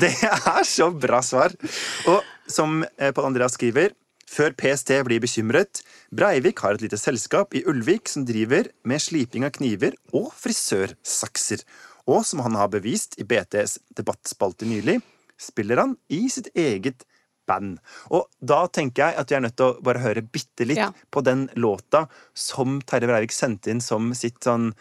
Det 0.02 0.12
er 0.30 0.62
så 0.66 0.90
bra 0.94 1.18
svar. 1.26 1.54
Og 2.10 2.22
som 2.50 2.82
eh, 2.98 3.10
Pål 3.14 3.32
Andreas 3.32 3.58
skriver, 3.58 3.94
før 4.30 4.50
PST 4.58 4.90
blir 5.06 5.20
bekymret, 5.22 5.82
Breivik 6.14 6.58
har 6.64 6.74
et 6.74 6.82
lite 6.82 6.98
selskap 7.00 7.54
i 7.54 7.64
Ulvik 7.68 8.08
som 8.08 8.24
driver 8.28 8.64
med 8.84 9.00
sliping 9.02 9.44
av 9.44 9.50
kniver 9.56 9.92
og 10.12 10.32
frisørsakser. 10.38 11.58
Og 12.06 12.24
som 12.28 12.40
han 12.44 12.54
har 12.58 12.68
bevist 12.68 13.16
i 13.20 13.24
BTs 13.24 13.78
debattspalte 13.96 14.64
nylig, 14.68 14.98
spiller 15.40 15.76
han 15.80 15.96
i 16.12 16.26
sitt 16.30 16.48
eget 16.54 17.04
band. 17.48 17.78
Og 18.10 18.26
da 18.40 18.66
tenker 18.72 19.02
jeg 19.08 19.14
at 19.20 19.30
vi 19.30 19.34
er 19.36 19.40
nødt 19.44 19.56
til 19.56 19.66
å 19.66 19.80
bare 19.84 19.98
høre 20.00 20.22
bitte 20.24 20.64
litt 20.68 20.78
Ja. 20.80 20.90
på 21.12 21.20
den 21.24 21.48
låta 21.56 22.06
som 22.34 22.80
Terje 22.80 23.06
Breivik 23.08 23.32
sendte 23.32 23.70
inn 23.70 23.80
som 23.84 24.14
sitt 24.14 24.40
sånn 24.44 24.72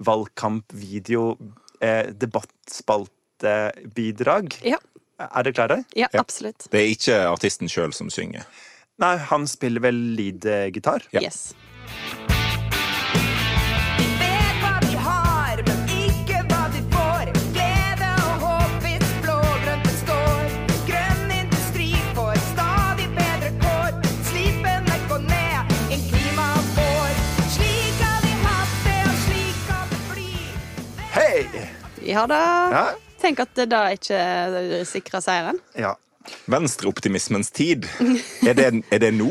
valgkampvideo 0.00 1.36
eh, 1.80 2.06
debattspaltebidrag. 2.12 4.60
Ja. 4.64 4.78
Er 5.20 5.42
dere 5.44 5.52
klare? 5.52 5.84
ja, 5.94 6.08
Ja. 6.12 6.20
absolutt. 6.20 6.66
Det 6.70 6.80
er 6.80 6.88
ikke 6.94 7.26
artisten 7.30 7.68
sjøl 7.68 7.92
som 7.92 8.08
synger. 8.10 8.44
Nei, 9.00 9.16
han 9.16 9.48
spiller 9.48 9.80
vel 9.80 9.96
lead-gitar. 10.14 11.02
Ja. 11.10 11.20
Yes. 11.20 11.54
Hei! 31.12 31.46
Ja 32.04 32.26
da. 32.26 32.36
Ja. 32.72 32.84
Tenk 33.20 33.40
at 33.40 33.56
det 33.56 33.66
da 33.72 33.80
ikke 33.96 34.84
sikrer 34.88 35.24
seieren. 35.24 35.64
ja. 35.72 35.96
Venstreoptimismens 36.50 37.50
tid. 37.56 37.86
Er 38.46 38.56
det, 38.58 38.66
er 38.92 39.02
det 39.02 39.12
nå? 39.16 39.30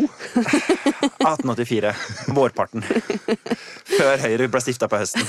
1884. 1.21 1.93
Vårparten. 2.35 2.85
Før 3.89 4.23
Høyre 4.23 4.49
ble 4.51 4.63
stifta 4.63 4.89
på 4.89 5.01
høsten. 5.01 5.23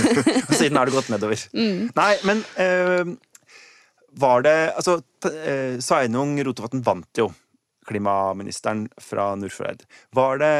Og 0.46 0.54
siden 0.56 0.80
har 0.80 0.88
det 0.88 0.96
gått 0.96 1.12
nedover. 1.12 1.44
Nei, 1.52 2.12
men 2.28 2.42
eh, 2.60 3.12
var 4.20 4.44
det 4.46 4.56
Altså, 4.74 5.00
eh, 5.30 5.78
Sveinung 5.82 6.36
Rotevatn 6.46 6.84
vant 6.86 7.22
jo 7.22 7.30
klimaministeren 7.90 8.86
fra 9.02 9.32
Nordfjordeid. 9.38 9.84
Var 10.14 10.42
det 10.42 10.54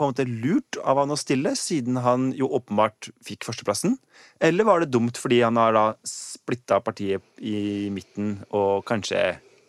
på 0.00 0.06
en 0.06 0.14
måte 0.14 0.24
lurt 0.24 0.78
av 0.88 0.96
han 1.02 1.12
å 1.12 1.18
stille, 1.18 1.52
siden 1.58 1.98
han 2.00 2.30
jo 2.36 2.48
åpenbart 2.56 3.10
fikk 3.26 3.44
førsteplassen? 3.48 3.98
Eller 4.40 4.64
var 4.64 4.80
det 4.80 4.92
dumt 4.94 5.20
fordi 5.20 5.42
han 5.44 5.60
har 5.60 5.76
da 5.76 5.84
splitta 6.08 6.80
partiet 6.82 7.22
i 7.36 7.90
midten, 7.92 8.38
og 8.56 8.86
kanskje 8.88 9.20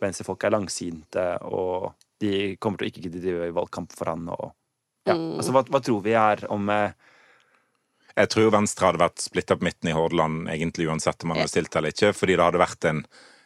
venstrefolk 0.02 0.44
er 0.48 0.56
langsinte, 0.56 1.28
og 1.48 1.94
de 2.22 2.56
kommer 2.62 2.82
til 2.82 2.88
å 2.88 2.92
ikke 2.92 3.06
gidde 3.06 3.24
drive 3.24 3.54
valgkamp 3.56 3.96
for 3.98 4.14
han, 4.14 4.28
og 4.34 4.52
ja, 5.08 5.16
altså 5.16 5.54
hva, 5.56 5.64
hva 5.66 5.82
tror 5.82 6.04
vi 6.06 6.14
er 6.14 6.44
om 6.54 6.68
eh, 6.70 6.92
Jeg 8.20 8.30
tror 8.30 8.52
Venstre 8.54 8.86
hadde 8.86 9.02
vært 9.02 9.24
splitta 9.24 9.58
på 9.58 9.66
midten 9.66 9.90
i 9.90 9.96
Hordaland 9.98 10.52
egentlig 10.54 10.86
uansett 10.92 11.24
om 11.24 11.34
han 11.34 11.42
hadde 11.42 11.54
stilt 11.56 11.76
eller 11.80 11.96
ikke. 11.96 12.12
Fordi 12.14 12.36
det 12.38 12.46
hadde 12.46 12.62
vært 12.62 12.90
en 12.92 13.00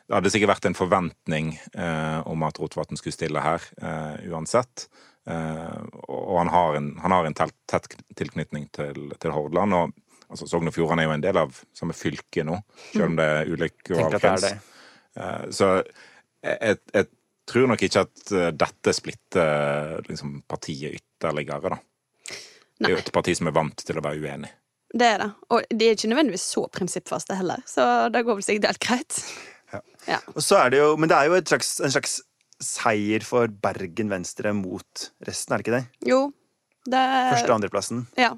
det 0.05 0.13
hadde 0.13 0.29
sikkert 0.29 0.51
vært 0.51 0.67
en 0.69 0.77
forventning 0.77 1.47
eh, 1.73 2.19
om 2.29 2.43
at 2.45 2.59
Rotevatn 2.61 2.99
skulle 2.99 3.15
stille 3.15 3.41
her 3.41 3.63
eh, 3.81 4.27
uansett. 4.29 4.85
Eh, 5.25 5.79
og 6.05 6.35
han 6.37 6.51
har 6.53 6.77
en, 6.77 6.91
han 7.01 7.15
har 7.15 7.25
en 7.25 7.37
telt, 7.37 7.55
tett 7.65 7.87
tilknytning 8.13 8.67
til, 8.75 9.15
til 9.17 9.33
Hordaland. 9.33 9.73
Og 9.73 9.95
altså, 10.29 10.45
Sogn 10.51 10.69
og 10.69 10.75
Fjordane 10.75 11.05
er 11.05 11.09
jo 11.09 11.15
en 11.15 11.25
del 11.25 11.39
av 11.41 11.57
samme 11.73 11.97
fylke 11.97 12.45
nå, 12.45 12.59
selv 12.91 13.07
om 13.07 13.17
det 13.17 13.25
er 13.31 13.49
ulik 13.49 13.81
det. 14.45 14.53
Eh, 15.17 15.47
Så 15.49 15.71
jeg, 16.45 16.81
jeg, 16.93 17.07
tror 17.45 17.67
nok 17.69 17.81
ikke 17.85 18.01
at 18.01 18.31
eh, 18.33 18.51
dette 18.57 18.93
splitter 18.97 20.05
liksom, 20.07 20.39
partiet 20.49 20.97
ytterligere, 20.97 21.75
da. 21.75 21.81
Det 22.75 22.89
er 22.89 22.95
jo 22.95 23.01
et 23.03 23.11
parti 23.15 23.35
som 23.37 23.47
er 23.47 23.55
vant 23.55 23.83
til 23.85 23.99
å 23.99 24.03
være 24.03 24.19
uenig. 24.19 24.49
Det 24.95 25.07
er 25.07 25.21
det. 25.21 25.27
Og 25.53 25.67
de 25.69 25.87
er 25.87 25.97
ikke 25.97 26.09
nødvendigvis 26.11 26.47
så 26.55 26.63
prinsippfaste 26.71 27.37
heller, 27.37 27.61
så 27.69 27.85
det 28.11 28.23
går 28.25 28.39
vel 28.39 28.47
sikkert 28.47 28.71
helt 28.71 28.83
greit. 28.87 29.19
Ja. 30.07 30.19
Og 30.33 30.41
så 30.45 30.59
er 30.61 30.71
det 30.71 30.79
jo, 30.79 30.95
Men 30.97 31.09
det 31.11 31.17
er 31.17 31.29
jo 31.29 31.37
et 31.37 31.49
slags, 31.51 31.75
en 31.83 31.91
slags 31.91 32.19
seier 32.63 33.23
for 33.27 33.51
Bergen 33.51 34.11
Venstre 34.11 34.53
mot 34.55 35.07
resten, 35.27 35.53
er 35.53 35.59
det 35.59 35.65
ikke 35.65 35.77
det? 35.77 36.09
Jo. 36.11 36.19
Det, 36.85 37.01
Første- 37.33 37.49
og 37.49 37.55
andreplassen. 37.57 38.05
Ja, 38.19 38.31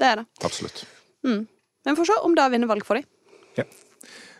det 0.00 0.08
er 0.10 0.20
det. 0.20 0.26
Absolutt. 0.44 0.84
Men 1.86 1.94
vi 1.94 1.96
får 2.00 2.10
se 2.10 2.18
om 2.26 2.34
det 2.36 2.48
vinner 2.52 2.70
valg 2.70 2.86
for 2.86 2.98
dem. 2.98 3.06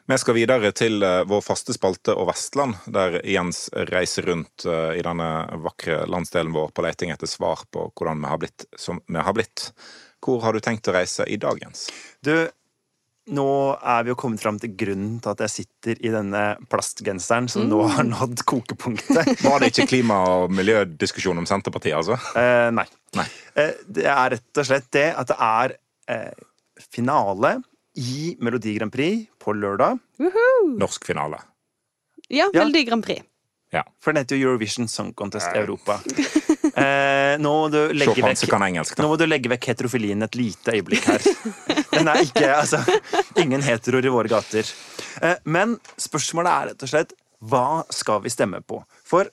Vi 0.07 0.17
skal 0.23 0.37
videre 0.37 0.71
til 0.71 1.03
eh, 1.03 1.25
vår 1.27 1.41
faste 1.43 1.75
spalte 1.75 2.15
og 2.15 2.29
Vestland, 2.29 2.77
der 2.95 3.19
Jens 3.27 3.65
reiser 3.91 4.29
rundt 4.31 4.63
eh, 4.63 5.01
i 5.01 5.03
denne 5.03 5.31
vakre 5.65 6.05
landsdelen 6.07 6.55
vår 6.55 6.71
på 6.71 6.85
leting 6.87 7.11
etter 7.11 7.27
svar 7.27 7.65
på 7.75 7.89
hvordan 7.91 8.23
vi 8.23 8.31
har 8.31 8.39
blitt 8.45 8.69
som 8.79 9.01
vi 9.03 9.19
har 9.19 9.35
blitt. 9.35 9.73
Hvor 10.23 10.39
har 10.47 10.55
du 10.55 10.63
tenkt 10.63 10.87
å 10.87 10.95
reise 10.95 11.27
i 11.27 11.41
dag, 11.43 11.59
Jens? 11.59 11.89
Du, 12.23 12.47
nå 13.35 13.51
er 13.83 14.07
vi 14.07 14.15
jo 14.15 14.19
kommet 14.23 14.43
fram 14.43 14.63
til 14.63 14.77
grunnen 14.79 15.19
til 15.19 15.35
at 15.35 15.43
jeg 15.43 15.55
sitter 15.57 15.99
i 15.99 16.15
denne 16.15 16.47
plastgenseren 16.71 17.51
som 17.51 17.67
nå 17.67 17.83
har 17.91 18.07
nådd 18.07 18.47
kokepunktet. 18.47 19.35
Var 19.43 19.59
det 19.59 19.75
ikke 19.75 19.91
klima- 19.91 20.23
og 20.37 20.55
miljødiskusjon 20.55 21.43
om 21.43 21.51
Senterpartiet, 21.51 21.99
altså? 21.99 22.15
Eh, 22.39 22.69
nei. 22.79 22.87
Nei. 23.19 23.27
Eh, 23.59 23.75
det 23.91 24.07
er 24.07 24.37
rett 24.39 24.63
og 24.63 24.71
slett 24.71 24.93
det 24.95 25.09
at 25.19 25.35
det 25.35 25.41
er 25.51 25.81
eh, 26.15 26.47
finale 26.95 27.59
i 27.97 28.37
Melodi 28.41 28.75
Grand 28.77 28.93
Prix 28.93 29.27
på 29.43 29.55
lørdag. 29.57 29.99
Norsk 30.77 31.07
finale. 31.09 31.41
Ja, 32.29 32.51
Ja. 32.53 32.65
Melodi 32.65 32.85
Grand 32.85 33.05
Prix. 33.05 33.25
For 34.01 34.13
den 34.13 34.23
heter 34.23 34.39
jo 34.39 34.51
Eurovision 34.51 34.89
Song 34.89 35.13
Contest 35.15 35.49
Europa. 35.55 36.01
Eh, 36.77 37.39
nå, 37.41 37.49
må 37.49 37.69
du 37.73 37.79
legge 37.97 38.21
vekk, 38.21 38.51
engelsk, 38.53 38.99
nå 39.01 39.07
må 39.09 39.15
du 39.17 39.23
legge 39.25 39.49
vekk 39.49 39.69
heterofilien 39.71 40.21
et 40.27 40.35
lite 40.37 40.75
øyeblikk 40.75 41.07
her. 41.09 41.23
Den 41.95 42.11
er 42.11 42.21
ikke, 42.21 42.51
altså, 42.53 42.81
Ingen 43.41 43.63
heteroer 43.65 44.05
i 44.05 44.13
våre 44.13 44.29
gater. 44.29 44.69
Eh, 45.25 45.39
men 45.49 45.79
spørsmålet 45.97 46.53
er 46.53 46.69
rett 46.73 46.85
og 46.85 46.91
slett 46.91 47.15
hva 47.49 47.63
skal 47.95 48.21
vi 48.27 48.35
stemme 48.35 48.61
på? 48.67 48.83
For 49.09 49.31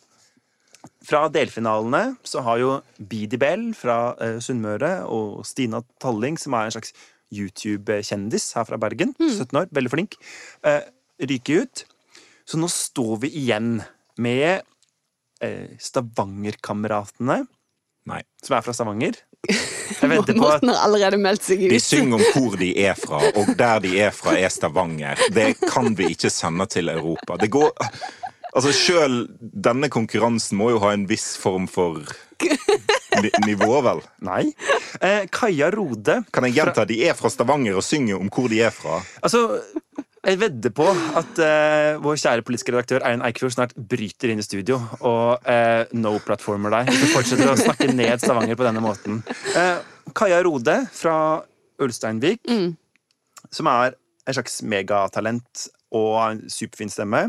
fra 1.03 1.25
delfinalene 1.33 2.13
så 2.23 2.45
har 2.47 2.61
jo 2.61 2.71
Bidi 3.11 3.41
Bell 3.41 3.73
fra 3.75 4.13
eh, 4.23 4.37
Sunnmøre 4.43 4.93
og 5.11 5.43
Stina 5.49 5.83
Talling, 5.99 6.39
som 6.39 6.55
er 6.55 6.69
en 6.69 6.77
slags 6.77 6.95
YouTube-kjendis 7.33 8.51
her 8.57 8.67
fra 8.69 8.79
Bergen, 8.81 9.15
17 9.19 9.59
år, 9.63 9.71
veldig 9.73 9.91
flink, 9.93 10.17
eh, 10.67 10.83
ryker 11.23 11.65
ut. 11.65 11.85
Så 12.45 12.59
nå 12.59 12.69
står 12.71 13.23
vi 13.23 13.33
igjen 13.43 13.77
med 14.21 14.63
eh, 15.43 15.75
Stavanger-kameratene, 15.79 17.43
som 18.43 18.57
er 18.57 18.65
fra 18.65 18.75
Stavanger. 18.75 19.19
Jeg 19.93 20.23
på 20.25 20.35
Morten 20.39 20.71
har 20.71 20.81
allerede 20.85 21.19
meldt 21.19 21.45
seg 21.45 21.61
ut. 21.65 21.71
De 21.71 21.79
synger 21.83 22.17
om 22.17 22.23
hvor 22.33 22.57
de 22.59 22.71
er 22.83 22.95
fra, 22.99 23.19
og 23.35 23.53
der 23.59 23.81
de 23.83 23.93
er 24.05 24.13
fra, 24.15 24.35
er 24.39 24.51
Stavanger. 24.51 25.19
Det 25.35 25.53
kan 25.67 25.93
vi 25.99 26.13
ikke 26.15 26.31
sende 26.31 26.67
til 26.71 26.91
Europa. 26.91 27.37
Det 27.39 27.51
går 27.53 27.73
Altså, 28.53 28.69
Sjøl 28.69 29.15
denne 29.41 29.89
konkurransen 29.89 30.59
må 30.59 30.67
jo 30.75 30.81
ha 30.83 30.91
en 30.93 31.07
viss 31.09 31.31
form 31.41 31.65
for 31.65 32.03
nivå, 33.45 33.81
vel? 33.85 34.01
Nei. 34.25 34.45
Eh, 35.01 35.25
Kaja 35.33 35.69
Rode 35.73 36.19
Kan 36.33 36.45
jeg 36.47 36.55
gjenta? 36.57 36.85
De 36.89 36.97
er 37.07 37.13
fra 37.17 37.29
Stavanger 37.33 37.77
og 37.79 37.85
synger 37.85 38.19
om 38.21 38.29
hvor 38.33 38.49
de 38.51 38.61
er 38.65 38.73
fra. 38.73 38.99
Altså, 39.25 39.43
jeg 40.23 40.39
vedder 40.39 40.71
på 40.75 40.85
at 41.19 41.39
eh, 41.43 41.97
vår 42.03 42.19
kjære 42.21 42.45
politiske 42.47 42.71
redaktør 42.71 43.03
Eirin 43.03 43.23
Eikfjord 43.27 43.55
snart 43.57 43.73
bryter 43.75 44.31
inn 44.31 44.39
i 44.39 44.45
studio 44.45 44.77
og 45.01 45.43
eh, 45.49 45.83
no-platformer 45.97 46.71
deg. 46.77 46.91
Hvis 46.93 47.01
du 47.03 47.11
fortsetter 47.15 47.51
å 47.51 47.57
snakke 47.59 47.89
ned 47.91 48.23
Stavanger 48.23 48.55
på 48.59 48.67
denne 48.67 48.83
måten. 48.83 49.19
Eh, 49.55 49.77
Kaja 50.15 50.39
Rode 50.47 50.77
fra 50.95 51.17
Ulsteinvik, 51.83 52.43
som 53.51 53.67
er 53.71 53.95
et 54.23 54.37
slags 54.37 54.61
megatalent 54.63 55.65
og 55.93 56.13
en 56.29 56.43
superfin 56.51 56.89
stemme. 56.93 57.25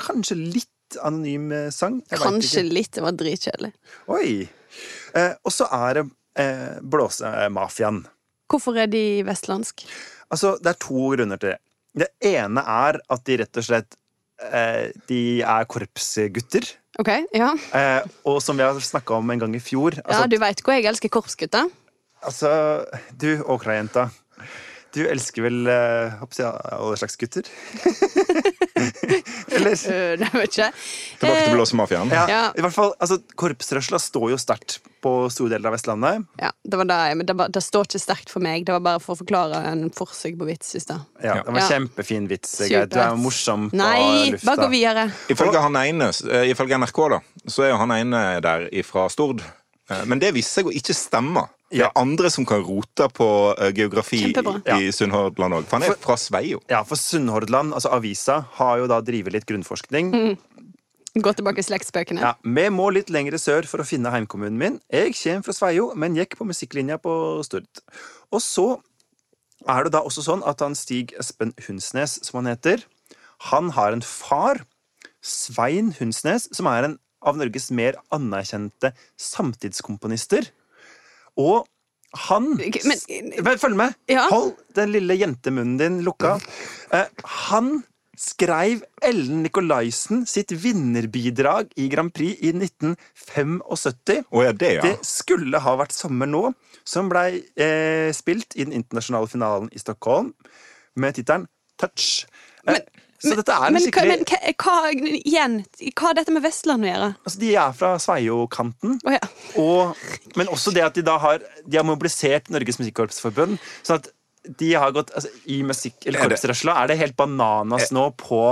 Kanskje 0.00 0.34
litt 0.40 0.98
anonym 1.06 1.50
eh, 1.54 1.68
sang. 1.74 2.00
jeg 2.10 2.18
Kanskje 2.20 2.64
ikke. 2.64 2.74
litt. 2.74 2.90
Det 2.98 3.02
var 3.06 3.14
dritkjedelig. 3.18 3.70
Oi. 4.12 4.30
Eh, 5.16 5.32
og 5.46 5.54
så 5.54 5.68
er 5.72 6.00
det 6.00 6.04
eh, 6.42 6.76
Blåsemafiaen. 6.82 8.02
Hvorfor 8.52 8.76
er 8.78 8.90
de 8.90 9.22
vestlandsk? 9.26 9.86
Altså, 10.30 10.56
det 10.62 10.74
er 10.74 10.82
to 10.82 11.08
grunner 11.14 11.40
til 11.40 11.54
det. 11.54 11.60
Det 11.96 12.10
ene 12.28 12.60
er 12.60 12.98
at 13.08 13.22
de 13.24 13.38
rett 13.40 13.56
og 13.56 13.64
slett 13.64 13.96
eh, 14.52 14.92
De 15.08 15.20
er 15.40 15.64
korpsgutter. 15.70 16.68
Ok, 17.00 17.10
ja. 17.36 17.48
Eh, 17.76 18.04
og 18.28 18.38
som 18.44 18.56
vi 18.58 18.64
har 18.66 18.76
snakka 18.80 19.16
om 19.16 19.32
en 19.32 19.40
gang 19.42 19.56
i 19.56 19.60
fjor 19.60 19.96
ja 19.98 20.04
Altså, 20.04 20.28
du 20.32 20.36
veit 20.40 20.60
hvor 20.64 20.76
jeg 20.76 20.86
elsker 20.88 21.12
korpsgutter. 21.12 21.68
altså 22.24 22.50
du 23.16 23.42
Åkra-jenta. 23.44 24.08
Du 24.96 25.02
elsker 25.04 25.44
vel 25.44 25.66
uh, 25.68 26.16
jeg, 26.32 26.48
alle 26.72 26.96
slags 26.96 27.18
gutter? 27.20 27.44
Eller 29.56 29.74
Uh, 29.76 30.16
det 30.18 30.28
vet 30.32 30.50
ikke. 30.50 30.68
Tilbake 31.20 31.42
til 31.44 31.54
Blåse 31.54 31.76
mafiaen. 31.78 32.10
ja, 32.12 32.24
Ja. 32.30 32.42
I 32.56 32.62
hvert 32.64 32.74
fall, 32.74 32.94
altså, 33.02 33.18
Korpsrørsla 33.38 33.98
står 34.00 34.30
jo 34.32 34.38
sterkt 34.40 34.78
på 35.04 35.12
store 35.30 35.52
deler 35.54 35.70
av 35.70 35.76
Vestlandet. 35.76 36.24
Ja, 36.40 36.50
det 36.64 36.80
var 36.80 36.88
det, 36.88 36.98
men 37.18 37.28
det, 37.28 37.36
var, 37.38 37.52
det 37.52 37.62
står 37.62 37.86
ikke 37.86 38.00
sterkt 38.02 38.32
for 38.32 38.42
meg. 38.44 38.64
Det 38.66 38.74
var 38.74 38.82
bare 38.84 39.02
for 39.02 39.14
å 39.14 39.20
forklare 39.20 39.60
en 39.70 39.84
forsøk 39.94 40.38
på 40.40 40.48
vits 40.48 40.72
i 40.78 40.82
stad. 40.82 41.04
Ja, 41.22 41.38
det 41.42 41.52
var 41.52 41.60
Ja. 41.62 41.68
Kjempefin 41.74 42.26
vits. 42.30 42.56
Geir. 42.66 42.88
Du 42.90 42.98
er 42.98 43.12
jo 43.12 43.20
morsom 43.20 43.68
på 43.70 43.78
Nei, 43.78 44.32
lufta. 44.32 44.46
bare 44.48 44.64
gå 44.64 44.70
videre. 44.72 45.06
Ifølge 45.32 45.62
han 45.62 45.76
ene, 45.82 46.10
eh, 46.30 46.48
ifølge 46.52 46.80
NRK, 46.80 47.02
da, 47.14 47.20
så 47.46 47.66
er 47.66 47.74
jo 47.74 47.78
han 47.84 47.94
ene 48.00 48.24
der 48.44 48.66
fra 48.82 49.06
Stord. 49.12 49.44
Eh, 49.90 50.04
Men 50.04 50.18
det 50.18 50.34
viser 50.34 50.60
seg 50.62 50.72
å 50.72 50.74
ikke 50.74 50.94
stemme. 50.96 51.46
Ja. 51.74 51.88
andre 51.98 52.30
som 52.30 52.46
kan 52.46 52.62
rote 52.62 53.08
på 53.10 53.26
eh, 53.58 53.72
geografi 53.74 54.20
Kjempebra. 54.22 54.60
i 54.78 54.92
Sunnhordland 54.94 55.54
òg. 55.58 55.64
For 55.66 55.80
han 55.80 55.88
er 55.90 55.96
fra 55.98 56.16
Sveio. 56.20 56.60
Ja, 56.70 56.82
for 56.86 56.96
Sunnhordland, 57.00 57.74
altså 57.74 57.90
avisa, 57.96 58.44
har 58.60 58.78
jo 58.78 58.86
da 58.90 59.00
drevet 59.02 59.34
litt 59.34 59.46
grunnforskning. 59.48 60.12
Gå 61.16 61.32
tilbake 61.32 61.62
i 61.62 61.64
slektsbøkene. 61.64 62.20
Ja, 62.20 62.34
Vi 62.44 62.66
må 62.70 62.90
litt 62.92 63.08
lenger 63.10 63.38
sør 63.40 63.66
for 63.66 63.80
å 63.80 63.86
finne 63.88 64.12
heimkommunen 64.12 64.58
min. 64.60 64.80
Jeg 64.92 65.14
kommer 65.16 65.46
fra 65.46 65.54
Sveio, 65.56 65.88
men 65.96 66.14
gikk 66.18 66.36
på 66.36 66.44
musikklinja 66.44 66.98
på 67.00 67.42
Stord. 67.46 67.66
Og 68.30 68.42
så 68.44 68.66
er 69.66 69.86
det 69.86 69.94
da 69.96 70.02
også 70.04 70.22
sånn 70.26 70.44
at 70.46 70.60
han 70.60 70.76
Stig 70.76 71.14
Espen 71.18 71.54
Hunsnes, 71.66 72.18
som 72.22 72.42
han 72.42 72.52
heter, 72.52 72.84
han 73.50 73.72
har 73.76 73.96
en 73.96 74.04
far, 74.04 74.62
Svein 75.24 75.94
Hunsnes, 75.98 76.46
som 76.54 76.68
er 76.70 76.84
en 76.86 76.98
av 77.26 77.40
Norges 77.40 77.70
mer 77.74 77.96
anerkjente 78.14 78.92
samtidskomponister. 79.18 80.46
Og 81.36 81.66
han 82.26 82.54
Men- 82.56 83.58
Følg 83.58 83.76
med! 83.76 83.94
Ja. 84.08 84.28
Hold 84.30 84.54
den 84.74 84.92
lille 84.94 85.18
jentemunnen 85.18 85.76
din 85.78 85.98
lukka. 86.06 86.38
Eh, 86.92 87.04
han 87.50 87.82
skrev 88.16 88.80
Ellen 89.04 89.42
Nicolaisen 89.44 90.24
sitt 90.26 90.48
vinnerbidrag 90.56 91.68
i 91.76 91.88
Grand 91.92 92.12
Prix 92.16 92.38
i 92.40 92.52
1975. 92.56 94.24
Oh, 94.30 94.44
ja, 94.44 94.52
det, 94.52 94.70
ja. 94.78 94.82
Det 94.86 95.04
skulle 95.04 95.60
ha 95.60 95.74
vært 95.76 95.92
sommer 95.92 96.30
nå, 96.30 96.46
som 96.86 97.10
blei 97.12 97.42
eh, 97.60 98.08
spilt 98.16 98.56
i 98.56 98.64
den 98.64 98.72
internasjonale 98.72 99.28
finalen 99.28 99.68
i 99.76 99.82
Stockholm 99.82 100.32
med 100.96 101.18
tittelen 101.18 101.44
Touch. 101.76 102.24
Eh, 102.66 102.80
så 103.22 103.34
dette 103.38 103.54
er 103.54 103.66
en 103.68 103.76
Men, 103.76 103.82
skikkelig 103.84 104.12
men 104.12 104.24
hva, 104.28 104.52
hva, 104.62 104.74
igjen, 105.20 105.54
hva 105.92 106.08
har 106.08 106.18
dette 106.18 106.34
med 106.34 106.44
Vestland 106.44 106.84
å 106.86 106.90
gjøre? 106.90 107.08
altså, 107.22 107.38
De 107.40 107.52
er 107.62 107.72
fra 107.78 107.92
Sveio-kanten. 108.02 108.98
Oh, 109.06 109.12
ja. 109.14 109.22
Og, 109.62 110.04
men 110.36 110.50
også 110.52 110.74
det 110.76 110.84
at 110.84 110.94
de 110.98 111.04
da 111.06 111.16
har 111.22 111.40
De 111.64 111.78
har 111.80 111.86
mobilisert 111.88 112.50
Norges 112.52 112.78
Musikkorpsforbund. 112.82 113.56
Sånn 113.86 114.00
at 114.02 114.10
de 114.60 114.68
har 114.78 114.92
gått 114.94 115.10
altså, 115.16 115.30
I 115.50 115.62
musikk, 115.66 115.96
eller 116.06 116.20
Er 116.22 116.28
korpsrørsla 116.30 116.76
er 116.82 116.92
det 116.92 117.00
helt 117.00 117.16
bananas 117.18 117.88
nå 117.94 118.10
på 118.20 118.42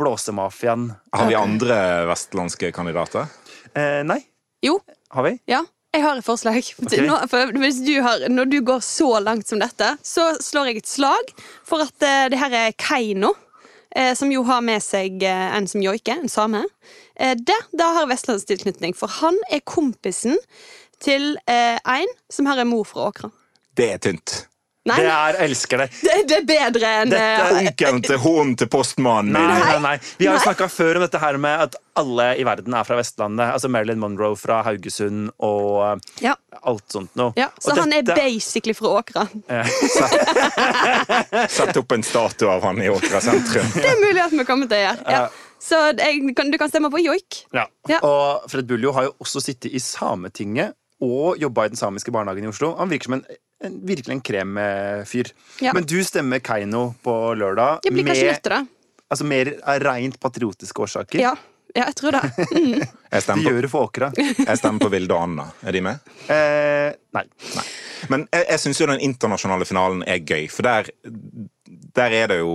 Blåsemafiaen. 0.00 0.90
Har 1.14 1.28
vi 1.30 1.34
andre 1.38 1.76
vestlandske 2.10 2.72
kandidater? 2.76 3.30
Eh, 3.72 4.02
nei, 4.04 4.20
Jo, 4.64 4.80
har 5.14 5.22
vi? 5.28 5.38
ja. 5.50 5.62
Jeg 5.96 6.02
har 6.04 6.18
et 6.20 6.26
forslag. 6.26 6.58
Nå, 7.06 7.14
for 7.30 7.54
hvis 7.56 7.78
du 7.86 7.94
har, 8.04 8.26
når 8.28 8.50
du 8.52 8.56
går 8.68 8.82
så 8.84 9.06
langt 9.24 9.48
som 9.48 9.62
dette, 9.62 9.94
så 10.04 10.26
slår 10.44 10.68
jeg 10.68 10.82
et 10.82 10.90
slag 10.90 11.30
for 11.64 11.80
at 11.86 12.04
uh, 12.04 12.26
det 12.28 12.36
her 12.36 12.52
er 12.52 12.74
Keiino. 12.76 13.30
Eh, 13.96 14.14
som 14.14 14.32
jo 14.32 14.42
har 14.44 14.60
med 14.60 14.82
seg 14.84 15.22
eh, 15.24 15.56
en 15.56 15.66
som 15.68 15.80
joiker, 15.80 16.20
en 16.20 16.28
same. 16.28 16.60
Eh, 17.16 17.32
det, 17.36 17.56
det 17.72 17.86
har 17.96 18.08
vestlandstilknytning, 18.10 18.92
for 18.96 19.08
han 19.22 19.38
er 19.48 19.64
kompisen 19.64 20.36
til 21.00 21.34
en 21.46 22.12
som 22.32 22.46
har 22.48 22.56
en 22.62 22.70
mor 22.70 22.86
fra 22.88 23.10
Åkra. 23.10 23.28
Det 23.76 23.90
er 23.92 23.98
tynt. 24.00 24.46
Nei, 24.86 24.96
Det 25.02 25.10
er 25.10 25.38
Elsker 25.46 25.82
det. 25.82 25.86
det, 26.02 26.14
det 26.30 26.36
er 26.38 26.44
bedre 26.46 26.90
enn 27.00 27.10
Dette 27.10 27.22
er 27.42 27.56
Onkelen 27.58 28.02
til 28.06 28.20
hånden 28.22 28.54
til 28.60 28.68
postmannen. 28.70 29.34
Nei, 29.34 29.58
nei, 29.58 29.78
nei. 29.82 29.94
Vi 30.20 30.28
har 30.28 30.38
jo 30.38 30.44
snakka 30.44 30.68
før 30.70 31.00
om 31.00 31.06
dette 31.06 31.20
her 31.22 31.38
med 31.42 31.64
at 31.66 31.74
alle 31.96 32.28
i 32.38 32.44
verden 32.46 32.76
er 32.76 32.86
fra 32.86 32.98
Vestlandet. 33.00 33.50
Altså 33.56 33.70
Marilyn 33.72 33.98
Monroe 34.02 34.36
fra 34.38 34.60
Haugesund 34.66 35.32
og 35.42 35.80
eh, 35.88 36.06
ja, 36.28 36.36
alt 36.62 36.84
sånt 36.92 37.16
noe. 37.18 37.32
ja, 37.40 37.48
Så 37.58 37.72
Og 37.72 37.82
han 37.82 37.96
er 37.96 38.06
basically 38.12 38.76
fra 38.76 38.94
Åkra. 39.00 39.26
Sett 41.50 41.76
opp 41.82 41.96
en 41.96 42.06
statue 42.06 42.52
av 42.52 42.62
han 42.68 42.82
i 42.82 42.88
Åkra 42.92 43.20
sentrum. 43.24 43.66
Det 43.74 43.90
er 43.90 44.00
mulig 44.04 44.22
at 44.22 44.38
vi 44.38 44.46
kommer 44.46 44.70
til 44.70 44.78
å 44.78 44.84
gjøre. 44.86 45.18
Ja. 45.18 45.26
Så 45.66 45.78
du 45.96 46.58
kan 46.60 46.70
stemme 46.70 46.92
på 46.92 47.00
joik. 47.02 47.42
Ja. 47.56 47.66
Ja. 47.90 47.98
Og 48.06 48.50
Fred 48.52 48.68
Buljo 48.68 48.92
har 48.94 49.08
jo 49.08 49.16
også 49.24 49.42
sittet 49.42 49.72
i 49.74 49.80
Sametinget 49.82 50.76
og 51.02 51.36
jobba 51.42 51.66
i 51.66 51.72
den 51.74 51.76
samiske 51.80 52.12
barnehagen 52.14 52.46
i 52.46 52.48
Oslo. 52.52 52.74
Han 52.78 52.88
virker 52.92 53.10
som 53.10 53.18
en, 53.18 53.24
en 53.64 53.74
virkelig 53.88 54.14
en 54.14 54.22
kremfyr. 54.24 55.32
Ja. 55.64 55.74
Men 55.76 55.84
du 55.88 55.98
stemmer 56.04 56.40
Keiino 56.44 56.94
på 57.04 57.16
lørdag 57.36 57.84
Jeg 57.84 57.92
blir 57.96 58.06
kanskje 58.08 58.30
nødt 58.30 58.38
med, 58.38 58.42
til 58.46 58.54
det. 58.56 58.62
altså 59.12 59.24
mer 59.28 59.52
av 59.64 59.82
rent 59.84 60.20
patriotiske 60.20 60.82
årsaker. 60.88 61.20
Ja. 61.20 61.34
Ja, 61.76 61.90
jeg 61.90 61.96
tror 61.98 62.14
det. 62.14 62.22
Mm. 62.56 62.84
Jeg 63.12 63.22
De 63.26 63.42
gjør 63.42 63.58
det 63.66 63.68
for 63.68 63.88
Åkra. 63.90 64.08
jeg 64.16 64.58
stemmer 64.58 64.80
på 64.80 64.88
Vilde 64.92 65.12
og 65.12 65.22
Anna. 65.26 65.44
Er 65.66 65.74
de 65.76 65.80
med? 65.84 65.98
Eh, 66.32 66.94
nei. 67.12 67.22
Men 68.08 68.24
jeg, 68.32 68.46
jeg 68.54 68.62
syns 68.62 68.80
jo 68.80 68.86
den 68.88 69.02
internasjonale 69.04 69.66
finalen 69.68 70.00
er 70.08 70.22
gøy, 70.24 70.46
for 70.52 70.64
der, 70.64 70.88
der 71.96 72.16
er 72.16 72.30
det 72.32 72.38
jo 72.40 72.54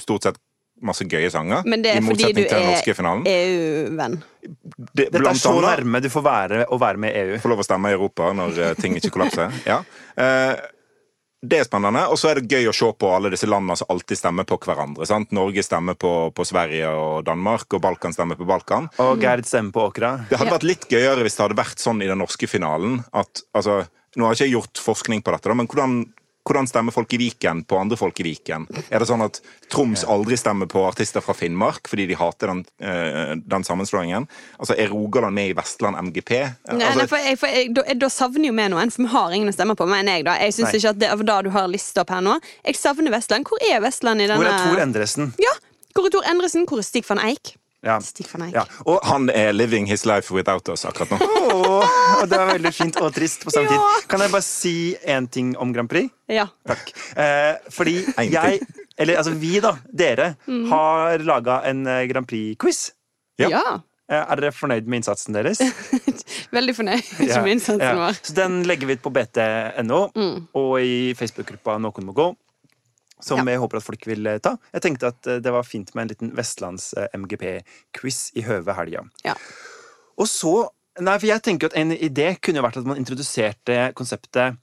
stort 0.00 0.24
sett 0.24 0.40
masse 0.82 1.06
gøye 1.08 1.30
sanger. 1.32 1.62
Men 1.68 1.82
det 1.84 1.94
er 1.96 2.02
fordi 2.04 2.32
du 2.36 2.42
er. 2.44 3.22
EU-venn. 3.26 4.18
Det, 4.92 5.08
Dette 5.14 5.22
er 5.30 5.38
så 5.38 5.54
nærme 5.62 6.00
du 6.02 6.08
får 6.12 6.24
være 6.26 6.64
å 6.74 6.78
være 6.82 6.98
med 7.02 7.14
i 7.14 7.24
EU. 7.24 7.40
få 7.42 7.52
lov 7.54 7.62
å 7.62 7.66
stemme 7.66 7.90
i 7.92 7.96
Europa 7.96 8.32
når 8.36 8.58
eh, 8.58 8.74
ting 8.82 8.98
ikke 8.98 9.12
kollapser. 9.14 9.52
Ja. 9.72 9.80
Eh, 10.16 10.54
det 11.42 11.58
er 11.58 11.64
spennende. 11.66 12.04
Og 12.06 12.18
så 12.20 12.28
er 12.30 12.38
det 12.38 12.52
gøy 12.54 12.68
å 12.70 12.74
se 12.76 12.86
på 12.94 13.08
alle 13.10 13.32
disse 13.32 13.48
landene 13.50 13.74
som 13.74 13.88
alltid 13.90 14.14
stemmer 14.20 14.46
på 14.46 14.60
hverandre. 14.62 15.02
Sant? 15.10 15.32
Norge 15.34 15.64
stemmer 15.66 15.96
på, 15.98 16.12
på 16.30 16.44
Sverige 16.46 16.86
og 16.94 17.24
Danmark, 17.26 17.66
og 17.74 17.82
Balkan 17.82 18.14
stemmer 18.14 18.38
på 18.38 18.46
Balkan. 18.46 18.86
Og 19.02 19.18
Gerd 19.22 19.42
stemmer 19.50 19.74
på 19.74 19.88
Åkra. 19.88 20.12
Det 20.30 20.38
hadde 20.38 20.52
Ja. 20.52 20.58
vært 20.60 20.68
litt 20.70 20.86
gøyere 20.86 21.24
hvis 21.26 21.34
det 21.40 21.42
hadde 21.48 21.58
vært 21.58 21.82
sånn 21.82 21.98
i 22.04 22.06
den 22.06 22.22
norske 22.22 22.46
finalen 22.46 23.00
at 23.10 23.42
altså, 23.58 23.80
Nå 24.14 24.26
har 24.28 24.34
ikke 24.36 24.44
jeg 24.44 24.52
gjort 24.52 24.80
forskning 24.84 25.22
på 25.24 25.32
dette, 25.32 25.48
da, 25.48 25.54
men 25.56 25.66
hvordan, 25.72 25.92
hvordan 26.42 26.66
stemmer 26.66 26.92
folk 26.94 27.12
i 27.14 27.18
Viken 27.20 27.62
på 27.64 27.78
andre 27.78 27.96
folk 27.96 28.18
i 28.20 28.24
Viken? 28.26 28.64
Er 28.90 28.98
det 29.02 29.06
sånn 29.08 29.22
at 29.24 29.38
Troms 29.70 30.02
aldri 30.10 30.36
stemmer 30.40 30.66
på 30.70 30.82
artister 30.88 31.22
fra 31.22 31.34
Finnmark 31.38 31.86
fordi 31.90 32.08
de 32.10 32.16
hater 32.18 32.50
den, 32.50 32.64
eh, 32.82 33.34
den 33.38 33.64
sammenslåingen? 33.64 34.26
Altså, 34.58 34.74
Er 34.78 34.90
Rogaland 34.90 35.34
med 35.34 35.50
i 35.52 35.54
Vestland 35.54 35.96
MGP? 35.96 36.30
Nei, 36.40 36.76
nei, 36.80 36.86
Altså, 36.88 37.08
for 37.08 37.16
jeg, 37.18 37.38
for 37.38 37.46
jeg, 37.46 37.72
da, 37.74 37.82
da 37.94 38.10
savner 38.10 38.50
jo 38.50 38.56
vi 38.58 38.68
noen, 38.74 38.90
for 38.90 39.06
vi 39.06 39.08
har 39.14 39.30
ingen 39.38 39.48
å 39.48 39.54
stemme 39.54 39.76
på. 39.78 39.86
mener 39.86 40.18
jeg 40.18 40.24
da 40.24 40.36
Jeg 40.42 40.54
synes 40.58 40.74
ikke 40.74 40.90
at 40.90 40.98
det 40.98 41.10
er 41.12 41.22
da 41.22 41.40
du 41.42 41.50
har 41.50 41.68
lista 41.68 42.02
opp 42.02 42.10
her 42.10 42.20
nå. 42.20 42.38
Jeg 42.66 42.74
savner 42.80 43.14
Vestland. 43.14 43.46
Hvor 43.46 43.62
er 43.62 43.80
Vestland 43.80 44.20
i 44.20 44.26
denne 44.26 44.42
Hvor 44.42 44.50
er 44.50 44.66
Tor 44.66 44.82
Endresen? 44.82 45.34
Ja, 45.38 45.54
Hvor 45.94 46.06
er 46.06 46.10
Tor 46.10 46.24
Endresen? 46.26 46.66
Hvor 46.66 46.78
er 46.78 46.82
Stig 46.82 47.04
van 47.08 47.18
Eik? 47.22 47.54
Ja. 47.82 48.00
Stig 48.00 48.26
van 48.32 48.46
Eik. 48.46 48.54
Ja. 48.54 48.62
Og 48.86 49.00
han 49.04 49.28
er 49.30 49.52
living 49.52 49.86
his 49.90 50.04
life 50.06 50.34
without 50.34 50.68
us 50.68 50.84
akkurat 50.86 51.10
nå. 51.10 51.18
Åh, 52.22 52.28
det 52.30 52.38
var 52.38 52.52
veldig 52.54 52.72
fint 52.76 52.96
og 53.02 53.12
trist 53.16 53.44
på 53.44 53.50
samme 53.54 53.68
Ja. 53.70 53.76
tid. 53.98 54.08
Kan 54.08 54.20
jeg 54.24 54.30
bare 54.32 54.46
si 54.46 54.74
én 55.04 55.28
ting 55.30 55.54
om 55.58 55.72
Grand 55.74 55.90
Prix? 55.90 56.10
Ja. 56.30 56.46
Takk. 56.66 56.92
Eh, 57.16 57.56
fordi 57.74 57.96
jeg, 58.30 58.60
eller 58.98 59.16
altså 59.20 59.34
vi, 59.38 59.56
da, 59.60 59.74
dere, 59.92 60.34
mm. 60.46 60.66
har 60.70 61.18
laga 61.26 61.60
en 61.68 61.86
eh, 61.86 62.04
Grand 62.10 62.26
Prix-quiz. 62.28 62.92
Ja. 63.42 63.48
ja. 63.50 63.64
Eh, 64.12 64.18
er 64.20 64.36
dere 64.42 64.52
fornøyd 64.52 64.86
med 64.86 65.00
innsatsen 65.02 65.32
deres? 65.34 65.60
Veldig 66.56 66.74
fornøyd 66.76 67.02
Ja, 67.28 67.40
med 67.42 67.54
innsatsen 67.56 67.80
ja. 67.86 67.94
vår. 67.96 68.18
Så 68.22 68.34
den 68.36 68.62
legger 68.68 68.86
vi 68.90 68.96
ut 68.98 69.02
på 69.04 69.12
bt.no 69.14 70.00
Mm. 70.14 70.46
og 70.58 70.72
i 70.84 71.14
Facebook-gruppa 71.16 71.78
Noen 71.80 72.04
må 72.08 72.12
gå. 72.16 72.30
Som 73.22 73.38
Ja. 73.46 73.52
jeg 73.54 73.60
håper 73.62 73.78
at 73.78 73.84
folk 73.86 74.04
vil 74.10 74.26
eh, 74.26 74.38
ta. 74.42 74.56
Jeg 74.74 74.82
tenkte 74.82 75.12
at 75.14 75.22
det 75.44 75.52
var 75.54 75.62
fint 75.62 75.94
med 75.94 76.02
en 76.02 76.08
liten 76.10 76.32
Vestlands 76.36 76.90
eh, 76.98 77.06
MGP-quiz 77.14 78.32
i 78.36 78.42
høve 78.42 78.74
helga. 78.74 79.04
Ja. 79.24 79.36
Og 80.18 80.26
så 80.28 80.68
Nei, 81.00 81.14
for 81.16 81.28
jeg 81.30 81.40
tenker 81.44 81.70
at 81.70 81.76
en 81.80 81.94
idé 81.94 82.34
kunne 82.42 82.60
jo 82.60 82.66
vært 82.66 82.82
at 82.82 82.88
man 82.88 82.98
introduserte 83.00 83.78
konseptet 83.96 84.58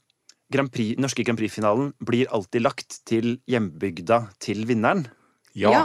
Grand 0.50 0.70
Prix, 0.70 0.98
norske 0.98 1.24
Grand 1.26 1.38
Prix-finalen 1.38 1.90
blir 2.06 2.30
alltid 2.34 2.62
lagt 2.62 3.00
til 3.06 3.38
hjembygda 3.50 4.24
til 4.42 4.62
vinneren. 4.66 5.06
Ja. 5.58 5.72
Ja. 5.74 5.82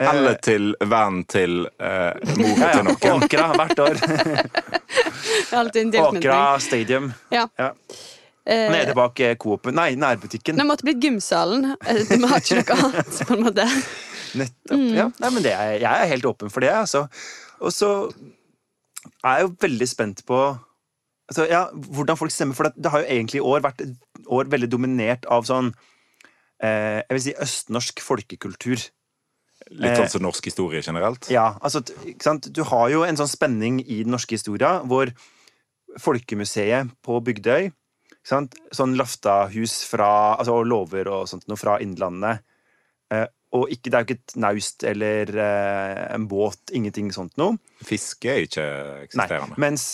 Eh, 0.00 0.08
Eller 0.08 0.38
til 0.42 0.70
vennen 0.80 1.26
til 1.30 1.66
eh, 1.66 2.16
moren 2.38 2.62
ja, 2.62 2.70
til 2.70 2.80
ja. 2.80 2.86
noen. 2.86 3.26
Åkra 3.26 3.48
hvert 3.58 3.82
år. 3.84 4.00
Alltid 5.60 5.82
en 5.82 5.92
tilknytning. 5.92 6.22
Åkra 6.22 6.40
Stadium. 6.62 7.10
Ja. 7.34 7.44
Ja. 7.60 7.70
Eh, 8.46 8.66
Nede 8.72 8.94
bak 8.96 9.20
eh, 9.20 9.36
Coop-en. 9.38 9.76
Nei, 9.76 9.92
nærbutikken. 10.00 10.58
det 10.58 10.66
måtte 10.66 10.86
blitt 10.88 11.02
gymsalen. 11.04 11.74
Vi 11.84 12.18
har 12.24 12.40
ikke 12.40 12.62
noe 12.62 12.78
annet, 12.88 13.22
på 13.28 13.36
en 13.36 13.44
måte. 13.44 13.66
Nettopp. 14.40 14.76
Mm. 14.78 14.90
Ja, 14.96 15.08
nei, 15.20 15.32
men 15.34 15.44
det 15.44 15.54
er, 15.54 15.76
jeg 15.82 15.90
er 15.90 16.12
helt 16.14 16.26
åpen 16.30 16.54
for 16.54 16.64
det, 16.64 16.72
altså. 16.72 17.04
Og 17.60 17.74
så 17.74 17.90
er 19.26 19.42
jo 19.44 19.54
veldig 19.60 19.88
spent 19.88 20.22
på 20.28 20.38
altså, 21.30 21.46
ja, 21.50 21.66
hvordan 21.72 22.18
folk 22.18 22.34
stemmer, 22.34 22.56
for 22.56 22.68
det, 22.68 22.80
det 22.82 22.92
har 22.92 23.02
jo 23.02 23.10
egentlig 23.16 23.40
i 23.40 23.48
år 23.52 23.64
vært 23.64 23.84
et 23.84 23.96
år 24.30 24.50
veldig 24.52 24.70
dominert 24.70 25.26
av 25.30 25.46
sånn 25.48 25.72
eh, 26.62 27.00
Jeg 27.02 27.16
vil 27.16 27.24
si 27.24 27.36
østnorsk 27.46 28.02
folkekultur. 28.04 28.86
Litt 29.70 29.98
sånn 29.98 30.14
som 30.14 30.24
norsk 30.24 30.48
historie 30.48 30.82
generelt. 30.82 31.28
Ja, 31.32 31.52
altså? 31.60 31.82
Du 32.48 32.62
har 32.72 32.88
jo 32.92 33.04
en 33.06 33.18
sånn 33.18 33.30
spenning 33.30 33.82
i 33.84 34.02
den 34.02 34.14
norske 34.14 34.38
historia 34.38 34.80
hvor 34.88 35.12
Folkemuseet 36.00 36.92
på 37.02 37.16
Bygdøy? 37.26 37.72
Sånn 38.22 38.94
Laftahus 38.98 39.80
fra, 39.88 40.36
altså, 40.38 40.60
og 40.60 40.68
låver 40.70 41.08
og 41.10 41.26
sånt 41.30 41.48
noe 41.50 41.58
fra 41.58 41.78
Innlandet. 41.82 42.44
Eh, 43.10 43.26
og 43.52 43.66
ikke, 43.74 43.90
det 43.90 43.94
er 43.98 44.04
jo 44.04 44.06
ikke 44.06 44.18
et 44.20 44.34
naust 44.38 44.84
eller 44.86 45.30
eh, 45.42 46.02
en 46.14 46.26
båt, 46.30 46.60
ingenting 46.76 47.08
sånt 47.14 47.32
noe. 47.40 47.56
Fiske 47.82 48.30
er 48.30 48.44
ikke 48.46 48.66
Nei. 49.18 49.26
Mens 49.58 49.86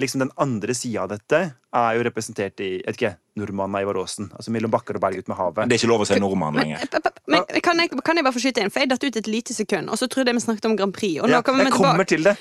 liksom 0.00 0.22
den 0.24 0.30
andre 0.40 0.72
sida 0.78 1.02
av 1.04 1.10
dette 1.12 1.40
er 1.52 1.98
jo 1.98 2.06
representert 2.08 2.62
i 2.64 2.70
vet 2.86 2.96
ikke, 2.96 3.10
nordmannen 3.36 3.82
Ivar 3.84 3.98
Aasen. 4.00 4.30
Altså 4.32 4.54
mellom 4.54 4.72
bakker 4.72 4.96
og 4.96 5.04
berg 5.04 5.20
ut 5.20 5.28
med 5.28 5.36
havet. 5.36 5.68
Det 5.68 5.76
er 5.76 5.82
ikke 5.82 5.90
lov 5.92 6.06
å 6.06 6.08
si 6.08 6.16
nordmann 6.24 6.56
lenger. 6.56 6.86
Men, 6.88 7.04
p- 7.04 7.22
men 7.34 7.60
kan, 7.68 7.82
jeg, 7.84 7.92
kan 8.04 8.16
jeg 8.16 8.24
bare 8.28 8.36
få 8.38 8.42
skyte 8.46 8.64
inn? 8.64 8.72
For 8.72 8.80
jeg 8.84 8.92
datt 8.94 9.04
ut 9.04 9.20
et 9.20 9.28
lite 9.30 9.56
sekund, 9.56 9.92
og 9.92 10.00
så 10.00 10.08
trodde 10.08 10.32
jeg 10.32 10.40
vi 10.40 10.44
snakket 10.46 10.70
om 10.72 10.78
Grand 10.80 10.96
Prix. 10.96 11.20
Og 11.20 11.28
nå 11.28 11.36
Ja, 11.36 11.42
kommer 11.44 11.64
vi 11.64 11.70
jeg 11.70 11.76
kommer 11.76 12.08
tilbake. 12.08 12.14
til 12.16 12.24
det. 12.30 12.36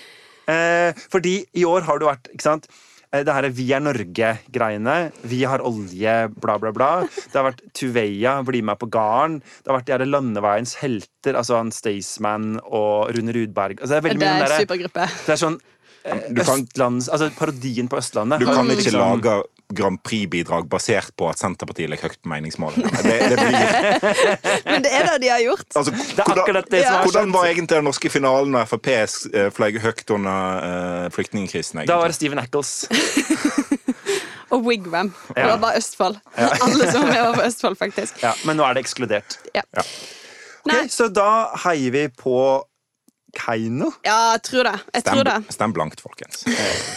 Eh, 0.52 1.04
fordi 1.12 1.36
i 1.60 1.68
år 1.68 1.84
har 1.88 2.00
du 2.02 2.08
vært 2.08 2.32
ikke 2.32 2.48
sant? 2.48 2.72
Eh, 3.14 3.24
Det 3.28 3.34
her 3.36 3.44
er 3.44 3.50
Vi 3.52 3.66
er 3.76 3.82
Norge-greiene. 3.84 5.12
Vi 5.28 5.42
har 5.44 5.60
olje, 5.68 6.14
bla, 6.40 6.58
bla, 6.62 6.72
bla. 6.72 6.92
Det 7.04 7.36
har 7.36 7.50
vært 7.52 7.62
Tuveia, 7.76 8.38
bli 8.48 8.62
med 8.64 8.80
på 8.80 8.88
garden. 8.90 9.42
Det 9.42 9.68
har 9.72 9.80
vært 9.82 9.90
de 9.90 9.98
her 9.98 10.06
landeveiens 10.08 10.76
helter, 10.80 11.36
altså 11.36 11.58
han 11.60 11.72
Staysman 11.76 12.60
og 12.64 13.12
Rune 13.16 13.34
Rudberg. 13.36 13.82
Altså, 13.82 13.98
det 13.98 14.00
er 14.00 14.08
veldig 14.10 14.20
Det 14.20 14.32
er 14.32 14.56
en 14.56 14.66
supergruppe. 14.66 15.10
Det 15.26 15.36
er 15.36 15.42
sånn 15.44 15.60
eh, 16.06 16.22
kan- 16.44 16.64
Østlands 16.64 17.10
Altså 17.12 17.30
parodien 17.36 17.90
på 17.92 17.98
Østlandet. 18.00 18.40
Du 18.40 18.46
kan 18.46 18.66
ikke 18.66 18.80
liksom- 18.80 19.22
lage 19.22 19.44
Grand 19.76 20.00
Prix-bidrag 20.04 20.68
basert 20.72 21.14
på 21.18 21.30
at 21.32 21.42
Senterpartiet 21.42 21.90
ligger 21.92 22.12
høyt 22.12 22.22
på 22.22 22.32
meningsmålingene. 22.32 23.04
Det, 23.06 23.18
det 23.32 23.38
blir, 23.40 23.56
Men 24.70 24.86
det 24.86 24.94
er 24.98 25.10
det 25.10 25.18
de 25.24 25.32
har 25.32 25.44
gjort. 25.46 25.68
altså, 25.76 25.92
Det 25.92 26.02
er 26.02 26.24
hvordan, 26.24 26.44
akkurat 26.46 26.72
det 26.72 26.84
som 26.86 26.96
har 26.96 27.10
hvordan 27.10 27.36
var 27.36 27.50
egentlig 27.52 27.76
den 27.76 27.88
norske 27.90 28.14
finalen 28.14 28.56
når 28.56 28.70
Frp 28.72 28.92
eh, 28.94 29.50
fløy 29.56 29.80
høyt 29.84 30.16
under 30.16 30.66
uh, 31.06 31.12
flyktningkrisen? 31.16 31.84
Da 31.90 32.00
var 32.02 32.12
det? 32.12 32.20
Stephen 32.20 32.42
Eccles. 32.42 32.74
Og 34.52 34.66
Wigwam. 34.66 35.14
Det 35.36 35.46
var 35.48 35.60
bare 35.62 35.78
Østfold. 35.80 36.18
Alle 36.66 36.92
som 36.92 37.06
var 37.06 37.12
med, 37.12 37.22
var 37.22 37.38
fra 37.38 37.46
Østfold, 37.48 37.78
faktisk. 37.80 38.20
Ja, 38.24 38.34
men 38.46 38.60
nå 38.60 38.66
er 38.68 38.76
det 38.76 38.84
ekskludert. 38.84 39.40
Ja. 39.56 39.64
Ja. 39.78 39.86
Nei, 40.70 40.84
så 40.94 41.08
da 41.10 41.54
heier 41.64 41.94
vi 41.96 42.04
på 42.14 42.36
Keiino. 43.36 43.92
ja, 44.06 44.34
jeg 44.36 44.42
tror 44.48 44.68
det. 44.68 44.74
Jeg 44.94 45.06
tror 45.08 45.24
det. 45.28 45.36
Stem, 45.44 45.56
stem 45.58 45.74
blankt, 45.76 46.02
folkens. 46.04 46.44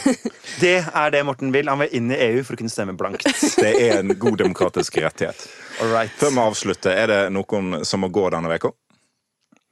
Det 0.61 0.77
er 0.87 1.11
det 1.11 1.25
Morten 1.27 1.51
vil. 1.55 1.69
Han 1.71 1.81
vil 1.83 1.95
inn 1.99 2.13
i 2.15 2.19
EU 2.29 2.43
for 2.47 2.55
å 2.55 2.61
kunne 2.61 2.73
stemme 2.73 2.95
blankt. 2.99 3.27
Det 3.63 3.73
er 3.75 3.99
en 4.01 4.15
god 4.19 4.39
demokratisk 4.43 4.99
rettighet. 5.03 5.47
Alright. 5.83 6.15
Før 6.21 6.31
vi 6.35 6.43
avslutter, 6.45 6.95
er 6.95 7.11
det 7.11 7.21
noen 7.35 7.81
som 7.87 8.05
må 8.05 8.11
gå 8.15 8.29
denne 8.35 8.55
uka? 8.55 8.71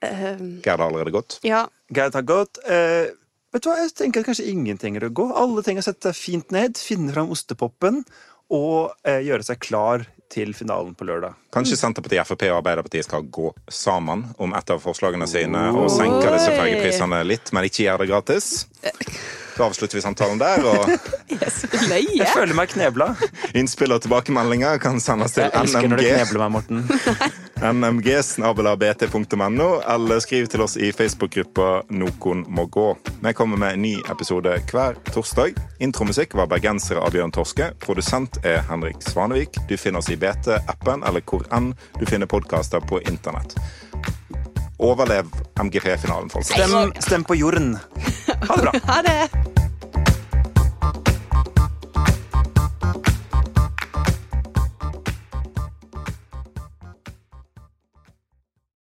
Uh, 0.02 0.58
Gerd 0.64 0.80
har 0.80 0.88
allerede 0.88 1.14
gått. 1.14 1.38
ja. 1.46 1.66
Gerd 1.92 2.16
har 2.16 2.24
gått. 2.26 2.58
Uh, 2.64 3.12
vet 3.52 3.62
du 3.62 3.68
hva, 3.68 3.76
jeg 3.82 3.92
tenker 3.98 4.22
at 4.22 4.30
kanskje 4.30 4.48
ingen 4.50 4.78
trenger 4.80 5.06
å 5.06 5.12
gå. 5.14 5.28
Alle 5.36 5.62
trenger 5.62 5.84
å 5.84 5.90
sette 5.90 6.10
seg 6.10 6.18
fint 6.18 6.54
ned, 6.54 6.80
finne 6.80 7.12
fram 7.14 7.30
ostepopen 7.34 8.02
og 8.52 8.94
uh, 9.06 9.20
gjøre 9.22 9.44
seg 9.46 9.60
klar 9.62 10.06
til 10.32 10.54
finalen 10.56 10.94
på 10.96 11.04
lørdag. 11.08 11.36
Kanskje 11.52 11.76
Senterpartiet, 11.76 12.24
Frp 12.28 12.46
og 12.48 12.62
Arbeiderpartiet 12.62 13.04
skal 13.06 13.26
gå 13.28 13.52
sammen 13.68 14.24
om 14.40 14.54
et 14.56 14.72
av 14.72 14.80
forslagene 14.80 15.28
sine 15.28 15.66
og 15.76 15.90
senke 15.92 16.32
disse 16.32 16.54
fergeprisene 16.56 17.20
litt, 17.28 17.52
men 17.52 17.68
ikke 17.68 17.86
gjøre 17.86 18.04
det 18.06 18.10
gratis. 18.14 18.50
Så 19.52 19.66
avslutter 19.66 19.98
vi 19.98 20.00
samtalen 20.00 20.38
der, 20.40 20.62
og 20.64 20.88
Jeg 21.28 21.36
er 21.44 21.50
så 21.52 21.68
løye. 21.68 22.16
Jeg 22.22 22.28
føler 22.32 22.56
meg 22.56 22.70
knebla. 22.72 23.10
innspill 23.52 23.92
og 23.92 24.00
tilbakemeldinger 24.00 24.80
kan 24.80 24.96
sendes 25.00 25.36
til 25.36 25.44
NMG. 25.44 25.52
Jeg 25.52 25.66
elsker 25.66 25.92
når 25.92 26.00
du 26.00 26.06
knebler 26.08 26.44
meg, 26.46 26.54
Morten. 26.56 27.42
nmg.bt.no, 27.62 29.68
eller 29.94 30.20
skriv 30.20 30.46
til 30.50 30.64
oss 30.64 30.74
i 30.76 30.90
Facebook-gruppa 30.92 31.68
Nokon 31.94 32.42
må 32.48 32.64
gå. 32.66 32.88
Vi 33.22 33.32
kommer 33.38 33.56
med 33.56 33.76
en 33.76 33.82
ny 33.82 33.92
episode 34.10 34.56
hver 34.72 34.98
torsdag. 35.14 35.54
Intromusikk 35.78 36.34
var 36.34 36.50
bergensere 36.50 36.98
av 36.98 37.14
Bjørn 37.14 37.34
Torske. 37.34 37.70
Produsent 37.84 38.40
er 38.44 38.64
Henrik 38.70 38.98
Svanevik. 39.06 39.60
Du 39.68 39.76
finner 39.78 40.02
oss 40.02 40.10
i 40.10 40.18
BT-appen 40.18 41.06
eller 41.06 41.22
hvor 41.22 41.46
enn 41.54 41.70
du 42.00 42.06
finner 42.06 42.26
podkaster 42.26 42.82
på 42.82 42.98
internett. 43.06 43.54
Overlev 44.82 45.30
MGP-finalen, 45.62 46.34
folkens. 46.34 46.56
Stem, 46.58 46.92
stem 46.98 47.24
på 47.24 47.38
jorden. 47.38 47.76
Ha 48.42 48.56
det 48.56 48.62
bra. 48.62 48.72
Ha 48.86 49.02
det. 49.06 49.61